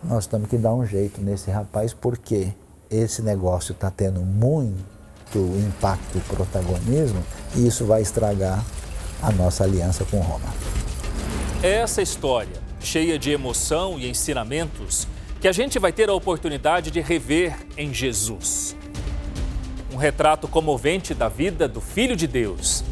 nós 0.02 0.26
temos 0.26 0.48
que 0.48 0.56
dar 0.56 0.72
um 0.72 0.86
jeito 0.86 1.20
nesse 1.20 1.50
rapaz 1.50 1.92
porque 1.92 2.48
esse 2.90 3.20
negócio 3.20 3.72
está 3.72 3.90
tendo 3.90 4.22
muito 4.22 5.38
impacto 5.68 6.16
e 6.16 6.20
protagonismo 6.20 7.22
e 7.54 7.66
isso 7.66 7.84
vai 7.84 8.00
estragar 8.00 8.64
a 9.20 9.30
nossa 9.32 9.64
aliança 9.64 10.02
com 10.06 10.18
Roma. 10.20 10.48
Essa 11.62 12.00
história, 12.00 12.56
cheia 12.80 13.18
de 13.18 13.30
emoção 13.30 13.98
e 13.98 14.08
ensinamentos, 14.08 15.06
que 15.42 15.48
a 15.48 15.52
gente 15.52 15.78
vai 15.78 15.92
ter 15.92 16.08
a 16.08 16.14
oportunidade 16.14 16.90
de 16.90 17.02
rever 17.02 17.54
em 17.76 17.92
Jesus. 17.92 18.74
Um 19.92 19.96
retrato 19.98 20.48
comovente 20.48 21.12
da 21.12 21.28
vida 21.28 21.68
do 21.68 21.82
Filho 21.82 22.16
de 22.16 22.26
Deus 22.26 22.82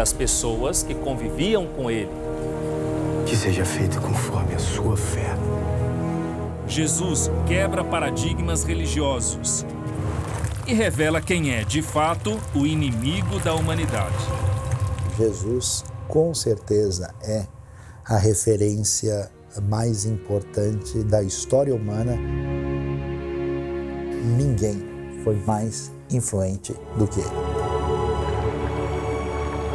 das 0.00 0.14
pessoas 0.14 0.82
que 0.82 0.94
conviviam 0.94 1.66
com 1.66 1.90
ele. 1.90 2.08
Que 3.26 3.36
seja 3.36 3.66
feito 3.66 4.00
conforme 4.00 4.54
a 4.54 4.58
sua 4.58 4.96
fé. 4.96 5.36
Jesus 6.66 7.30
quebra 7.46 7.84
paradigmas 7.84 8.64
religiosos 8.64 9.66
e 10.66 10.72
revela 10.72 11.20
quem 11.20 11.52
é, 11.52 11.64
de 11.64 11.82
fato, 11.82 12.40
o 12.54 12.64
inimigo 12.64 13.38
da 13.40 13.54
humanidade. 13.54 14.16
Jesus, 15.18 15.84
com 16.08 16.32
certeza, 16.32 17.14
é 17.22 17.46
a 18.06 18.16
referência 18.16 19.30
mais 19.68 20.06
importante 20.06 21.04
da 21.04 21.22
história 21.22 21.74
humana. 21.74 22.16
Ninguém 24.38 24.82
foi 25.22 25.36
mais 25.44 25.92
influente 26.10 26.74
do 26.96 27.06
que 27.06 27.20
ele. 27.20 27.59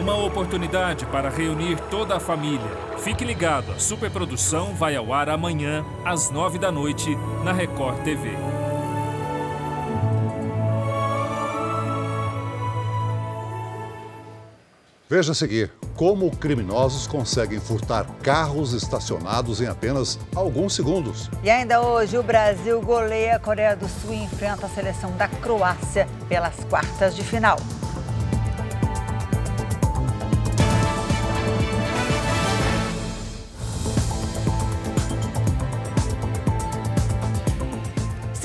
Uma 0.05 0.23
oportunidade 0.23 1.03
para 1.07 1.31
reunir 1.31 1.79
toda 1.89 2.17
a 2.17 2.19
família. 2.19 2.69
Fique 2.99 3.25
ligado, 3.25 3.71
a 3.71 3.79
superprodução 3.79 4.75
vai 4.75 4.95
ao 4.95 5.11
ar 5.11 5.29
amanhã, 5.29 5.83
às 6.05 6.29
nove 6.29 6.59
da 6.59 6.71
noite, 6.71 7.17
na 7.43 7.51
Record 7.51 8.03
TV. 8.03 8.29
Veja 15.09 15.31
a 15.31 15.35
seguir 15.35 15.71
como 15.95 16.29
criminosos 16.29 17.07
conseguem 17.07 17.59
furtar 17.59 18.05
carros 18.21 18.73
estacionados 18.73 19.59
em 19.59 19.65
apenas 19.65 20.19
alguns 20.35 20.75
segundos. 20.75 21.31
E 21.41 21.49
ainda 21.49 21.81
hoje, 21.81 22.15
o 22.15 22.21
Brasil 22.21 22.79
goleia 22.79 23.37
a 23.37 23.39
Coreia 23.39 23.75
do 23.75 23.87
Sul 23.87 24.13
e 24.13 24.23
enfrenta 24.23 24.67
a 24.67 24.69
seleção 24.69 25.17
da 25.17 25.27
Croácia 25.27 26.07
pelas 26.29 26.63
quartas 26.65 27.15
de 27.15 27.23
final. 27.23 27.57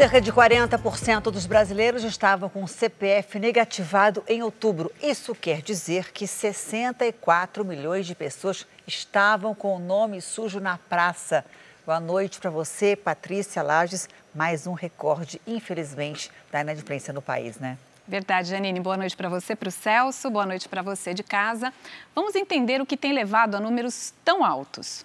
Cerca 0.01 0.19
de 0.19 0.33
40% 0.33 1.25
dos 1.25 1.45
brasileiros 1.45 2.05
estavam 2.05 2.49
com 2.49 2.67
CPF 2.67 3.39
negativado 3.39 4.25
em 4.27 4.43
outubro. 4.43 4.91
Isso 5.03 5.35
quer 5.35 5.61
dizer 5.61 6.11
que 6.11 6.27
64 6.27 7.63
milhões 7.67 8.07
de 8.07 8.15
pessoas 8.15 8.67
estavam 8.87 9.55
com 9.55 9.77
o 9.77 9.79
nome 9.79 10.23
sujo 10.23 10.59
na 10.59 10.79
praça. 10.79 11.45
Boa 11.85 12.01
noite 12.01 12.41
para 12.41 12.49
você, 12.49 12.97
Patrícia 12.97 13.63
Lages. 13.63 14.09
Mais 14.35 14.67
um 14.67 14.73
recorde, 14.73 15.39
infelizmente, 15.47 16.33
da 16.51 16.63
inadimplência 16.63 17.13
no 17.13 17.21
país, 17.21 17.59
né? 17.59 17.77
Verdade, 18.09 18.49
Janine. 18.49 18.81
Boa 18.81 18.97
noite 18.97 19.15
para 19.15 19.29
você, 19.29 19.55
para 19.55 19.69
o 19.69 19.71
Celso. 19.71 20.31
Boa 20.31 20.47
noite 20.47 20.67
para 20.67 20.81
você 20.81 21.13
de 21.13 21.23
casa. 21.23 21.75
Vamos 22.15 22.35
entender 22.35 22.81
o 22.81 22.87
que 22.87 22.97
tem 22.97 23.13
levado 23.13 23.55
a 23.55 23.61
números 23.61 24.15
tão 24.25 24.43
altos. 24.43 25.05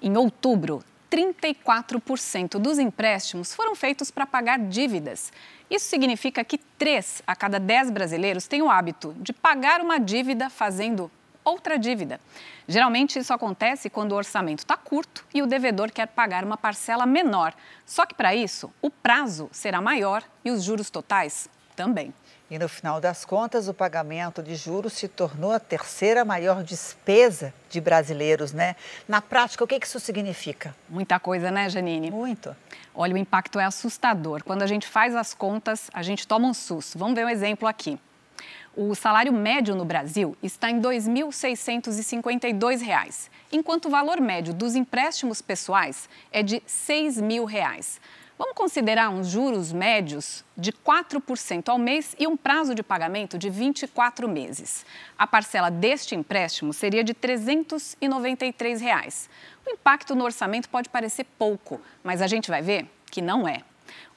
Em 0.00 0.16
outubro, 0.16 0.82
34% 1.14 2.58
dos 2.58 2.76
empréstimos 2.76 3.54
foram 3.54 3.76
feitos 3.76 4.10
para 4.10 4.26
pagar 4.26 4.58
dívidas. 4.58 5.32
Isso 5.70 5.86
significa 5.88 6.42
que 6.42 6.58
3 6.58 7.22
a 7.24 7.36
cada 7.36 7.60
10 7.60 7.90
brasileiros 7.92 8.48
têm 8.48 8.62
o 8.62 8.68
hábito 8.68 9.14
de 9.18 9.32
pagar 9.32 9.80
uma 9.80 10.00
dívida 10.00 10.50
fazendo 10.50 11.08
outra 11.44 11.78
dívida. 11.78 12.20
Geralmente 12.66 13.18
isso 13.18 13.32
acontece 13.32 13.88
quando 13.88 14.12
o 14.12 14.16
orçamento 14.16 14.60
está 14.60 14.76
curto 14.76 15.24
e 15.32 15.40
o 15.40 15.46
devedor 15.46 15.92
quer 15.92 16.08
pagar 16.08 16.42
uma 16.42 16.56
parcela 16.56 17.06
menor. 17.06 17.54
Só 17.86 18.04
que 18.04 18.14
para 18.14 18.34
isso, 18.34 18.72
o 18.82 18.90
prazo 18.90 19.48
será 19.52 19.80
maior 19.80 20.24
e 20.44 20.50
os 20.50 20.64
juros 20.64 20.90
totais 20.90 21.48
também. 21.76 22.12
E 22.50 22.58
no 22.58 22.68
final 22.68 23.00
das 23.00 23.24
contas, 23.24 23.68
o 23.68 23.74
pagamento 23.74 24.42
de 24.42 24.54
juros 24.54 24.92
se 24.92 25.08
tornou 25.08 25.50
a 25.50 25.58
terceira 25.58 26.26
maior 26.26 26.62
despesa 26.62 27.54
de 27.70 27.80
brasileiros, 27.80 28.52
né? 28.52 28.76
Na 29.08 29.22
prática, 29.22 29.64
o 29.64 29.66
que 29.66 29.80
isso 29.82 29.98
significa? 29.98 30.76
Muita 30.88 31.18
coisa, 31.18 31.50
né, 31.50 31.70
Janine? 31.70 32.10
Muito. 32.10 32.54
Olha, 32.94 33.14
o 33.14 33.18
impacto 33.18 33.58
é 33.58 33.64
assustador. 33.64 34.44
Quando 34.44 34.62
a 34.62 34.66
gente 34.66 34.86
faz 34.86 35.16
as 35.16 35.32
contas, 35.32 35.90
a 35.92 36.02
gente 36.02 36.28
toma 36.28 36.46
um 36.46 36.52
susto. 36.52 36.98
Vamos 36.98 37.14
ver 37.14 37.24
um 37.24 37.30
exemplo 37.30 37.66
aqui. 37.66 37.98
O 38.76 38.94
salário 38.94 39.32
médio 39.32 39.74
no 39.74 39.84
Brasil 39.84 40.36
está 40.42 40.68
em 40.68 40.76
R$ 40.76 40.82
2.652, 40.82 43.30
enquanto 43.52 43.86
o 43.86 43.90
valor 43.90 44.20
médio 44.20 44.52
dos 44.52 44.74
empréstimos 44.74 45.40
pessoais 45.40 46.08
é 46.30 46.42
de 46.42 46.62
6 46.66 47.20
mil 47.20 47.44
reais. 47.44 48.00
Vamos 48.36 48.56
considerar 48.56 49.10
uns 49.10 49.28
juros 49.28 49.72
médios 49.72 50.44
de 50.56 50.72
4% 50.72 51.68
ao 51.68 51.78
mês 51.78 52.16
e 52.18 52.26
um 52.26 52.36
prazo 52.36 52.74
de 52.74 52.82
pagamento 52.82 53.38
de 53.38 53.48
24 53.48 54.28
meses. 54.28 54.84
A 55.16 55.24
parcela 55.24 55.70
deste 55.70 56.16
empréstimo 56.16 56.72
seria 56.72 57.04
de 57.04 57.14
393 57.14 58.80
reais. 58.80 59.30
O 59.64 59.70
impacto 59.70 60.16
no 60.16 60.24
orçamento 60.24 60.68
pode 60.68 60.88
parecer 60.88 61.24
pouco, 61.38 61.80
mas 62.02 62.20
a 62.20 62.26
gente 62.26 62.50
vai 62.50 62.60
ver 62.60 62.90
que 63.08 63.22
não 63.22 63.46
é. 63.46 63.62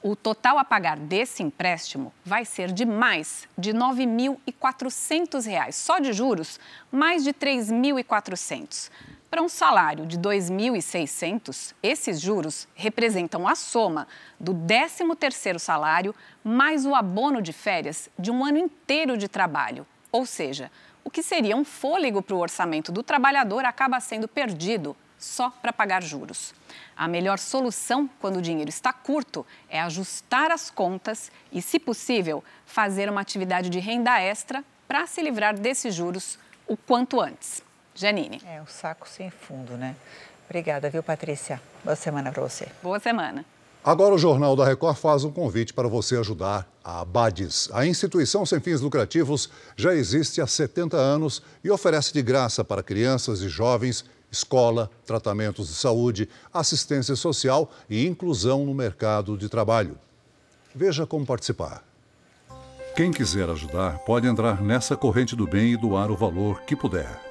O 0.02 0.16
total 0.16 0.58
a 0.58 0.64
pagar 0.64 0.96
desse 0.96 1.44
empréstimo 1.44 2.12
vai 2.24 2.44
ser 2.44 2.72
de 2.72 2.84
mais 2.84 3.46
de 3.56 3.70
R$ 3.70 3.78
9.400, 3.78 5.72
só 5.72 6.00
de 6.00 6.12
juros, 6.12 6.58
mais 6.90 7.22
de 7.22 7.30
R$ 7.30 7.36
3.400. 7.40 8.90
Para 9.30 9.42
um 9.42 9.48
salário 9.48 10.06
de 10.06 10.16
R$ 10.16 10.22
2.600, 10.22 11.74
esses 11.82 12.18
juros 12.18 12.66
representam 12.74 13.46
a 13.46 13.54
soma 13.54 14.08
do 14.40 14.54
13º 14.54 15.58
salário 15.58 16.14
mais 16.42 16.86
o 16.86 16.94
abono 16.94 17.42
de 17.42 17.52
férias 17.52 18.08
de 18.18 18.30
um 18.30 18.42
ano 18.42 18.56
inteiro 18.56 19.18
de 19.18 19.28
trabalho. 19.28 19.86
Ou 20.10 20.24
seja, 20.24 20.70
o 21.04 21.10
que 21.10 21.22
seria 21.22 21.54
um 21.54 21.64
fôlego 21.64 22.22
para 22.22 22.34
o 22.34 22.38
orçamento 22.38 22.90
do 22.90 23.02
trabalhador 23.02 23.66
acaba 23.66 24.00
sendo 24.00 24.26
perdido 24.26 24.96
só 25.18 25.50
para 25.50 25.74
pagar 25.74 26.02
juros. 26.02 26.54
A 26.96 27.06
melhor 27.06 27.38
solução 27.38 28.08
quando 28.18 28.38
o 28.38 28.42
dinheiro 28.42 28.70
está 28.70 28.94
curto 28.94 29.44
é 29.68 29.78
ajustar 29.78 30.50
as 30.50 30.70
contas 30.70 31.30
e, 31.52 31.60
se 31.60 31.78
possível, 31.78 32.42
fazer 32.64 33.10
uma 33.10 33.20
atividade 33.20 33.68
de 33.68 33.78
renda 33.78 34.18
extra 34.18 34.64
para 34.86 35.06
se 35.06 35.20
livrar 35.20 35.58
desses 35.58 35.94
juros 35.94 36.38
o 36.66 36.78
quanto 36.78 37.20
antes. 37.20 37.67
Janine. 37.98 38.40
É, 38.46 38.62
o 38.62 38.66
saco 38.66 39.08
sem 39.08 39.30
fundo, 39.30 39.76
né? 39.76 39.96
Obrigada, 40.48 40.88
viu, 40.88 41.02
Patrícia? 41.02 41.60
Boa 41.84 41.96
semana 41.96 42.32
para 42.32 42.42
você. 42.42 42.68
Boa 42.82 43.00
semana. 43.00 43.44
Agora 43.84 44.14
o 44.14 44.18
Jornal 44.18 44.54
da 44.56 44.64
Record 44.64 44.96
faz 44.96 45.24
um 45.24 45.30
convite 45.30 45.72
para 45.72 45.88
você 45.88 46.16
ajudar 46.16 46.68
a 46.82 47.00
Abades. 47.00 47.68
A 47.72 47.86
instituição 47.86 48.44
sem 48.44 48.60
fins 48.60 48.80
lucrativos 48.80 49.50
já 49.76 49.94
existe 49.94 50.40
há 50.40 50.46
70 50.46 50.96
anos 50.96 51.42
e 51.62 51.70
oferece 51.70 52.12
de 52.12 52.22
graça 52.22 52.64
para 52.64 52.82
crianças 52.82 53.40
e 53.40 53.48
jovens 53.48 54.04
escola, 54.30 54.90
tratamentos 55.06 55.68
de 55.68 55.74
saúde, 55.74 56.28
assistência 56.52 57.16
social 57.16 57.70
e 57.88 58.06
inclusão 58.06 58.64
no 58.64 58.74
mercado 58.74 59.36
de 59.36 59.48
trabalho. 59.48 59.98
Veja 60.74 61.06
como 61.06 61.26
participar. 61.26 61.82
Quem 62.94 63.10
quiser 63.10 63.48
ajudar 63.48 63.98
pode 64.00 64.26
entrar 64.26 64.60
nessa 64.60 64.96
corrente 64.96 65.36
do 65.36 65.46
bem 65.46 65.72
e 65.72 65.76
doar 65.76 66.10
o 66.10 66.16
valor 66.16 66.62
que 66.62 66.76
puder. 66.76 67.27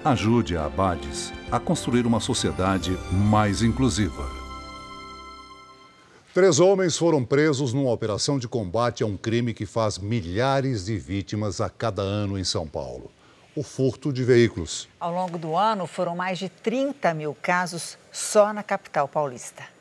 Ajude 0.03 0.57
a 0.57 0.65
Abades 0.65 1.31
a 1.49 1.57
construir 1.57 2.05
uma 2.05 2.19
sociedade 2.19 2.91
mais 3.09 3.61
inclusiva. 3.61 4.29
Três 6.33 6.59
homens 6.59 6.97
foram 6.97 7.23
presos 7.23 7.71
numa 7.71 7.93
operação 7.93 8.37
de 8.37 8.45
combate 8.45 9.03
a 9.03 9.05
um 9.05 9.15
crime 9.15 9.53
que 9.53 9.65
faz 9.65 9.97
milhares 9.97 10.83
de 10.83 10.97
vítimas 10.97 11.61
a 11.61 11.69
cada 11.69 12.01
ano 12.01 12.37
em 12.37 12.43
São 12.43 12.67
Paulo: 12.67 13.09
o 13.55 13.63
furto 13.63 14.11
de 14.11 14.25
veículos. 14.25 14.89
Ao 14.99 15.13
longo 15.13 15.37
do 15.37 15.55
ano, 15.55 15.87
foram 15.87 16.13
mais 16.13 16.37
de 16.37 16.49
30 16.49 17.13
mil 17.13 17.33
casos 17.41 17.97
só 18.11 18.51
na 18.51 18.63
capital 18.63 19.07
paulista. 19.07 19.74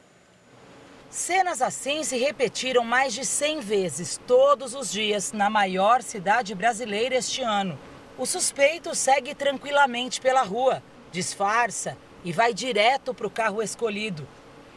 Cenas 1.14 1.62
assim 1.62 2.02
se 2.02 2.16
repetiram 2.16 2.82
mais 2.82 3.14
de 3.14 3.24
100 3.24 3.60
vezes 3.60 4.20
todos 4.26 4.74
os 4.74 4.90
dias 4.90 5.30
na 5.30 5.48
maior 5.48 6.02
cidade 6.02 6.52
brasileira 6.56 7.14
este 7.14 7.40
ano. 7.40 7.78
O 8.18 8.26
suspeito 8.26 8.92
segue 8.96 9.32
tranquilamente 9.32 10.20
pela 10.20 10.42
rua, 10.42 10.82
disfarça 11.12 11.96
e 12.24 12.32
vai 12.32 12.52
direto 12.52 13.14
para 13.14 13.28
o 13.28 13.30
carro 13.30 13.62
escolhido. 13.62 14.26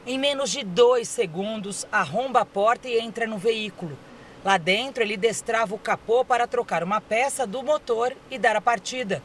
Em 0.06 0.20
menos 0.20 0.52
de 0.52 0.64
dois 0.64 1.08
segundos, 1.08 1.88
arromba 1.92 2.42
a 2.42 2.46
porta 2.46 2.88
e 2.88 3.00
entra 3.00 3.26
no 3.26 3.40
veículo. 3.40 3.98
Lá 4.46 4.60
dentro, 4.60 5.02
ele 5.02 5.18
destrava 5.18 5.74
o 5.74 5.80
capô 5.80 6.24
para 6.24 6.46
trocar 6.46 6.84
uma 6.84 7.02
peça 7.02 7.48
do 7.48 7.64
motor 7.64 8.16
e 8.30 8.38
dar 8.38 8.56
a 8.56 8.62
partida. 8.62 9.24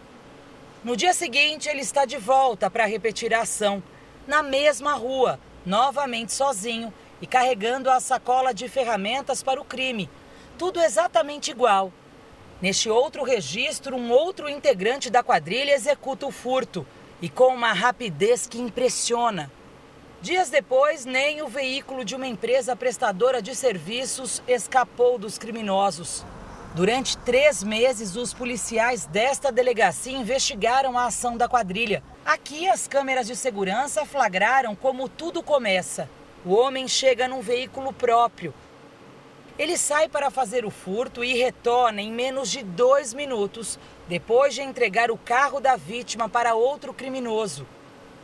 No 0.82 0.96
dia 0.96 1.12
seguinte, 1.12 1.68
ele 1.68 1.82
está 1.82 2.06
de 2.06 2.16
volta 2.16 2.70
para 2.70 2.86
repetir 2.86 3.34
a 3.34 3.42
ação, 3.42 3.82
na 4.26 4.42
mesma 4.42 4.94
rua, 4.94 5.38
novamente 5.64 6.32
sozinho 6.32 6.92
e 7.20 7.26
carregando 7.26 7.90
a 7.90 8.00
sacola 8.00 8.52
de 8.52 8.68
ferramentas 8.68 9.42
para 9.42 9.60
o 9.60 9.64
crime. 9.64 10.10
Tudo 10.58 10.80
exatamente 10.80 11.50
igual. 11.50 11.92
Neste 12.60 12.88
outro 12.88 13.24
registro, 13.24 13.96
um 13.96 14.10
outro 14.10 14.48
integrante 14.48 15.10
da 15.10 15.22
quadrilha 15.22 15.74
executa 15.74 16.26
o 16.26 16.30
furto 16.30 16.86
e 17.20 17.28
com 17.28 17.54
uma 17.54 17.72
rapidez 17.72 18.46
que 18.46 18.60
impressiona. 18.60 19.50
Dias 20.20 20.50
depois, 20.50 21.04
nem 21.04 21.42
o 21.42 21.48
veículo 21.48 22.04
de 22.04 22.14
uma 22.14 22.26
empresa 22.26 22.76
prestadora 22.76 23.42
de 23.42 23.54
serviços 23.56 24.40
escapou 24.46 25.18
dos 25.18 25.36
criminosos. 25.38 26.24
Durante 26.74 27.18
três 27.18 27.62
meses, 27.62 28.16
os 28.16 28.32
policiais 28.32 29.04
desta 29.04 29.52
delegacia 29.52 30.16
investigaram 30.16 30.96
a 30.98 31.04
ação 31.04 31.36
da 31.36 31.46
quadrilha. 31.46 32.02
Aqui, 32.24 32.66
as 32.66 32.88
câmeras 32.88 33.26
de 33.26 33.36
segurança 33.36 34.06
flagraram 34.06 34.74
como 34.74 35.06
tudo 35.06 35.42
começa. 35.42 36.08
O 36.46 36.54
homem 36.54 36.88
chega 36.88 37.28
num 37.28 37.42
veículo 37.42 37.92
próprio. 37.92 38.54
Ele 39.58 39.76
sai 39.76 40.08
para 40.08 40.30
fazer 40.30 40.64
o 40.64 40.70
furto 40.70 41.22
e 41.22 41.34
retorna 41.34 42.00
em 42.00 42.10
menos 42.10 42.50
de 42.50 42.62
dois 42.62 43.12
minutos, 43.12 43.78
depois 44.08 44.54
de 44.54 44.62
entregar 44.62 45.10
o 45.10 45.18
carro 45.18 45.60
da 45.60 45.76
vítima 45.76 46.26
para 46.26 46.54
outro 46.54 46.94
criminoso. 46.94 47.66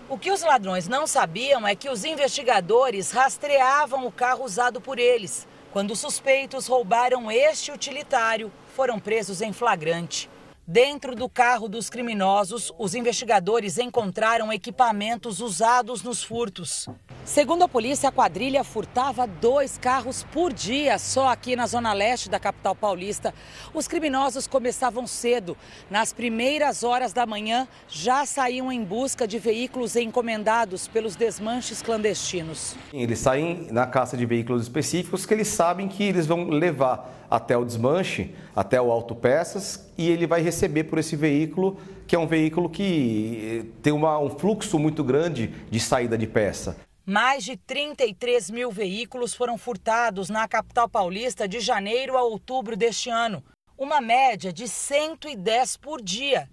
O 0.08 0.16
que 0.16 0.30
os 0.30 0.40
ladrões 0.40 0.88
não 0.88 1.06
sabiam 1.06 1.68
é 1.68 1.76
que 1.76 1.90
os 1.90 2.02
investigadores 2.02 3.11
rastreavam 3.11 4.06
o 4.06 4.11
carro 4.11 4.42
usado 4.42 4.80
por 4.80 4.98
eles. 4.98 5.46
Quando 5.72 5.90
os 5.90 5.98
suspeitos 5.98 6.66
roubaram 6.66 7.31
este 7.31 7.70
utilitário, 7.70 8.50
foram 8.74 8.98
presos 8.98 9.42
em 9.42 9.52
flagrante. 9.52 10.31
Dentro 10.70 11.14
do 11.14 11.31
carro 11.31 11.66
dos 11.66 11.88
criminosos, 11.88 12.70
os 12.78 12.94
investigadores 12.94 13.78
encontraram 13.78 14.52
equipamentos 14.52 15.40
usados 15.40 16.02
nos 16.02 16.22
furtos. 16.22 16.87
Segundo 17.24 17.64
a 17.64 17.68
polícia, 17.68 18.11
a 18.11 18.12
quadrilha 18.12 18.62
furtava 18.62 19.26
dois 19.26 19.78
carros 19.78 20.26
por 20.31 20.52
dia 20.52 20.98
só 20.98 21.28
aqui 21.28 21.57
na 21.57 21.66
zona 21.66 21.94
leste 21.94 22.28
da 22.28 22.38
capital 22.38 22.74
paulista. 22.74 23.33
Os 23.72 23.88
criminosos 23.88 24.46
começavam 24.46 25.07
cedo. 25.07 25.57
Nas 25.90 26.12
primeiras 26.12 26.83
horas 26.83 27.14
da 27.14 27.24
manhã, 27.24 27.66
já 27.88 28.26
saíam 28.26 28.70
em 28.70 28.85
busca 28.85 29.26
de 29.26 29.38
veículos 29.38 29.96
encomendados 29.96 30.87
pelos 30.87 31.16
desmanches 31.16 31.81
clandestinos. 31.81 32.76
Eles 32.92 33.20
saem 33.20 33.68
na 33.70 33.87
caça 33.87 34.18
de 34.18 34.26
veículos 34.26 34.64
específicos 34.64 35.24
que 35.24 35.33
eles 35.33 35.48
sabem 35.48 35.88
que 35.88 36.02
eles 36.02 36.26
vão 36.26 36.46
levar 36.50 37.26
até 37.31 37.57
o 37.57 37.64
desmanche, 37.64 38.35
até 38.55 38.81
o 38.81 38.91
autopeças, 38.91 39.91
e 39.97 40.09
ele 40.09 40.27
vai 40.27 40.41
receber 40.41 40.85
por 40.85 40.99
esse 40.99 41.17
veículo, 41.17 41.79
que 42.07 42.17
é 42.17 42.19
um 42.19 42.27
veículo 42.27 42.69
que 42.69 43.73
tem 43.83 43.93
uma, 43.93 44.19
um 44.19 44.31
fluxo 44.31 44.79
muito 44.79 45.05
grande 45.05 45.49
de 45.71 45.81
saída 45.81 46.17
de 46.17 46.27
peça. 46.27 46.77
Mais 47.05 47.43
de 47.43 47.57
33 47.57 48.51
mil 48.51 48.71
veículos 48.71 49.35
foram 49.35 49.57
furtados 49.57 50.29
na 50.29 50.47
capital 50.47 50.88
paulista 50.88 51.49
de 51.49 51.61
janeiro 51.61 52.19
a 52.19 52.23
outubro 52.23 52.77
deste 52.77 53.09
ano, 53.09 53.43
uma 53.79 54.01
média 54.01 54.53
de 54.53 54.69
110 54.69 55.77
por 55.79 56.03
dia. 56.03 56.49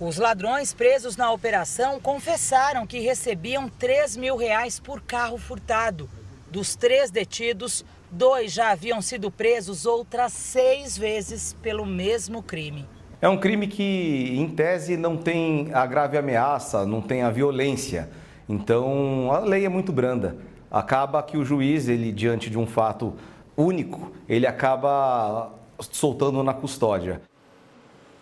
Os 0.00 0.18
ladrões 0.18 0.74
presos 0.74 1.16
na 1.16 1.30
operação 1.30 2.00
confessaram 2.00 2.86
que 2.86 2.98
recebiam 2.98 3.68
3 3.68 4.16
mil 4.16 4.36
reais 4.36 4.80
por 4.80 5.00
carro 5.00 5.38
furtado. 5.38 6.08
Dos 6.50 6.74
três 6.74 7.10
detidos, 7.10 7.84
dois 8.14 8.52
já 8.52 8.70
haviam 8.70 9.02
sido 9.02 9.30
presos 9.30 9.84
outras 9.84 10.32
seis 10.32 10.96
vezes 10.96 11.54
pelo 11.60 11.84
mesmo 11.84 12.42
crime. 12.42 12.88
É 13.20 13.28
um 13.28 13.38
crime 13.38 13.66
que, 13.66 14.34
em 14.36 14.48
tese, 14.48 14.96
não 14.96 15.16
tem 15.16 15.70
a 15.72 15.84
grave 15.84 16.16
ameaça, 16.16 16.86
não 16.86 17.00
tem 17.02 17.22
a 17.22 17.30
violência 17.30 18.08
então, 18.48 19.32
a 19.32 19.38
lei 19.38 19.64
é 19.64 19.68
muito 19.68 19.92
branda. 19.92 20.36
Acaba 20.70 21.22
que 21.22 21.36
o 21.36 21.44
juiz, 21.44 21.88
ele 21.88 22.12
diante 22.12 22.50
de 22.50 22.58
um 22.58 22.66
fato 22.66 23.14
único, 23.56 24.12
ele 24.28 24.46
acaba 24.46 25.52
soltando 25.78 26.42
na 26.42 26.52
custódia. 26.52 27.22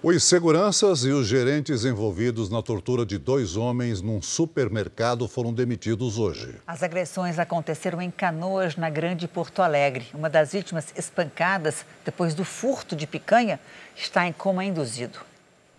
Os 0.04 0.24
seguranças 0.24 1.04
e 1.04 1.10
os 1.10 1.28
gerentes 1.28 1.84
envolvidos 1.84 2.50
na 2.50 2.60
tortura 2.60 3.06
de 3.06 3.18
dois 3.18 3.56
homens 3.56 4.02
num 4.02 4.20
supermercado 4.20 5.28
foram 5.28 5.54
demitidos 5.54 6.18
hoje. 6.18 6.56
As 6.66 6.82
agressões 6.82 7.38
aconteceram 7.38 8.02
em 8.02 8.10
Canoas, 8.10 8.74
na 8.74 8.90
Grande 8.90 9.28
Porto 9.28 9.62
Alegre. 9.62 10.08
Uma 10.12 10.28
das 10.28 10.54
vítimas 10.54 10.92
espancadas 10.96 11.86
depois 12.04 12.34
do 12.34 12.44
furto 12.44 12.96
de 12.96 13.06
picanha 13.06 13.60
está 13.94 14.26
em 14.26 14.32
coma 14.32 14.64
induzido. 14.64 15.20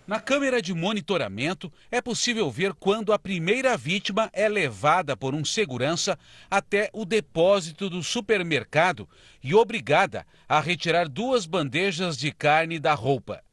Na 0.08 0.22
câmera 0.22 0.62
de 0.62 0.74
monitoramento, 0.74 1.70
é 1.92 2.02
possível 2.02 2.50
ver 2.50 2.74
quando 2.76 3.12
a 3.12 3.20
primeira 3.20 3.76
vítima 3.76 4.30
é 4.32 4.48
levada 4.48 5.18
por 5.18 5.36
um 5.36 5.44
segurança 5.44 6.18
até 6.50 6.90
o 6.94 7.04
depósito 7.04 7.90
do 7.90 8.02
supermercado 8.02 9.06
e 9.44 9.54
obrigada 9.54 10.26
a 10.48 10.62
retirar 10.62 11.10
duas 11.10 11.46
bandejas 11.46 12.16
de 12.16 12.32
carne 12.32 12.80
da 12.80 12.94
roupa. 12.94 13.44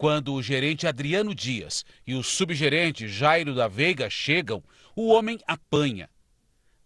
Quando 0.00 0.32
o 0.32 0.42
gerente 0.42 0.86
Adriano 0.86 1.34
Dias 1.34 1.84
e 2.06 2.14
o 2.14 2.22
subgerente 2.22 3.06
Jairo 3.06 3.54
da 3.54 3.68
Veiga 3.68 4.08
chegam, 4.08 4.62
o 4.96 5.08
homem 5.08 5.38
apanha. 5.46 6.08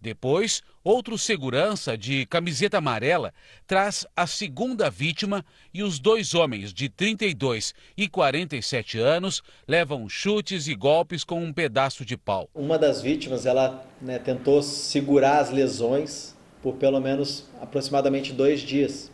Depois, 0.00 0.64
outro 0.82 1.16
segurança 1.16 1.96
de 1.96 2.26
camiseta 2.26 2.78
amarela 2.78 3.32
traz 3.68 4.04
a 4.16 4.26
segunda 4.26 4.90
vítima 4.90 5.44
e 5.72 5.84
os 5.84 6.00
dois 6.00 6.34
homens 6.34 6.74
de 6.74 6.88
32 6.88 7.72
e 7.96 8.08
47 8.08 8.98
anos 8.98 9.44
levam 9.68 10.08
chutes 10.08 10.66
e 10.66 10.74
golpes 10.74 11.22
com 11.22 11.40
um 11.40 11.52
pedaço 11.52 12.04
de 12.04 12.16
pau. 12.16 12.50
Uma 12.52 12.76
das 12.76 13.00
vítimas, 13.00 13.46
ela 13.46 13.86
né, 14.02 14.18
tentou 14.18 14.60
segurar 14.60 15.38
as 15.38 15.52
lesões 15.52 16.34
por 16.60 16.74
pelo 16.74 16.98
menos 16.98 17.48
aproximadamente 17.62 18.32
dois 18.32 18.60
dias. 18.60 19.08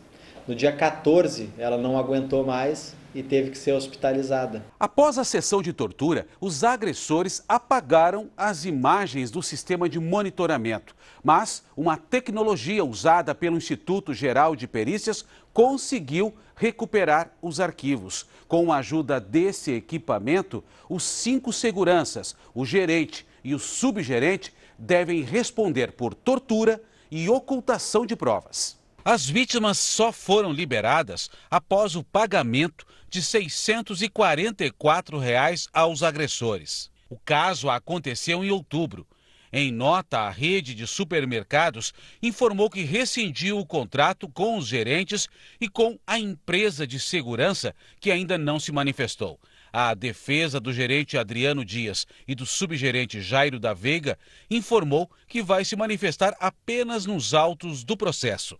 No 0.47 0.55
dia 0.55 0.71
14, 0.71 1.51
ela 1.55 1.77
não 1.77 1.99
aguentou 1.99 2.43
mais 2.43 2.99
e 3.13 3.21
teve 3.21 3.51
que 3.51 3.57
ser 3.57 3.73
hospitalizada. 3.73 4.63
Após 4.79 5.17
a 5.17 5.23
sessão 5.23 5.61
de 5.61 5.73
tortura, 5.73 6.27
os 6.39 6.63
agressores 6.63 7.43
apagaram 7.47 8.29
as 8.35 8.65
imagens 8.65 9.29
do 9.29 9.41
sistema 9.41 9.87
de 9.87 9.99
monitoramento. 9.99 10.95
Mas 11.23 11.63
uma 11.75 11.97
tecnologia 11.97 12.83
usada 12.83 13.35
pelo 13.35 13.57
Instituto 13.57 14.13
Geral 14.13 14.55
de 14.55 14.67
Perícias 14.67 15.25
conseguiu 15.53 16.33
recuperar 16.55 17.31
os 17.41 17.59
arquivos. 17.59 18.25
Com 18.47 18.71
a 18.71 18.77
ajuda 18.77 19.19
desse 19.19 19.71
equipamento, 19.71 20.63
os 20.89 21.03
cinco 21.03 21.51
seguranças, 21.51 22.35
o 22.53 22.65
gerente 22.65 23.27
e 23.43 23.53
o 23.53 23.59
subgerente, 23.59 24.53
devem 24.77 25.21
responder 25.21 25.91
por 25.91 26.13
tortura 26.13 26.81
e 27.09 27.29
ocultação 27.29 28.05
de 28.05 28.15
provas. 28.15 28.80
As 29.03 29.27
vítimas 29.27 29.79
só 29.79 30.11
foram 30.11 30.53
liberadas 30.53 31.27
após 31.49 31.95
o 31.95 32.03
pagamento 32.03 32.85
de 33.09 33.19
644 33.23 35.17
reais 35.17 35.67
aos 35.73 36.03
agressores. 36.03 36.91
O 37.09 37.17
caso 37.17 37.67
aconteceu 37.67 38.43
em 38.43 38.51
outubro. 38.51 39.07
Em 39.51 39.71
nota, 39.71 40.19
a 40.19 40.29
rede 40.29 40.75
de 40.75 40.85
supermercados 40.85 41.93
informou 42.21 42.69
que 42.69 42.83
rescindiu 42.83 43.57
o 43.57 43.65
contrato 43.65 44.29
com 44.29 44.55
os 44.55 44.67
gerentes 44.67 45.27
e 45.59 45.67
com 45.67 45.97
a 46.05 46.19
empresa 46.19 46.85
de 46.85 46.99
segurança, 46.99 47.75
que 47.99 48.11
ainda 48.11 48.37
não 48.37 48.59
se 48.59 48.71
manifestou. 48.71 49.39
A 49.73 49.95
defesa 49.95 50.59
do 50.59 50.71
gerente 50.71 51.17
Adriano 51.17 51.65
Dias 51.65 52.05
e 52.27 52.35
do 52.35 52.45
subgerente 52.45 53.19
Jairo 53.19 53.59
da 53.59 53.73
Veiga 53.73 54.15
informou 54.49 55.09
que 55.27 55.41
vai 55.41 55.65
se 55.65 55.75
manifestar 55.75 56.35
apenas 56.39 57.07
nos 57.07 57.33
autos 57.33 57.83
do 57.83 57.97
processo. 57.97 58.59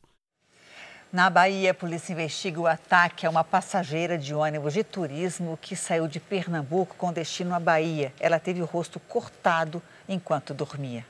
Na 1.12 1.30
Bahia, 1.30 1.72
a 1.72 1.74
polícia 1.74 2.14
investiga 2.14 2.62
o 2.62 2.66
ataque 2.66 3.26
a 3.26 3.30
uma 3.30 3.44
passageira 3.44 4.18
de 4.18 4.34
ônibus 4.34 4.74
de 4.74 4.82
turismo 4.82 5.60
que 5.62 5.76
saiu 5.76 6.08
de 6.08 6.22
Pernambuco 6.22 6.96
com 6.96 7.12
destino 7.12 7.54
à 7.54 7.60
Bahia. 7.60 8.14
Ela 8.18 8.40
teve 8.40 8.62
o 8.62 8.66
rosto 8.66 8.98
cortado 8.98 9.84
enquanto 10.08 10.54
dormia. 10.54 11.06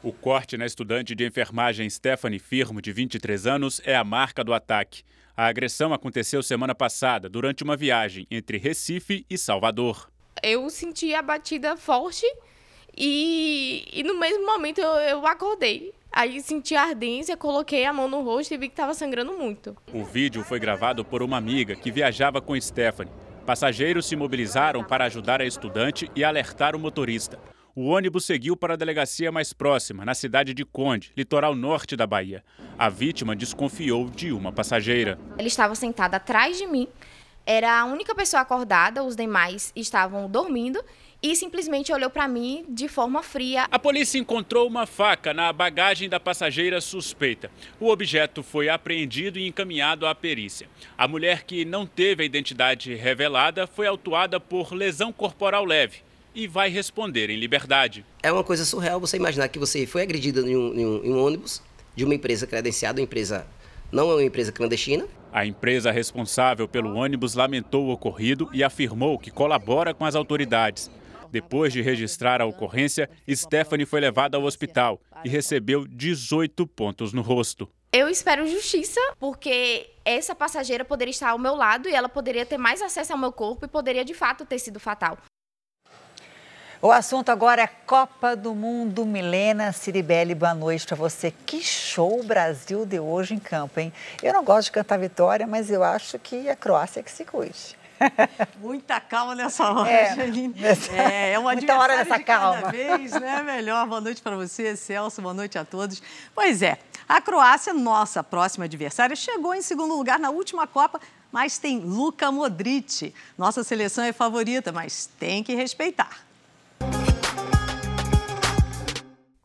O 0.00 0.12
corte 0.12 0.56
na 0.56 0.64
estudante 0.64 1.12
de 1.12 1.26
enfermagem 1.26 1.90
Stephanie 1.90 2.38
Firmo, 2.38 2.80
de 2.80 2.92
23 2.92 3.48
anos, 3.48 3.80
é 3.84 3.96
a 3.96 4.04
marca 4.04 4.44
do 4.44 4.54
ataque. 4.54 5.02
A 5.36 5.46
agressão 5.46 5.92
aconteceu 5.92 6.40
semana 6.40 6.72
passada, 6.72 7.28
durante 7.28 7.64
uma 7.64 7.76
viagem 7.76 8.28
entre 8.30 8.58
Recife 8.58 9.26
e 9.28 9.36
Salvador. 9.36 10.08
Eu 10.40 10.70
senti 10.70 11.12
a 11.14 11.22
batida 11.22 11.76
forte 11.76 12.26
e, 12.96 13.84
e 13.92 14.02
no 14.02 14.18
mesmo 14.18 14.46
momento 14.46 14.80
eu, 14.80 14.90
eu 14.90 15.26
acordei. 15.26 15.92
Aí 16.12 16.40
senti 16.40 16.76
ardência, 16.76 17.36
coloquei 17.36 17.84
a 17.84 17.92
mão 17.92 18.08
no 18.08 18.22
rosto 18.22 18.54
e 18.54 18.56
vi 18.56 18.68
que 18.68 18.74
estava 18.74 18.94
sangrando 18.94 19.32
muito. 19.32 19.76
O 19.92 20.04
vídeo 20.04 20.44
foi 20.44 20.60
gravado 20.60 21.04
por 21.04 21.22
uma 21.22 21.36
amiga 21.36 21.74
que 21.74 21.90
viajava 21.90 22.40
com 22.40 22.58
Stephanie. 22.60 23.12
Passageiros 23.44 24.06
se 24.06 24.14
mobilizaram 24.14 24.84
para 24.84 25.04
ajudar 25.06 25.40
a 25.40 25.44
estudante 25.44 26.08
e 26.14 26.22
alertar 26.22 26.76
o 26.76 26.78
motorista. 26.78 27.38
O 27.74 27.86
ônibus 27.86 28.24
seguiu 28.24 28.56
para 28.56 28.74
a 28.74 28.76
delegacia 28.76 29.32
mais 29.32 29.52
próxima, 29.52 30.04
na 30.04 30.14
cidade 30.14 30.54
de 30.54 30.64
Conde, 30.64 31.10
litoral 31.16 31.56
norte 31.56 31.96
da 31.96 32.06
Bahia. 32.06 32.44
A 32.78 32.88
vítima 32.88 33.34
desconfiou 33.34 34.08
de 34.08 34.30
uma 34.30 34.52
passageira. 34.52 35.18
Ele 35.36 35.48
estava 35.48 35.74
sentado 35.74 36.14
atrás 36.14 36.56
de 36.56 36.68
mim, 36.68 36.86
era 37.46 37.80
a 37.80 37.84
única 37.84 38.14
pessoa 38.14 38.40
acordada, 38.40 39.02
os 39.02 39.14
demais 39.14 39.72
estavam 39.76 40.28
dormindo 40.30 40.82
e 41.24 41.34
simplesmente 41.34 41.90
olhou 41.90 42.10
para 42.10 42.28
mim 42.28 42.66
de 42.68 42.86
forma 42.86 43.22
fria. 43.22 43.66
A 43.70 43.78
polícia 43.78 44.18
encontrou 44.18 44.68
uma 44.68 44.84
faca 44.84 45.32
na 45.32 45.50
bagagem 45.54 46.06
da 46.06 46.20
passageira 46.20 46.82
suspeita. 46.82 47.50
O 47.80 47.88
objeto 47.88 48.42
foi 48.42 48.68
apreendido 48.68 49.38
e 49.38 49.46
encaminhado 49.46 50.06
à 50.06 50.14
perícia. 50.14 50.68
A 50.98 51.08
mulher 51.08 51.44
que 51.44 51.64
não 51.64 51.86
teve 51.86 52.22
a 52.22 52.26
identidade 52.26 52.94
revelada 52.94 53.66
foi 53.66 53.86
autuada 53.86 54.38
por 54.38 54.74
lesão 54.74 55.10
corporal 55.14 55.64
leve 55.64 56.00
e 56.34 56.46
vai 56.46 56.68
responder 56.68 57.30
em 57.30 57.38
liberdade. 57.38 58.04
É 58.22 58.30
uma 58.30 58.44
coisa 58.44 58.66
surreal 58.66 59.00
você 59.00 59.16
imaginar 59.16 59.48
que 59.48 59.58
você 59.58 59.86
foi 59.86 60.02
agredida 60.02 60.42
em 60.42 60.54
um, 60.54 60.74
em 60.74 60.84
um, 60.84 61.04
em 61.04 61.14
um 61.14 61.24
ônibus 61.24 61.62
de 61.96 62.04
uma 62.04 62.14
empresa 62.14 62.46
credenciada, 62.46 63.00
uma 63.00 63.04
empresa 63.04 63.46
não 63.90 64.10
é 64.10 64.14
uma 64.14 64.24
empresa 64.24 64.52
clandestina. 64.52 65.06
A 65.32 65.46
empresa 65.46 65.90
responsável 65.90 66.68
pelo 66.68 66.94
ônibus 66.96 67.34
lamentou 67.34 67.86
o 67.86 67.92
ocorrido 67.92 68.50
e 68.52 68.62
afirmou 68.62 69.18
que 69.18 69.30
colabora 69.30 69.94
com 69.94 70.04
as 70.04 70.14
autoridades. 70.14 70.90
Depois 71.34 71.72
de 71.72 71.82
registrar 71.82 72.40
a 72.40 72.46
ocorrência, 72.46 73.10
Stephanie 73.28 73.84
foi 73.84 73.98
levada 73.98 74.36
ao 74.36 74.44
hospital 74.44 75.00
e 75.24 75.28
recebeu 75.28 75.84
18 75.84 76.64
pontos 76.64 77.12
no 77.12 77.22
rosto. 77.22 77.68
Eu 77.92 78.08
espero 78.08 78.46
justiça, 78.46 79.00
porque 79.18 79.90
essa 80.04 80.32
passageira 80.32 80.84
poderia 80.84 81.10
estar 81.10 81.30
ao 81.30 81.38
meu 81.38 81.56
lado 81.56 81.88
e 81.88 81.92
ela 81.92 82.08
poderia 82.08 82.46
ter 82.46 82.56
mais 82.56 82.80
acesso 82.80 83.12
ao 83.12 83.18
meu 83.18 83.32
corpo 83.32 83.64
e 83.64 83.68
poderia 83.68 84.04
de 84.04 84.14
fato 84.14 84.46
ter 84.46 84.60
sido 84.60 84.78
fatal. 84.78 85.18
O 86.80 86.92
assunto 86.92 87.30
agora 87.30 87.62
é 87.62 87.66
Copa 87.66 88.36
do 88.36 88.54
Mundo. 88.54 89.04
Milena 89.04 89.72
Ciribelli, 89.72 90.36
boa 90.36 90.54
noite 90.54 90.86
para 90.86 90.94
você. 90.94 91.32
Que 91.32 91.60
show 91.60 92.20
o 92.20 92.22
Brasil 92.22 92.86
deu 92.86 93.04
hoje 93.04 93.34
em 93.34 93.40
campo, 93.40 93.80
hein? 93.80 93.92
Eu 94.22 94.32
não 94.32 94.44
gosto 94.44 94.66
de 94.66 94.72
cantar 94.72 95.00
vitória, 95.00 95.48
mas 95.48 95.68
eu 95.68 95.82
acho 95.82 96.16
que 96.16 96.48
a 96.48 96.54
Croácia 96.54 97.00
é 97.00 97.02
que 97.02 97.10
se 97.10 97.24
cuide. 97.24 97.76
Muita 98.60 99.00
calma 99.00 99.34
nessa 99.34 99.70
hora, 99.70 99.90
É, 99.90 100.14
Janine. 100.16 100.54
nessa- 100.60 100.92
É, 100.92 101.32
é 101.32 101.38
um 101.38 101.42
muita 101.44 101.78
hora 101.78 101.96
nessa 101.96 102.18
de 102.18 102.24
cada 102.24 102.56
calma. 102.62 102.70
vez, 102.72 103.12
né? 103.12 103.42
Melhor. 103.42 103.86
Boa 103.86 104.00
noite 104.00 104.20
para 104.22 104.36
você, 104.36 104.76
Celso. 104.76 105.20
Boa 105.22 105.34
noite 105.34 105.58
a 105.58 105.64
todos. 105.64 106.02
Pois 106.34 106.62
é, 106.62 106.78
a 107.08 107.20
Croácia, 107.20 107.72
nossa 107.74 108.22
próxima 108.22 108.64
adversária, 108.64 109.14
chegou 109.16 109.54
em 109.54 109.62
segundo 109.62 109.94
lugar 109.96 110.18
na 110.18 110.30
última 110.30 110.66
Copa, 110.66 111.00
mas 111.30 111.58
tem 111.58 111.78
Luka 111.78 112.30
Modric. 112.30 113.14
Nossa 113.36 113.62
seleção 113.64 114.04
é 114.04 114.12
favorita, 114.12 114.72
mas 114.72 115.08
tem 115.18 115.42
que 115.42 115.54
respeitar. 115.54 116.24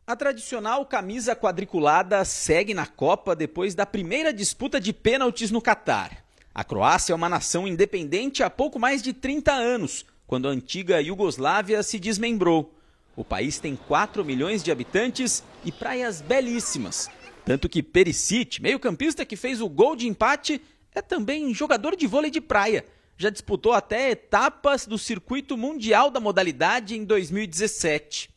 A 0.06 0.16
tradicional 0.16 0.84
camisa 0.84 1.36
quadriculada 1.36 2.24
segue 2.24 2.74
na 2.74 2.84
Copa 2.84 3.36
depois 3.36 3.76
da 3.76 3.86
primeira 3.86 4.32
disputa 4.32 4.80
de 4.80 4.92
pênaltis 4.92 5.52
no 5.52 5.62
Catar. 5.62 6.10
A 6.52 6.64
Croácia 6.64 7.12
é 7.12 7.16
uma 7.16 7.28
nação 7.28 7.66
independente 7.66 8.42
há 8.42 8.50
pouco 8.50 8.78
mais 8.78 9.02
de 9.02 9.12
30 9.12 9.52
anos, 9.52 10.04
quando 10.26 10.48
a 10.48 10.50
antiga 10.50 11.00
Iugoslávia 11.00 11.80
se 11.82 11.98
desmembrou. 11.98 12.74
O 13.14 13.24
país 13.24 13.60
tem 13.60 13.76
4 13.76 14.24
milhões 14.24 14.62
de 14.62 14.72
habitantes 14.72 15.44
e 15.64 15.70
praias 15.70 16.20
belíssimas. 16.20 17.08
Tanto 17.44 17.68
que 17.68 17.82
Perisic, 17.82 18.60
meio-campista 18.60 19.24
que 19.24 19.36
fez 19.36 19.60
o 19.60 19.68
gol 19.68 19.94
de 19.94 20.08
empate, 20.08 20.60
é 20.92 21.00
também 21.00 21.54
jogador 21.54 21.94
de 21.94 22.08
vôlei 22.08 22.32
de 22.32 22.40
praia. 22.40 22.84
Já 23.16 23.30
disputou 23.30 23.72
até 23.72 24.10
etapas 24.10 24.86
do 24.86 24.98
circuito 24.98 25.56
mundial 25.56 26.10
da 26.10 26.18
modalidade 26.18 26.96
em 26.96 27.04
2017. 27.04 28.28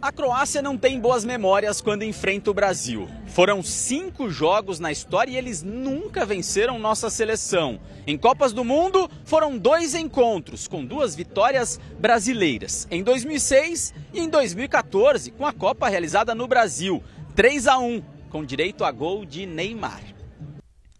A 0.00 0.12
Croácia 0.12 0.62
não 0.62 0.76
tem 0.76 1.00
boas 1.00 1.24
memórias 1.24 1.80
quando 1.80 2.04
enfrenta 2.04 2.50
o 2.50 2.54
Brasil. 2.54 3.08
Foram 3.26 3.62
cinco 3.62 4.30
jogos 4.30 4.78
na 4.78 4.92
história 4.92 5.32
e 5.32 5.36
eles 5.36 5.62
nunca 5.62 6.24
venceram 6.24 6.78
nossa 6.78 7.10
seleção. 7.10 7.80
Em 8.06 8.16
Copas 8.16 8.52
do 8.52 8.64
Mundo, 8.64 9.10
foram 9.24 9.58
dois 9.58 9.94
encontros, 9.94 10.68
com 10.68 10.84
duas 10.84 11.16
vitórias 11.16 11.80
brasileiras. 11.98 12.86
Em 12.90 13.02
2006 13.02 13.92
e 14.14 14.20
em 14.20 14.28
2014, 14.28 15.32
com 15.32 15.44
a 15.44 15.52
Copa 15.52 15.88
realizada 15.88 16.34
no 16.34 16.46
Brasil. 16.46 17.02
3 17.34 17.66
a 17.66 17.78
1 17.78 18.02
com 18.28 18.44
direito 18.44 18.84
a 18.84 18.90
gol 18.90 19.24
de 19.24 19.46
Neymar. 19.46 20.02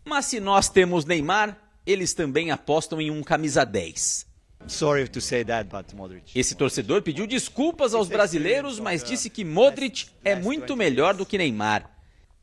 Mas 0.04 0.26
se 0.26 0.40
nós 0.40 0.68
temos 0.68 1.04
Neymar, 1.04 1.56
eles 1.86 2.14
também 2.14 2.50
apostam 2.50 3.00
em 3.00 3.10
um 3.10 3.22
camisa 3.22 3.64
10. 3.64 4.27
Sorry 4.66 5.08
to 5.08 5.20
say 5.20 5.44
that, 5.44 5.70
but 5.70 5.94
Modric. 5.94 6.38
Esse 6.38 6.54
torcedor 6.54 7.02
pediu 7.02 7.26
desculpas 7.26 7.94
aos 7.94 8.08
brasileiros, 8.08 8.78
mas 8.78 9.02
disse 9.02 9.30
que 9.30 9.44
Modric 9.44 10.08
é 10.24 10.34
muito 10.34 10.76
melhor 10.76 11.14
do 11.14 11.24
que 11.24 11.38
Neymar. 11.38 11.90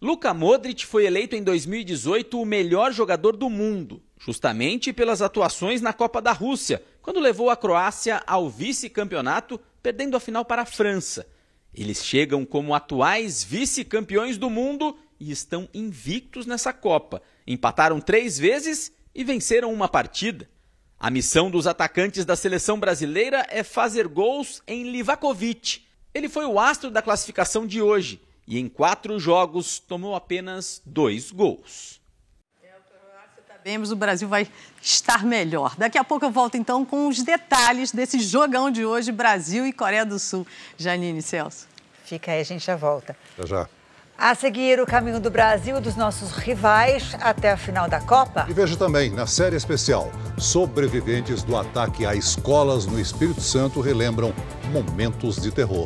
Luka 0.01 0.33
Modric 0.33 0.85
foi 0.85 1.05
eleito 1.05 1.35
em 1.35 1.43
2018 1.43 2.39
o 2.39 2.45
melhor 2.45 2.91
jogador 2.91 3.35
do 3.35 3.49
mundo, 3.49 4.03
justamente 4.19 4.91
pelas 4.91 5.21
atuações 5.21 5.81
na 5.81 5.93
Copa 5.93 6.21
da 6.21 6.31
Rússia, 6.31 6.83
quando 7.01 7.19
levou 7.19 7.49
a 7.49 7.55
Croácia 7.55 8.21
ao 8.25 8.49
vice-campeonato, 8.49 9.59
perdendo 9.81 10.17
a 10.17 10.19
final 10.19 10.43
para 10.43 10.63
a 10.63 10.65
França. 10.65 11.27
Eles 11.73 12.03
chegam 12.03 12.45
como 12.45 12.73
atuais 12.73 13.43
vice-campeões 13.43 14.37
do 14.37 14.49
mundo 14.49 14.97
e 15.19 15.31
estão 15.31 15.69
invictos 15.73 16.45
nessa 16.45 16.73
Copa. 16.73 17.21
Empataram 17.45 17.99
três 17.99 18.37
vezes 18.37 18.91
e 19.13 19.23
venceram 19.23 19.71
uma 19.71 19.87
partida. 19.87 20.49
A 21.05 21.11
missão 21.11 21.51
dos 21.51 21.67
atacantes 21.67 22.25
da 22.25 22.35
seleção 22.35 22.79
brasileira 22.79 23.45
é 23.51 23.61
fazer 23.61 24.07
gols 24.07 24.63
em 24.65 24.89
Livakovic. 24.89 25.85
Ele 26.11 26.27
foi 26.27 26.47
o 26.47 26.59
astro 26.59 26.89
da 26.89 26.99
classificação 26.99 27.67
de 27.67 27.79
hoje 27.79 28.19
e 28.47 28.57
em 28.57 28.67
quatro 28.67 29.19
jogos 29.19 29.77
tomou 29.77 30.15
apenas 30.15 30.81
dois 30.83 31.29
gols. 31.29 32.01
Sabemos, 33.47 33.91
o 33.91 33.95
Brasil 33.95 34.27
vai 34.27 34.47
estar 34.81 35.23
melhor. 35.23 35.75
Daqui 35.77 35.99
a 35.99 36.03
pouco 36.03 36.25
eu 36.25 36.31
volto 36.31 36.57
então 36.57 36.83
com 36.83 37.07
os 37.07 37.21
detalhes 37.21 37.91
desse 37.91 38.17
jogão 38.17 38.71
de 38.71 38.83
hoje, 38.83 39.11
Brasil 39.11 39.63
e 39.67 39.71
Coreia 39.71 40.07
do 40.07 40.17
Sul. 40.17 40.47
Janine 40.75 41.21
Celso. 41.21 41.67
Fica 42.03 42.31
aí, 42.31 42.39
a 42.39 42.43
gente 42.43 42.65
já 42.65 42.75
volta. 42.75 43.15
Já 43.37 43.45
já. 43.45 43.69
A 44.17 44.33
seguir, 44.33 44.79
o 44.79 44.85
caminho 44.85 45.19
do 45.19 45.29
Brasil 45.29 45.81
dos 45.81 45.97
nossos 45.97 46.31
rivais 46.31 47.15
até 47.19 47.51
a 47.51 47.57
final 47.57 47.89
da 47.89 47.99
Copa. 47.99 48.45
E 48.49 48.53
veja 48.53 48.77
também, 48.77 49.09
na 49.09 49.27
série 49.27 49.57
especial, 49.57 50.09
sobreviventes 50.37 51.43
do 51.43 51.55
ataque 51.57 52.05
a 52.05 52.15
escolas 52.15 52.85
no 52.85 52.97
Espírito 52.97 53.41
Santo 53.41 53.81
relembram 53.81 54.33
momentos 54.71 55.35
de 55.41 55.51
terror. 55.51 55.85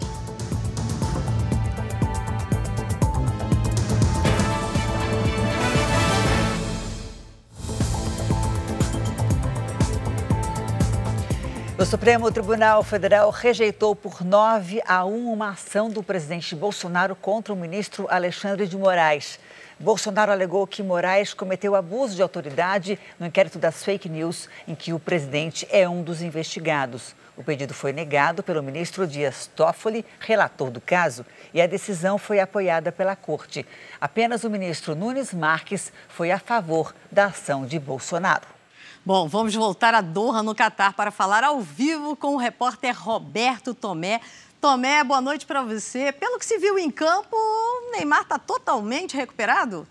O 11.80 11.86
Supremo 11.86 12.30
Tribunal 12.30 12.84
Federal 12.84 13.30
rejeitou 13.30 13.96
por 13.96 14.22
9 14.22 14.82
a 14.86 15.06
1 15.06 15.32
uma 15.32 15.52
ação 15.52 15.90
do 15.90 16.04
presidente 16.04 16.54
Bolsonaro 16.54 17.16
contra 17.16 17.54
o 17.54 17.56
ministro 17.56 18.06
Alexandre 18.10 18.68
de 18.68 18.76
Moraes. 18.78 19.40
Bolsonaro 19.80 20.30
alegou 20.30 20.68
que 20.68 20.84
Moraes 20.84 21.34
cometeu 21.34 21.78
abuso 21.78 22.18
de 22.18 22.22
autoridade 22.22 23.00
no 23.18 23.26
inquérito 23.26 23.58
das 23.58 23.82
fake 23.82 24.10
news, 24.10 24.50
em 24.68 24.76
que 24.76 24.92
o 24.92 25.00
presidente 25.00 25.66
é 25.72 25.88
um 25.88 26.04
dos 26.04 26.22
investigados. 26.22 27.16
O 27.38 27.46
pedido 27.46 27.74
foi 27.74 27.94
negado 27.94 28.44
pelo 28.44 28.62
ministro 28.62 29.08
Dias 29.08 29.50
Toffoli, 29.56 30.06
relator 30.20 30.70
do 30.70 30.82
caso, 30.82 31.26
e 31.54 31.62
a 31.62 31.66
decisão 31.66 32.18
foi 32.18 32.42
apoiada 32.42 32.92
pela 32.92 33.16
corte. 33.16 33.66
Apenas 34.02 34.44
o 34.44 34.50
ministro 34.50 34.96
Nunes 34.96 35.34
Marques 35.34 35.94
foi 36.10 36.30
a 36.30 36.40
favor 36.40 36.94
da 37.10 37.28
ação 37.28 37.66
de 37.66 37.80
Bolsonaro. 37.80 38.59
Bom, 39.06 39.30
vamos 39.30 39.56
voltar 39.56 39.96
a 39.96 40.02
Doha, 40.02 40.44
no 40.44 40.54
Catar, 40.54 40.94
para 40.94 41.10
falar 41.10 41.42
ao 41.44 41.62
vivo 41.62 42.18
com 42.18 42.36
o 42.36 42.38
repórter 42.38 42.94
Roberto 42.94 43.74
Tomé. 43.74 44.20
Tomé, 44.60 45.04
boa 45.06 45.22
noite 45.22 45.46
para 45.46 45.64
você. 45.64 46.12
Pelo 46.12 46.38
que 46.38 46.46
se 46.46 46.58
viu 46.58 46.78
em 46.78 46.92
campo, 46.92 47.34
o 47.34 47.92
Neymar 47.92 48.24
está 48.24 48.38
totalmente 48.38 49.16
recuperado? 49.16 49.88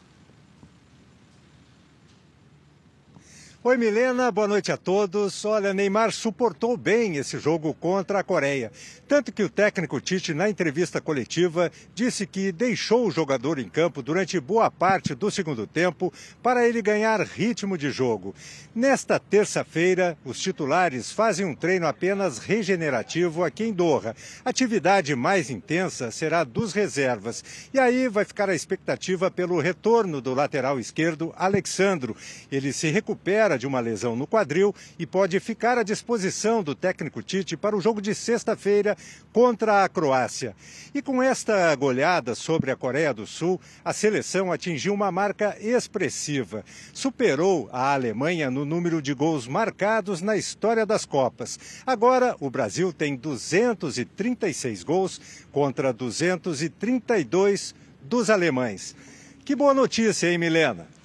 Oi, 3.65 3.77
Milena, 3.77 4.31
boa 4.31 4.47
noite 4.47 4.71
a 4.71 4.77
todos. 4.77 5.45
Olha, 5.45 5.75
Neymar 5.75 6.13
suportou 6.13 6.77
bem 6.77 7.17
esse 7.17 7.41
jogo 7.41 7.75
contra 7.75 8.21
a 8.21 8.23
Coreia. 8.23 8.71
Tanto 9.09 9.33
que 9.33 9.43
o 9.43 9.49
técnico 9.49 10.01
Tite, 10.01 10.33
na 10.33 10.49
entrevista 10.49 11.01
coletiva, 11.01 11.69
disse 11.93 12.25
que 12.25 12.53
deixou 12.53 13.09
o 13.09 13.11
jogador 13.11 13.59
em 13.59 13.69
campo 13.69 14.01
durante 14.01 14.39
boa 14.39 14.71
parte 14.71 15.13
do 15.13 15.29
segundo 15.29 15.67
tempo 15.67 16.13
para 16.41 16.69
ele 16.69 16.81
ganhar 16.81 17.21
ritmo 17.21 17.77
de 17.77 17.91
jogo. 17.91 18.33
Nesta 18.73 19.19
terça-feira, 19.19 20.17
os 20.25 20.39
titulares 20.39 21.11
fazem 21.11 21.45
um 21.45 21.55
treino 21.55 21.89
apenas 21.89 22.39
regenerativo 22.39 23.43
aqui 23.43 23.65
em 23.65 23.73
Doha. 23.73 24.15
A 24.45 24.51
atividade 24.51 25.17
mais 25.17 25.51
intensa 25.51 26.13
será 26.13 26.45
dos 26.45 26.73
reservas. 26.73 27.43
E 27.75 27.81
aí 27.81 28.09
vai 28.09 28.25
ficar 28.25 28.49
a 28.49 28.55
expectativa 28.55 29.33
pelo 29.33 29.59
retorno 29.61 30.21
do 30.21 30.33
lateral 30.33 30.79
esquerdo, 30.79 31.35
Alexandro. 31.37 32.15
Ele 32.53 32.73
se 32.73 32.89
recupera 32.89 33.48
de 33.57 33.67
uma 33.67 33.81
lesão 33.81 34.17
no 34.17 34.27
quadril 34.27 34.75
e 34.99 35.07
pode 35.07 35.39
ficar 35.39 35.79
à 35.79 35.83
disposição 35.83 36.63
do 36.63 36.75
técnico 36.75 37.23
Tite 37.23 37.57
para 37.57 37.77
o 37.77 37.81
jogo 37.81 38.03
de 38.03 38.15
sexta-feira 38.15 38.97
contra 39.33 39.85
a 39.85 39.89
Croácia. 39.89 40.57
E 40.95 41.01
com 41.01 41.23
esta 41.23 41.75
goleada 41.77 42.35
sobre 42.35 42.71
a 42.71 42.77
Coreia 42.77 43.15
do 43.15 43.27
Sul, 43.27 43.61
a 43.85 43.93
seleção 43.93 44.51
atingiu 44.51 44.93
uma 44.93 45.13
marca 45.13 45.57
expressiva. 45.61 46.65
Superou 46.93 47.69
a 47.73 47.95
Alemanha 47.95 48.51
no 48.51 48.65
número 48.65 49.01
de 49.01 49.15
gols 49.15 49.47
marcados 49.47 50.21
na 50.21 50.37
história 50.37 50.85
das 50.85 51.07
Copas. 51.07 51.59
Agora, 51.87 52.37
o 52.41 52.51
Brasil 52.51 52.93
tem 52.93 53.15
236 53.17 54.83
gols 54.83 55.21
contra 55.53 55.93
232 55.93 57.75
dos 58.03 58.31
alemães. 58.31 58.97
Que 59.45 59.55
boa 59.57 59.73
notícia, 59.73 60.31
hein, 60.31 60.39
Milena? 60.39 60.98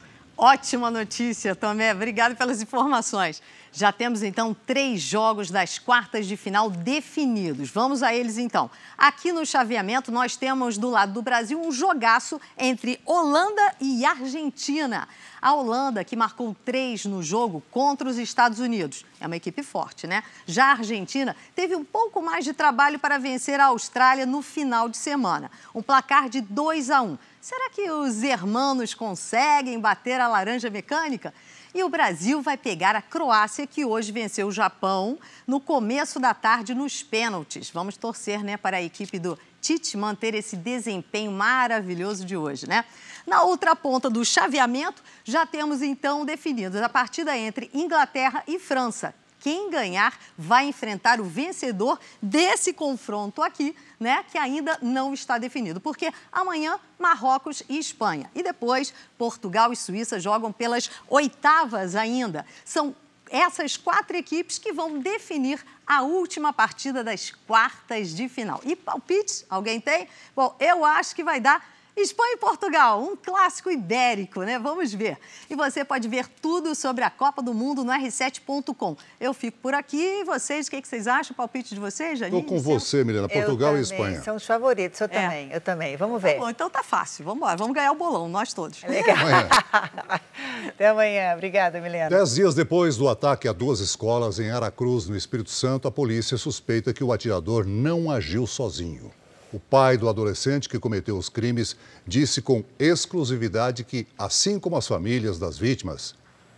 Ótima 0.46 0.92
notícia, 0.92 1.56
Tomé. 1.56 1.94
Obrigado 1.94 2.36
pelas 2.36 2.62
informações. 2.62 3.42
Já 3.72 3.94
temos 3.94 4.22
então 4.22 4.54
três 4.68 5.02
jogos 5.02 5.50
das 5.50 5.80
quartas 5.80 6.28
de 6.28 6.36
final 6.36 6.70
definidos. 6.70 7.70
Vamos 7.70 8.04
a 8.04 8.14
eles 8.14 8.38
então. 8.38 8.70
Aqui 8.98 9.32
no 9.32 9.46
chaveamento, 9.46 10.12
nós 10.12 10.36
temos 10.36 10.78
do 10.78 10.90
lado 10.90 11.14
do 11.14 11.22
Brasil 11.22 11.62
um 11.62 11.72
jogaço 11.72 12.42
entre 12.58 13.00
Holanda 13.06 13.74
e 13.80 14.04
Argentina. 14.04 15.08
A 15.42 15.54
Holanda, 15.54 16.04
que 16.04 16.14
marcou 16.14 16.54
três 16.66 17.06
no 17.06 17.24
jogo 17.24 17.64
contra 17.72 18.10
os 18.10 18.18
Estados 18.18 18.60
Unidos. 18.60 19.06
É 19.22 19.28
uma 19.28 19.38
equipe 19.38 19.64
forte, 19.64 20.06
né? 20.06 20.24
Já 20.46 20.66
a 20.66 20.72
Argentina 20.74 21.38
teve 21.56 21.74
um 21.74 21.86
pouco 21.86 22.22
mais 22.22 22.44
de 22.44 22.52
trabalho 22.52 23.00
para 23.00 23.18
vencer 23.18 23.62
a 23.62 23.68
Austrália 23.68 24.26
no 24.26 24.42
final 24.42 24.90
de 24.90 24.98
semana. 24.98 25.50
Um 25.74 25.82
placar 25.82 26.28
de 26.28 26.42
2 26.42 26.90
a 26.90 27.02
1. 27.02 27.18
Será 27.44 27.70
que 27.70 27.92
os 27.92 28.24
hermanos 28.24 28.94
conseguem 28.94 29.78
bater 29.78 30.18
a 30.18 30.30
laranja 30.30 30.70
mecânica? 30.70 31.34
E 31.76 31.84
o 31.84 31.90
Brasil 31.90 32.42
vai 32.42 32.56
pegar 32.56 32.96
a 32.96 33.02
Croácia, 33.02 33.68
que 33.68 33.84
hoje 33.84 34.14
venceu 34.14 34.48
o 34.48 34.52
Japão 34.52 35.20
no 35.46 35.60
começo 35.60 36.22
da 36.22 36.34
tarde 36.34 36.74
nos 36.74 37.04
pênaltis. 37.04 37.70
Vamos 37.70 37.98
torcer 37.98 38.42
né, 38.42 38.56
para 38.56 38.78
a 38.78 38.82
equipe 38.82 39.20
do 39.20 39.38
Tite 39.60 39.98
manter 39.98 40.34
esse 40.34 40.56
desempenho 40.56 41.34
maravilhoso 41.34 42.24
de 42.24 42.38
hoje, 42.38 42.66
né? 42.66 42.86
Na 43.28 43.44
outra 43.44 43.76
ponta 43.76 44.10
do 44.10 44.24
chaveamento, 44.24 45.04
já 45.26 45.46
temos 45.46 45.82
então 45.82 46.24
definidos 46.24 46.82
a 46.82 46.88
partida 46.88 47.38
entre 47.38 47.70
Inglaterra 47.74 48.42
e 48.48 48.58
França 48.58 49.14
quem 49.44 49.70
ganhar 49.70 50.18
vai 50.38 50.66
enfrentar 50.68 51.20
o 51.20 51.26
vencedor 51.26 52.00
desse 52.22 52.72
confronto 52.72 53.42
aqui, 53.42 53.76
né, 54.00 54.24
que 54.32 54.38
ainda 54.38 54.80
não 54.82 55.14
está 55.14 55.38
definido. 55.38 55.82
Porque 55.82 56.14
amanhã 56.32 56.80
Marrocos 56.98 57.62
e 57.68 57.78
Espanha 57.78 58.32
e 58.34 58.42
depois 58.42 58.94
Portugal 59.18 59.74
e 59.74 59.76
Suíça 59.76 60.18
jogam 60.18 60.54
pelas 60.54 60.90
oitavas 61.10 61.94
ainda. 61.94 62.46
São 62.64 62.96
essas 63.30 63.76
quatro 63.76 64.16
equipes 64.16 64.58
que 64.58 64.72
vão 64.72 65.00
definir 65.00 65.60
a 65.86 66.04
última 66.04 66.54
partida 66.54 67.04
das 67.04 67.32
quartas 67.46 68.16
de 68.16 68.30
final. 68.30 68.62
E 68.64 68.78
palpite, 68.78 69.46
alguém 69.50 69.82
tem? 69.82 70.08
Bom, 70.34 70.56
eu 70.58 70.86
acho 70.86 71.14
que 71.14 71.24
vai 71.24 71.42
dar 71.42 71.62
Espanha 71.96 72.34
e 72.34 72.38
Portugal, 72.38 73.04
um 73.04 73.16
clássico 73.16 73.70
ibérico, 73.70 74.42
né? 74.42 74.58
Vamos 74.58 74.92
ver. 74.94 75.18
E 75.48 75.56
você 75.56 75.86
pode 75.86 76.08
ver 76.08 76.28
tudo 76.42 76.74
sobre 76.74 77.04
a 77.04 77.10
Copa 77.10 77.42
do 77.42 77.54
Mundo 77.54 77.84
no 77.84 77.92
r7.com. 77.92 78.98
Eu 79.20 79.32
fico 79.34 79.60
por 79.60 79.76
aqui 79.76 80.22
e 80.22 80.24
vocês, 80.24 80.68
o 80.68 80.72
que, 80.72 80.82
vocês 80.84 81.08
acham? 81.08 81.34
O 81.34 81.36
palpite 81.36 81.76
de 81.76 81.80
vocês, 81.80 82.18
Janine? 82.18 82.42
Estou 82.42 82.58
com 82.58 82.62
você, 82.62 83.04
Milena. 83.04 83.30
Portugal 83.30 83.78
e 83.78 83.82
Espanha. 83.82 84.24
São 84.24 84.36
os 84.36 84.46
favoritos, 84.46 85.00
eu 85.00 85.06
é. 85.06 85.08
também. 85.08 85.50
Eu 85.52 85.62
também. 85.62 85.96
Vamos 85.96 86.20
ver. 86.20 86.34
Tá 86.34 86.40
bom, 86.40 86.50
então 86.50 86.70
tá 86.70 86.82
fácil. 86.82 87.26
Vamos 87.26 87.38
embora. 87.38 87.58
Vamos 87.58 87.76
ganhar 87.76 87.92
o 87.92 87.96
bolão, 87.96 88.28
nós 88.28 88.54
todos. 88.54 88.82
Legal. 88.84 89.16
Amanhã. 89.16 89.50
Até 90.70 90.88
amanhã. 90.88 91.34
Obrigada, 91.34 91.80
Milena. 91.80 92.10
Dez 92.10 92.34
dias 92.34 92.56
depois 92.56 92.98
do 92.98 93.08
ataque 93.08 93.48
a 93.48 93.54
duas 93.54 93.80
escolas 93.80 94.40
em 94.40 94.50
Aracruz, 94.50 95.08
no 95.08 95.16
Espírito 95.16 95.52
Santo, 95.52 95.88
a 95.88 95.92
polícia 95.92 96.38
suspeita 96.38 96.92
que 96.92 97.04
o 97.04 97.14
atirador 97.14 97.66
não 97.68 98.10
agiu 98.10 98.48
sozinho. 98.48 99.12
O 99.54 99.60
pai 99.60 99.98
do 99.98 100.10
adolescente 100.10 100.68
que 100.68 100.80
cometeu 100.80 101.16
os 101.16 101.30
crimes 101.30 101.78
disse 102.08 102.42
com 102.42 102.64
exclusividade 102.80 103.84
que, 103.84 104.08
assim 104.18 104.60
como 104.60 104.76
as 104.76 104.88
famílias 104.88 105.38
das 105.38 105.60
vítimas, 105.60 106.16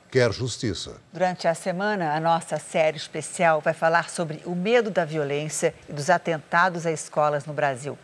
quer 0.10 0.32
justiça. 0.32 0.93
Durante 1.12 1.46
a 1.46 1.54
semana, 1.54 2.14
a 2.14 2.22
nossa 2.22 2.58
série 2.58 2.96
especial 2.96 3.60
vai 3.60 3.74
falar 3.74 4.10
sobre 4.10 4.41
o 4.46 4.56
medo 4.56 4.89
da 4.89 5.04
violência 5.04 5.76
e 5.89 5.91
dos 5.91 6.10
atentados 6.10 6.86
a 6.86 6.91
escolas 6.93 7.46
no 7.46 7.54
Brasil. 7.54 7.98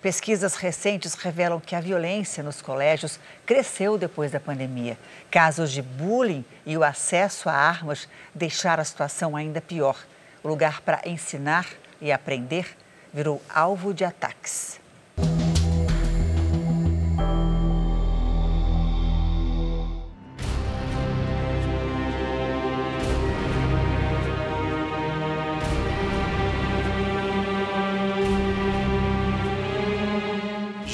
Pesquisas 0.00 0.54
recentes 0.54 1.12
revelam 1.12 1.60
que 1.60 1.74
a 1.74 1.80
violência 1.80 2.42
nos 2.42 2.62
colégios 2.62 3.20
cresceu 3.44 3.98
depois 3.98 4.32
da 4.32 4.40
pandemia. 4.40 4.96
Casos 5.30 5.70
de 5.70 5.82
bullying 5.82 6.42
e 6.64 6.74
o 6.74 6.82
acesso 6.82 7.50
a 7.50 7.52
armas 7.52 8.08
deixaram 8.34 8.80
a 8.80 8.84
situação 8.86 9.36
ainda 9.36 9.60
pior. 9.60 10.06
O 10.42 10.48
lugar 10.48 10.80
para 10.80 11.02
ensinar 11.04 11.66
e 12.00 12.10
aprender 12.10 12.74
virou 13.12 13.42
alvo 13.48 13.92
de 13.92 14.04
ataques. 14.04 14.80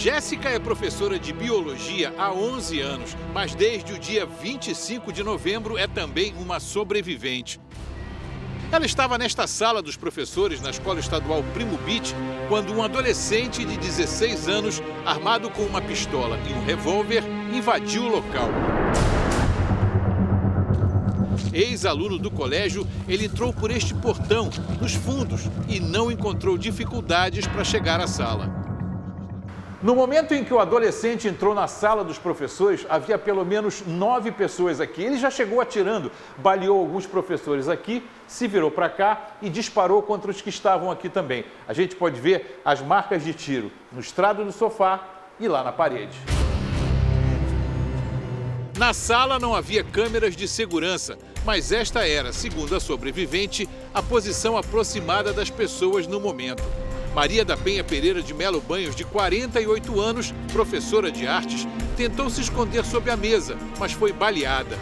Jéssica 0.05 0.51
é 0.51 0.59
professora 0.59 1.19
de 1.19 1.33
biologia 1.33 2.12
há 2.19 2.31
11 2.31 2.79
anos, 2.79 3.17
mas 3.33 3.55
desde 3.55 3.95
o 3.95 3.99
dia 3.99 4.27
25 4.27 5.11
de 5.11 5.23
novembro 5.23 5.79
é 5.79 5.87
também 5.87 6.35
uma 6.35 6.61
sobrevivente. 6.61 7.59
Ela 8.75 8.87
estava 8.87 9.16
nesta 9.16 9.47
sala 9.47 9.81
dos 9.81 9.97
professores 9.97 10.61
na 10.61 10.70
Escola 10.70 10.99
Estadual 10.99 11.45
Primo 11.55 11.79
Beach 11.87 12.12
quando 12.49 12.75
um 12.75 12.83
adolescente 12.83 13.64
de 13.64 13.77
16 13.77 14.49
anos, 14.49 14.83
armado 15.07 15.49
com 15.49 15.62
uma 15.62 15.81
pistola 15.81 16.37
e 16.51 16.53
um 16.53 16.64
revólver, 16.64 17.22
invadiu 17.55 18.03
o 18.03 18.09
local. 18.09 18.49
Ex-aluno 21.53 22.18
do 22.18 22.33
colégio, 22.33 22.85
ele 23.07 23.27
entrou 23.27 23.53
por 23.53 23.70
este 23.70 23.95
portão, 23.95 24.51
nos 24.81 24.93
fundos, 24.93 25.43
e 25.68 25.79
não 25.79 26.11
encontrou 26.11 26.59
dificuldades 26.59 27.47
para 27.47 27.62
chegar 27.62 28.01
à 28.01 28.09
sala. 28.09 28.64
No 29.85 29.95
momento 29.95 30.32
em 30.32 30.43
que 30.43 30.55
o 30.55 30.59
adolescente 30.59 31.28
entrou 31.28 31.55
na 31.55 31.68
sala 31.68 32.03
dos 32.03 32.16
professores, 32.16 32.87
havia 32.89 33.18
pelo 33.18 33.45
menos 33.45 33.82
nove 33.87 34.32
pessoas 34.32 34.80
aqui. 34.80 35.03
Ele 35.03 35.18
já 35.18 35.30
chegou 35.30 35.61
atirando, 35.61 36.11
baleou 36.39 36.80
alguns 36.80 37.05
professores 37.05 37.68
aqui, 37.68 38.03
se 38.26 38.49
virou 38.49 38.70
para 38.70 38.89
cá 38.89 39.32
e 39.43 39.51
disparou 39.51 40.01
contra 40.01 40.30
os 40.30 40.41
que 40.41 40.49
estavam 40.49 40.91
aqui 40.91 41.11
também. 41.11 41.45
A 41.68 41.74
gente 41.74 41.97
pode 41.97 42.18
ver 42.18 42.62
as 42.64 42.80
marcas 42.80 43.22
de 43.22 43.35
tiro 43.35 43.70
no 43.93 44.01
estrado 44.01 44.43
do 44.43 44.53
sofá 44.53 45.07
e 45.39 45.47
lá 45.47 45.62
na 45.62 45.70
parede. 45.70 46.16
Na 48.78 48.95
sala 48.95 49.39
não 49.39 49.55
havia 49.55 49.85
câmeras 49.85 50.35
de 50.35 50.49
segurança, 50.49 51.18
mas 51.45 51.72
esta 51.72 52.09
era, 52.09 52.32
segundo 52.32 52.74
a 52.74 52.80
sobrevivente, 52.80 53.68
a 53.93 54.03
posição 54.03 54.57
aproximada 54.57 55.30
das 55.30 55.51
pessoas 55.51 56.07
no 56.07 56.18
momento. 56.18 56.62
Maria 57.15 57.45
da 57.45 57.57
Penha 57.57 57.85
Pereira 57.85 58.21
de 58.21 58.35
Melo 58.35 58.61
Banhos, 58.61 58.97
de 58.97 59.05
48 59.05 60.01
anos, 60.01 60.35
professora 60.53 61.12
de 61.12 61.29
artes, 61.29 61.67
tentou 61.97 62.29
se 62.29 62.41
esconder 62.41 62.85
sob 62.85 63.09
a 63.09 63.17
mesa, 63.17 63.57
mas 63.79 63.93
foi 63.93 64.12
baleada. 64.12 64.77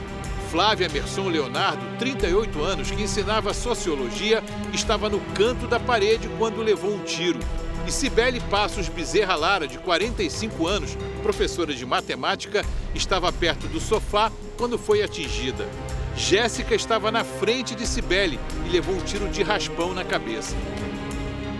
Flávia 0.50 0.88
Merson 0.88 1.28
Leonardo, 1.28 1.84
38 1.98 2.62
anos, 2.62 2.90
que 2.90 3.02
ensinava 3.02 3.52
sociologia, 3.52 4.42
estava 4.72 5.10
no 5.10 5.20
canto 5.34 5.66
da 5.66 5.78
parede 5.78 6.26
quando 6.38 6.62
levou 6.62 6.94
um 6.94 7.04
tiro. 7.04 7.38
E 7.86 7.92
Cibele 7.92 8.40
Passos 8.40 8.88
Bezerra 8.88 9.34
Lara, 9.34 9.68
de 9.68 9.76
45 9.78 10.66
anos, 10.66 10.96
professora 11.22 11.74
de 11.74 11.84
matemática, 11.84 12.64
estava 12.94 13.30
perto 13.30 13.66
do 13.66 13.80
sofá 13.80 14.32
quando 14.56 14.78
foi 14.78 15.02
atingida. 15.02 15.68
Jéssica 16.16 16.74
estava 16.74 17.10
na 17.10 17.24
frente 17.24 17.74
de 17.74 17.86
Cibele 17.86 18.40
e 18.66 18.70
levou 18.70 18.94
um 18.94 19.00
tiro 19.00 19.28
de 19.28 19.42
raspão 19.42 19.92
na 19.92 20.04
cabeça 20.04 20.56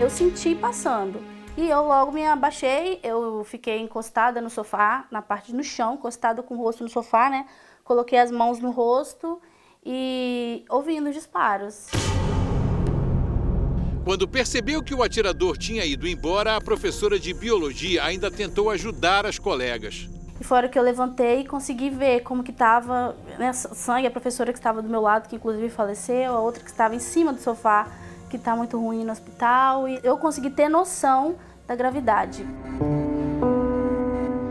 eu 0.03 0.09
senti 0.09 0.53
passando. 0.53 1.17
E 1.55 1.69
eu 1.69 1.81
logo 1.83 2.11
me 2.11 2.25
abaixei, 2.25 2.99
eu 3.01 3.45
fiquei 3.45 3.79
encostada 3.79 4.41
no 4.41 4.49
sofá, 4.49 5.05
na 5.09 5.21
parte 5.21 5.55
no 5.55 5.63
chão, 5.63 5.93
encostada 5.93 6.43
com 6.43 6.55
o 6.55 6.57
rosto 6.57 6.83
no 6.83 6.89
sofá, 6.89 7.29
né? 7.29 7.45
Coloquei 7.85 8.19
as 8.19 8.29
mãos 8.29 8.59
no 8.59 8.69
rosto 8.69 9.39
e 9.85 10.65
ouvindo 10.69 11.07
os 11.07 11.15
disparos. 11.15 11.87
Quando 14.03 14.27
percebeu 14.27 14.83
que 14.83 14.93
o 14.93 15.01
atirador 15.01 15.57
tinha 15.57 15.85
ido 15.85 16.05
embora, 16.05 16.57
a 16.57 16.61
professora 16.61 17.17
de 17.17 17.33
biologia 17.33 18.03
ainda 18.03 18.29
tentou 18.29 18.69
ajudar 18.71 19.25
as 19.25 19.39
colegas. 19.39 20.09
E 20.41 20.43
foi 20.43 20.57
a 20.57 20.59
hora 20.59 20.69
que 20.69 20.77
eu 20.77 20.83
levantei 20.83 21.41
e 21.41 21.45
consegui 21.45 21.89
ver 21.89 22.23
como 22.23 22.43
que 22.43 22.51
estava 22.51 23.15
né, 23.39 23.53
sangue, 23.53 24.05
a 24.05 24.11
professora 24.11 24.51
que 24.51 24.59
estava 24.59 24.81
do 24.81 24.89
meu 24.89 24.99
lado, 24.99 25.29
que 25.29 25.37
inclusive 25.37 25.69
faleceu, 25.69 26.33
a 26.33 26.41
outra 26.41 26.61
que 26.61 26.69
estava 26.69 26.93
em 26.93 26.99
cima 26.99 27.31
do 27.31 27.39
sofá, 27.39 27.87
que 28.33 28.37
está 28.37 28.55
muito 28.55 28.79
ruim 28.79 29.05
no 29.05 29.11
hospital 29.11 29.87
e 29.87 29.99
eu 30.01 30.17
consegui 30.17 30.49
ter 30.49 30.67
noção 30.67 31.35
da 31.67 31.75
gravidade. 31.75 32.43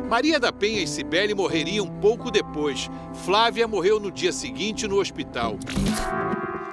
Maria 0.09 0.39
da 0.39 0.53
Penha 0.53 0.81
e 0.81 0.87
Cibele 0.87 1.35
morreriam 1.35 1.89
pouco 2.01 2.31
depois. 2.31 2.89
Flávia 3.25 3.67
morreu 3.67 3.99
no 3.99 4.13
dia 4.13 4.31
seguinte 4.31 4.87
no 4.87 5.01
hospital. 5.01 5.57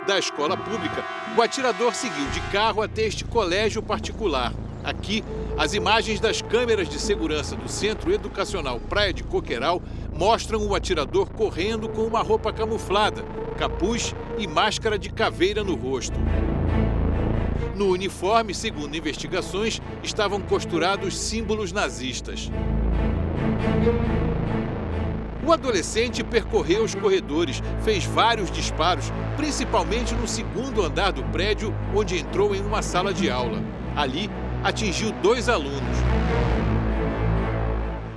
Da 0.05 0.20
escola 0.20 0.55
pública, 0.55 1.03
o 1.36 1.41
atirador 1.41 1.95
seguiu 1.95 2.28
de 2.28 2.41
carro 2.51 2.80
até 2.84 3.01
este 3.01 3.26
colégio 3.26 3.82
particular. 3.82 4.53
Aqui, 4.84 5.24
as 5.57 5.74
imagens 5.74 6.20
das 6.20 6.43
câmeras 6.43 6.88
de 6.88 6.99
segurança 6.99 7.55
do 7.55 7.68
Centro 7.68 8.14
Educacional 8.14 8.80
Praia 8.80 9.12
de 9.12 9.24
Coqueiral 9.24 9.82
mostram 10.14 10.64
o 10.64 10.76
atirador 10.76 11.32
correndo 11.32 11.89
com 11.89 12.03
uma 12.03 12.22
roupa 12.22 12.53
camuflada, 12.53 13.24
capuz 13.57 14.14
e 14.38 14.45
máscara 14.45 14.99
de 14.99 15.10
caveira 15.10 15.64
no 15.64 15.74
rosto. 15.74 16.20
No 17.80 17.88
uniforme, 17.88 18.54
segundo 18.54 18.98
investigações, 18.98 19.82
estavam 20.04 20.42
costurados 20.42 21.18
símbolos 21.18 21.72
nazistas. 21.72 22.52
O 25.48 25.54
adolescente 25.54 26.22
percorreu 26.22 26.84
os 26.84 26.94
corredores, 26.94 27.64
fez 27.82 28.04
vários 28.04 28.52
disparos, 28.52 29.14
principalmente 29.38 30.14
no 30.14 30.28
segundo 30.28 30.84
andar 30.84 31.14
do 31.14 31.24
prédio, 31.32 31.74
onde 31.96 32.18
entrou 32.18 32.54
em 32.54 32.60
uma 32.60 32.82
sala 32.82 33.14
de 33.14 33.30
aula. 33.30 33.64
Ali, 33.96 34.30
atingiu 34.62 35.14
dois 35.24 35.48
alunos. 35.48 35.98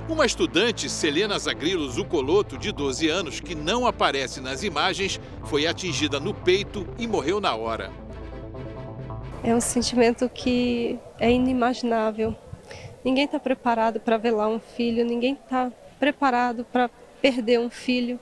Uma 0.09 0.25
estudante, 0.25 0.89
Selena 0.89 1.39
Zagrilo 1.39 1.89
Zucoloto, 1.89 2.57
de 2.57 2.73
12 2.73 3.07
anos, 3.07 3.39
que 3.39 3.55
não 3.55 3.87
aparece 3.87 4.41
nas 4.41 4.61
imagens, 4.61 5.21
foi 5.45 5.65
atingida 5.65 6.19
no 6.19 6.33
peito 6.33 6.85
e 6.99 7.07
morreu 7.07 7.39
na 7.39 7.55
hora. 7.55 8.02
É 9.45 9.53
um 9.53 9.59
sentimento 9.59 10.29
que 10.29 10.97
é 11.19 11.29
inimaginável. 11.29 12.33
Ninguém 13.03 13.25
está 13.25 13.37
preparado 13.37 13.99
para 13.99 14.17
velar 14.17 14.47
um 14.47 14.57
filho, 14.57 15.03
ninguém 15.03 15.33
está 15.33 15.69
preparado 15.99 16.63
para 16.63 16.89
perder 17.21 17.59
um 17.59 17.69
filho. 17.69 18.17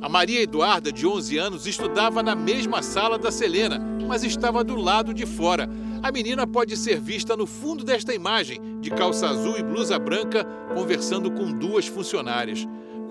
A 0.00 0.08
Maria 0.08 0.40
Eduarda, 0.40 0.90
de 0.90 1.06
11 1.06 1.36
anos, 1.36 1.66
estudava 1.66 2.22
na 2.22 2.34
mesma 2.34 2.82
sala 2.82 3.18
da 3.18 3.30
Selena, 3.30 3.78
mas 4.08 4.24
estava 4.24 4.64
do 4.64 4.76
lado 4.76 5.12
de 5.12 5.26
fora. 5.26 5.68
A 6.02 6.10
menina 6.10 6.46
pode 6.46 6.74
ser 6.78 6.98
vista 6.98 7.36
no 7.36 7.46
fundo 7.46 7.84
desta 7.84 8.14
imagem, 8.14 8.80
de 8.80 8.88
calça 8.90 9.28
azul 9.28 9.58
e 9.58 9.62
blusa 9.62 9.98
branca, 9.98 10.42
conversando 10.72 11.30
com 11.30 11.52
duas 11.52 11.86
funcionárias. 11.86 12.66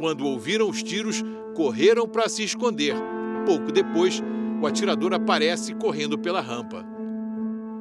Quando 0.05 0.27
ouviram 0.27 0.69
os 0.69 0.83
tiros, 0.83 1.23
correram 1.55 2.07
para 2.07 2.29
se 2.29 2.43
esconder. 2.43 2.93
Pouco 3.43 3.71
depois, 3.71 4.21
o 4.61 4.67
atirador 4.67 5.15
aparece 5.15 5.73
correndo 5.73 6.15
pela 6.15 6.41
rampa. 6.41 6.85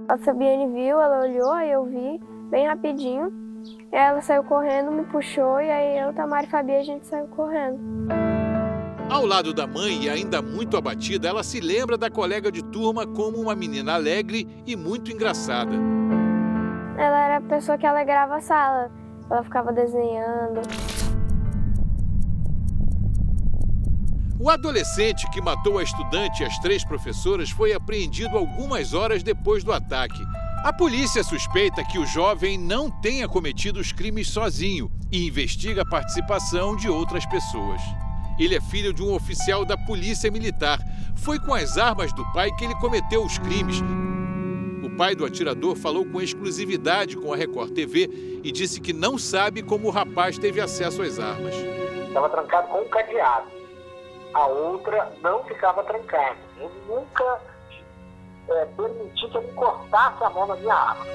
A 0.08 0.16
Fabiane 0.16 0.72
viu, 0.72 0.98
ela 0.98 1.20
olhou, 1.20 1.52
aí 1.52 1.70
eu 1.70 1.84
vi, 1.84 2.18
bem 2.48 2.66
rapidinho. 2.66 3.30
E 3.92 3.94
ela 3.94 4.22
saiu 4.22 4.42
correndo, 4.42 4.90
me 4.90 5.04
puxou, 5.04 5.60
e 5.60 5.70
aí 5.70 5.98
eu, 5.98 6.14
Tamara 6.14 6.46
e 6.46 6.48
Fabi, 6.48 6.72
a 6.72 6.82
gente 6.82 7.06
saiu 7.06 7.26
correndo. 7.26 7.78
Ao 9.10 9.26
lado 9.26 9.52
da 9.52 9.66
mãe 9.66 10.04
e 10.04 10.08
ainda 10.08 10.40
muito 10.40 10.78
abatida, 10.78 11.28
ela 11.28 11.42
se 11.42 11.60
lembra 11.60 11.98
da 11.98 12.08
colega 12.08 12.50
de 12.50 12.64
turma 12.64 13.06
como 13.06 13.36
uma 13.36 13.54
menina 13.54 13.92
alegre 13.92 14.48
e 14.66 14.74
muito 14.74 15.12
engraçada. 15.12 15.74
Ela 16.96 17.26
era 17.26 17.36
a 17.36 17.42
pessoa 17.42 17.76
que 17.76 17.84
alegrava 17.84 18.36
a 18.36 18.40
sala. 18.40 18.90
Ela 19.30 19.42
ficava 19.42 19.74
desenhando. 19.74 20.62
O 24.38 24.50
adolescente 24.50 25.30
que 25.30 25.40
matou 25.40 25.78
a 25.78 25.82
estudante 25.84 26.42
e 26.42 26.46
as 26.46 26.58
três 26.58 26.84
professoras 26.84 27.50
foi 27.50 27.72
apreendido 27.72 28.36
algumas 28.36 28.92
horas 28.92 29.22
depois 29.22 29.62
do 29.62 29.72
ataque. 29.72 30.20
A 30.64 30.72
polícia 30.72 31.22
suspeita 31.22 31.84
que 31.84 32.00
o 32.00 32.06
jovem 32.06 32.58
não 32.58 32.90
tenha 32.90 33.28
cometido 33.28 33.78
os 33.78 33.92
crimes 33.92 34.28
sozinho 34.28 34.90
e 35.12 35.28
investiga 35.28 35.82
a 35.82 35.88
participação 35.88 36.74
de 36.74 36.88
outras 36.88 37.24
pessoas. 37.26 37.80
Ele 38.36 38.56
é 38.56 38.60
filho 38.60 38.92
de 38.92 39.04
um 39.04 39.14
oficial 39.14 39.64
da 39.64 39.76
Polícia 39.76 40.28
Militar. 40.32 40.80
Foi 41.14 41.38
com 41.38 41.54
as 41.54 41.78
armas 41.78 42.12
do 42.12 42.24
pai 42.32 42.50
que 42.56 42.64
ele 42.64 42.74
cometeu 42.76 43.24
os 43.24 43.38
crimes. 43.38 43.80
O 44.82 44.90
pai 44.96 45.14
do 45.14 45.24
atirador 45.24 45.76
falou 45.76 46.04
com 46.04 46.20
exclusividade 46.20 47.16
com 47.16 47.32
a 47.32 47.36
Record 47.36 47.72
TV 47.72 48.40
e 48.42 48.50
disse 48.50 48.80
que 48.80 48.92
não 48.92 49.16
sabe 49.16 49.62
como 49.62 49.86
o 49.86 49.92
rapaz 49.92 50.38
teve 50.38 50.60
acesso 50.60 51.02
às 51.02 51.20
armas. 51.20 51.54
Estava 52.08 52.28
trancado 52.28 52.66
com 52.68 52.80
um 52.80 52.88
cadeado 52.88 53.63
a 54.34 54.46
outra 54.46 55.12
não 55.22 55.44
ficava 55.44 55.84
trancada. 55.84 56.36
Eu 56.58 56.68
nunca 56.86 57.40
é, 58.48 58.64
permiti 58.66 59.28
que 59.28 59.36
ele 59.38 59.52
cortasse 59.52 60.22
a 60.24 60.30
mão 60.30 60.46
na 60.46 60.56
minha 60.56 60.74
arma. 60.74 61.06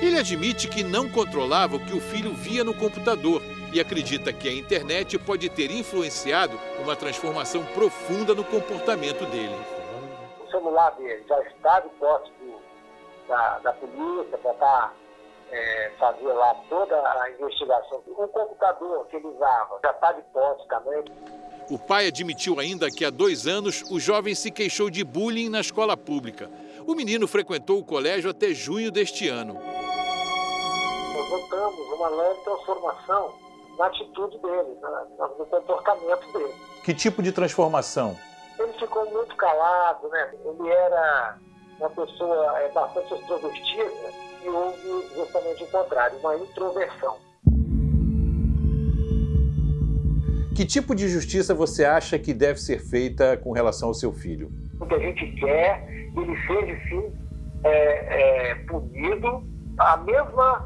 Ele 0.00 0.18
admite 0.18 0.66
que 0.66 0.82
não 0.82 1.08
controlava 1.10 1.76
o 1.76 1.80
que 1.80 1.94
o 1.94 2.00
filho 2.00 2.32
via 2.32 2.64
no 2.64 2.74
computador 2.74 3.42
e 3.72 3.78
acredita 3.78 4.32
que 4.32 4.48
a 4.48 4.52
internet 4.52 5.18
pode 5.18 5.48
ter 5.50 5.70
influenciado 5.70 6.58
uma 6.82 6.96
transformação 6.96 7.62
profunda 7.66 8.34
no 8.34 8.42
comportamento 8.42 9.26
dele. 9.26 9.54
O 10.42 10.50
celular 10.50 10.90
dele 10.92 11.22
já 11.28 11.40
está 11.42 11.80
de 11.80 11.90
posse 11.90 12.32
da, 13.28 13.58
da 13.58 13.72
polícia 13.74 14.38
para 14.38 14.52
estar 14.52 14.94
é, 15.52 15.92
fazer 15.98 16.32
lá 16.32 16.54
toda 16.68 16.96
a 16.96 17.30
investigação. 17.30 18.02
O 18.06 18.26
computador 18.28 19.06
que 19.06 19.16
ele 19.16 19.26
usava 19.26 19.78
já 19.84 19.90
está 19.90 20.12
de 20.12 20.22
posse 20.32 20.66
também. 20.68 21.04
O 21.70 21.78
pai 21.78 22.08
admitiu 22.08 22.58
ainda 22.58 22.90
que 22.90 23.04
há 23.04 23.10
dois 23.10 23.46
anos 23.46 23.84
o 23.88 24.00
jovem 24.00 24.34
se 24.34 24.50
queixou 24.50 24.90
de 24.90 25.04
bullying 25.04 25.48
na 25.48 25.60
escola 25.60 25.96
pública. 25.96 26.50
O 26.84 26.96
menino 26.96 27.28
frequentou 27.28 27.78
o 27.78 27.84
colégio 27.84 28.28
até 28.28 28.52
junho 28.52 28.90
deste 28.90 29.28
ano. 29.28 29.54
Nós 29.54 31.30
notamos 31.30 31.86
uma 31.92 32.08
leve 32.08 32.40
transformação 32.40 33.34
na 33.78 33.86
atitude 33.86 34.36
dele, 34.38 34.76
no 35.38 35.46
comportamento 35.46 36.32
dele. 36.32 36.52
Que 36.82 36.92
tipo 36.92 37.22
de 37.22 37.30
transformação? 37.30 38.18
Ele 38.58 38.72
ficou 38.72 39.08
muito 39.12 39.36
calado, 39.36 40.08
né? 40.08 40.34
Ele 40.44 40.68
era 40.68 41.38
uma 41.78 41.90
pessoa 41.90 42.58
é, 42.58 42.68
bastante 42.70 43.14
extrovertida 43.14 44.12
e 44.42 44.48
houve 44.48 45.08
justamente 45.14 45.62
o 45.62 45.66
contrário, 45.68 46.18
uma 46.18 46.34
introversão. 46.34 47.29
Que 50.54 50.64
tipo 50.64 50.94
de 50.94 51.08
justiça 51.08 51.54
você 51.54 51.84
acha 51.84 52.18
que 52.18 52.34
deve 52.34 52.60
ser 52.60 52.80
feita 52.80 53.36
com 53.36 53.52
relação 53.52 53.88
ao 53.88 53.94
seu 53.94 54.12
filho? 54.12 54.50
O 54.80 54.86
que 54.86 54.94
a 54.94 54.98
gente 54.98 55.26
quer, 55.32 55.86
ele 55.88 56.36
seja 56.46 56.78
sim 56.88 57.12
é, 57.64 58.50
é, 58.50 58.54
punido, 58.66 59.44
a 59.78 59.96
mesma 59.98 60.64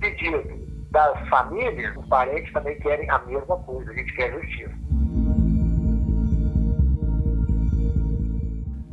pedido 0.00 0.42
das 0.90 1.28
famílias, 1.28 1.96
os 1.96 2.06
parentes 2.06 2.52
também 2.52 2.78
querem 2.78 3.10
a 3.10 3.18
mesma 3.18 3.56
coisa, 3.58 3.90
a 3.90 3.94
gente 3.94 4.14
quer 4.14 4.32
justiça. 4.32 4.74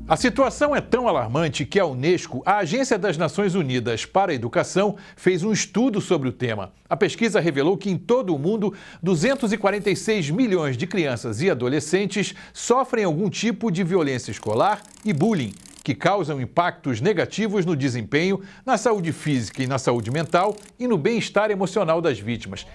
A 0.08 0.16
situação 0.16 0.76
é 0.76 0.80
tão 0.80 1.08
alarmante 1.08 1.66
que 1.66 1.80
a 1.80 1.86
Unesco, 1.88 2.43
a 2.45 2.58
Agência 2.58 2.95
das 2.95 3.18
Nações 3.18 3.56
Unidas 3.56 4.06
para 4.06 4.32
a 4.32 4.36
Educação, 4.36 4.97
fez 5.16 5.41
um 5.41 5.51
estudo 5.51 5.99
sobre 5.99 6.30
o 6.30 6.32
tema. 6.32 6.72
A 6.88 6.95
pesquisa 6.95 7.39
revelou 7.39 7.76
que 7.76 7.89
em 7.89 7.97
todo 7.97 8.36
o 8.36 8.38
mundo, 8.38 8.72
246 9.01 10.30
milhões 10.30 10.78
de 10.78 10.86
crianças 10.86 11.41
e 11.41 11.49
adolescentes 11.49 12.36
sofrem 12.53 13.03
algum 13.03 13.32
tipo 13.32 13.72
de 13.72 13.84
violência 13.84 14.30
escolar 14.30 14.84
e 15.03 15.12
bullying, 15.12 15.56
que 15.84 15.95
causam 15.95 16.39
impactos 16.39 17.01
negativos 17.01 17.66
no 17.66 17.76
desempenho, 17.76 18.41
na 18.64 18.78
saúde 18.78 19.12
física 19.12 19.64
e 19.64 19.68
na 19.68 19.80
saúde 19.80 20.12
mental 20.12 20.56
e 20.80 20.88
no 20.88 20.99
bem-estar 20.99 21.49
emocional 21.49 21.99
das 21.99 22.20
vítimas. 22.20 22.68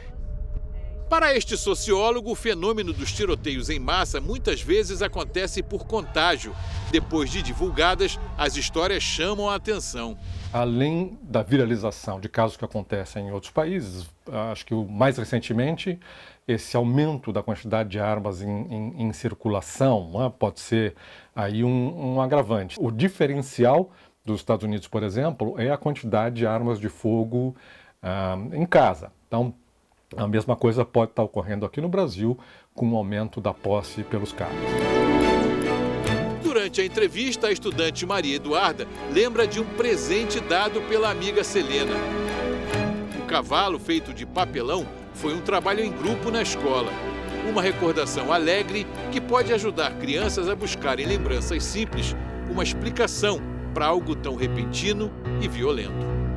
Para 1.11 1.35
este 1.35 1.57
sociólogo, 1.57 2.31
o 2.31 2.37
fenômeno 2.37 2.93
dos 2.93 3.11
tiroteios 3.11 3.69
em 3.69 3.81
massa 3.81 4.21
muitas 4.21 4.63
vezes 4.63 5.03
acontece 5.03 5.61
por 5.61 5.85
contágio. 5.85 6.55
Depois 6.93 7.29
de 7.33 7.43
divulgadas, 7.43 8.17
as 8.39 8.57
histórias 8.57 9.03
chamam 9.03 9.51
a 9.51 9.57
atenção. 9.57 10.17
Além 10.53 11.19
da 11.21 11.43
viralização 11.43 12.21
de 12.21 12.29
casos 12.29 12.57
que 12.57 12.65
acontecem 12.65 13.27
em 13.27 13.33
outros 13.33 13.51
países, 13.51 14.09
acho 14.53 14.65
que 14.65 14.73
mais 14.73 15.19
recentemente 15.19 15.99
esse 16.47 16.77
aumento 16.77 17.33
da 17.33 17.43
quantidade 17.43 17.89
de 17.89 17.99
armas 17.99 18.41
em, 18.41 18.49
em, 18.49 19.03
em 19.03 19.13
circulação 19.13 20.13
né, 20.13 20.33
pode 20.39 20.61
ser 20.61 20.95
aí 21.35 21.65
um, 21.65 22.15
um 22.15 22.21
agravante. 22.23 22.77
O 22.81 22.89
diferencial 22.89 23.91
dos 24.25 24.39
Estados 24.39 24.65
Unidos, 24.65 24.87
por 24.87 25.03
exemplo, 25.03 25.59
é 25.59 25.73
a 25.73 25.77
quantidade 25.77 26.37
de 26.37 26.47
armas 26.47 26.79
de 26.79 26.89
fogo 26.89 27.57
ah, 28.01 28.39
em 28.53 28.65
casa. 28.65 29.11
Então, 29.27 29.55
a 30.17 30.27
mesma 30.27 30.57
coisa 30.57 30.85
pode 30.85 31.13
estar 31.13 31.23
ocorrendo 31.23 31.65
aqui 31.65 31.81
no 31.81 31.89
Brasil 31.89 32.39
com 32.75 32.91
o 32.93 32.97
aumento 32.97 33.41
da 33.41 33.55
posse 33.55 34.03
pelos 34.03 34.33
carros. 34.33 34.57
Durante 36.43 36.81
a 36.81 36.85
entrevista, 36.85 37.47
a 37.47 37.53
estudante 37.53 38.05
Maria 38.05 38.37
Eduarda 38.37 38.87
lembra 39.13 39.47
de 39.47 39.61
um 39.61 39.65
presente 39.65 40.41
dado 40.41 40.81
pela 40.83 41.11
amiga 41.11 41.45
Selena. 41.45 41.95
O 43.23 43.27
cavalo 43.27 43.79
feito 43.79 44.13
de 44.13 44.27
papelão 44.27 44.85
foi 45.15 45.33
um 45.33 45.41
trabalho 45.41 45.85
em 45.85 45.93
grupo 45.93 46.31
na 46.31 46.43
escola. 46.43 46.91
Uma 47.49 47.63
recordação 47.63 48.33
alegre 48.33 48.87
que 49.13 49.21
pode 49.21 49.53
ajudar 49.53 49.97
crianças 49.99 50.49
a 50.49 50.57
buscarem 50.57 51.07
lembranças 51.07 51.63
simples, 51.63 52.17
uma 52.51 52.65
explicação 52.65 53.41
para 53.73 53.87
algo 53.87 54.17
tão 54.17 54.35
repentino 54.35 55.11
e 55.41 55.47
violento. 55.47 56.30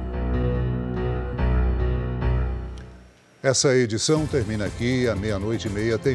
Essa 3.46 3.76
edição 3.76 4.26
termina 4.26 4.64
aqui, 4.64 5.06
à 5.06 5.14
meia-noite 5.18 5.68
e 5.68 5.70
meia 5.70 6.00
tem 6.00 6.12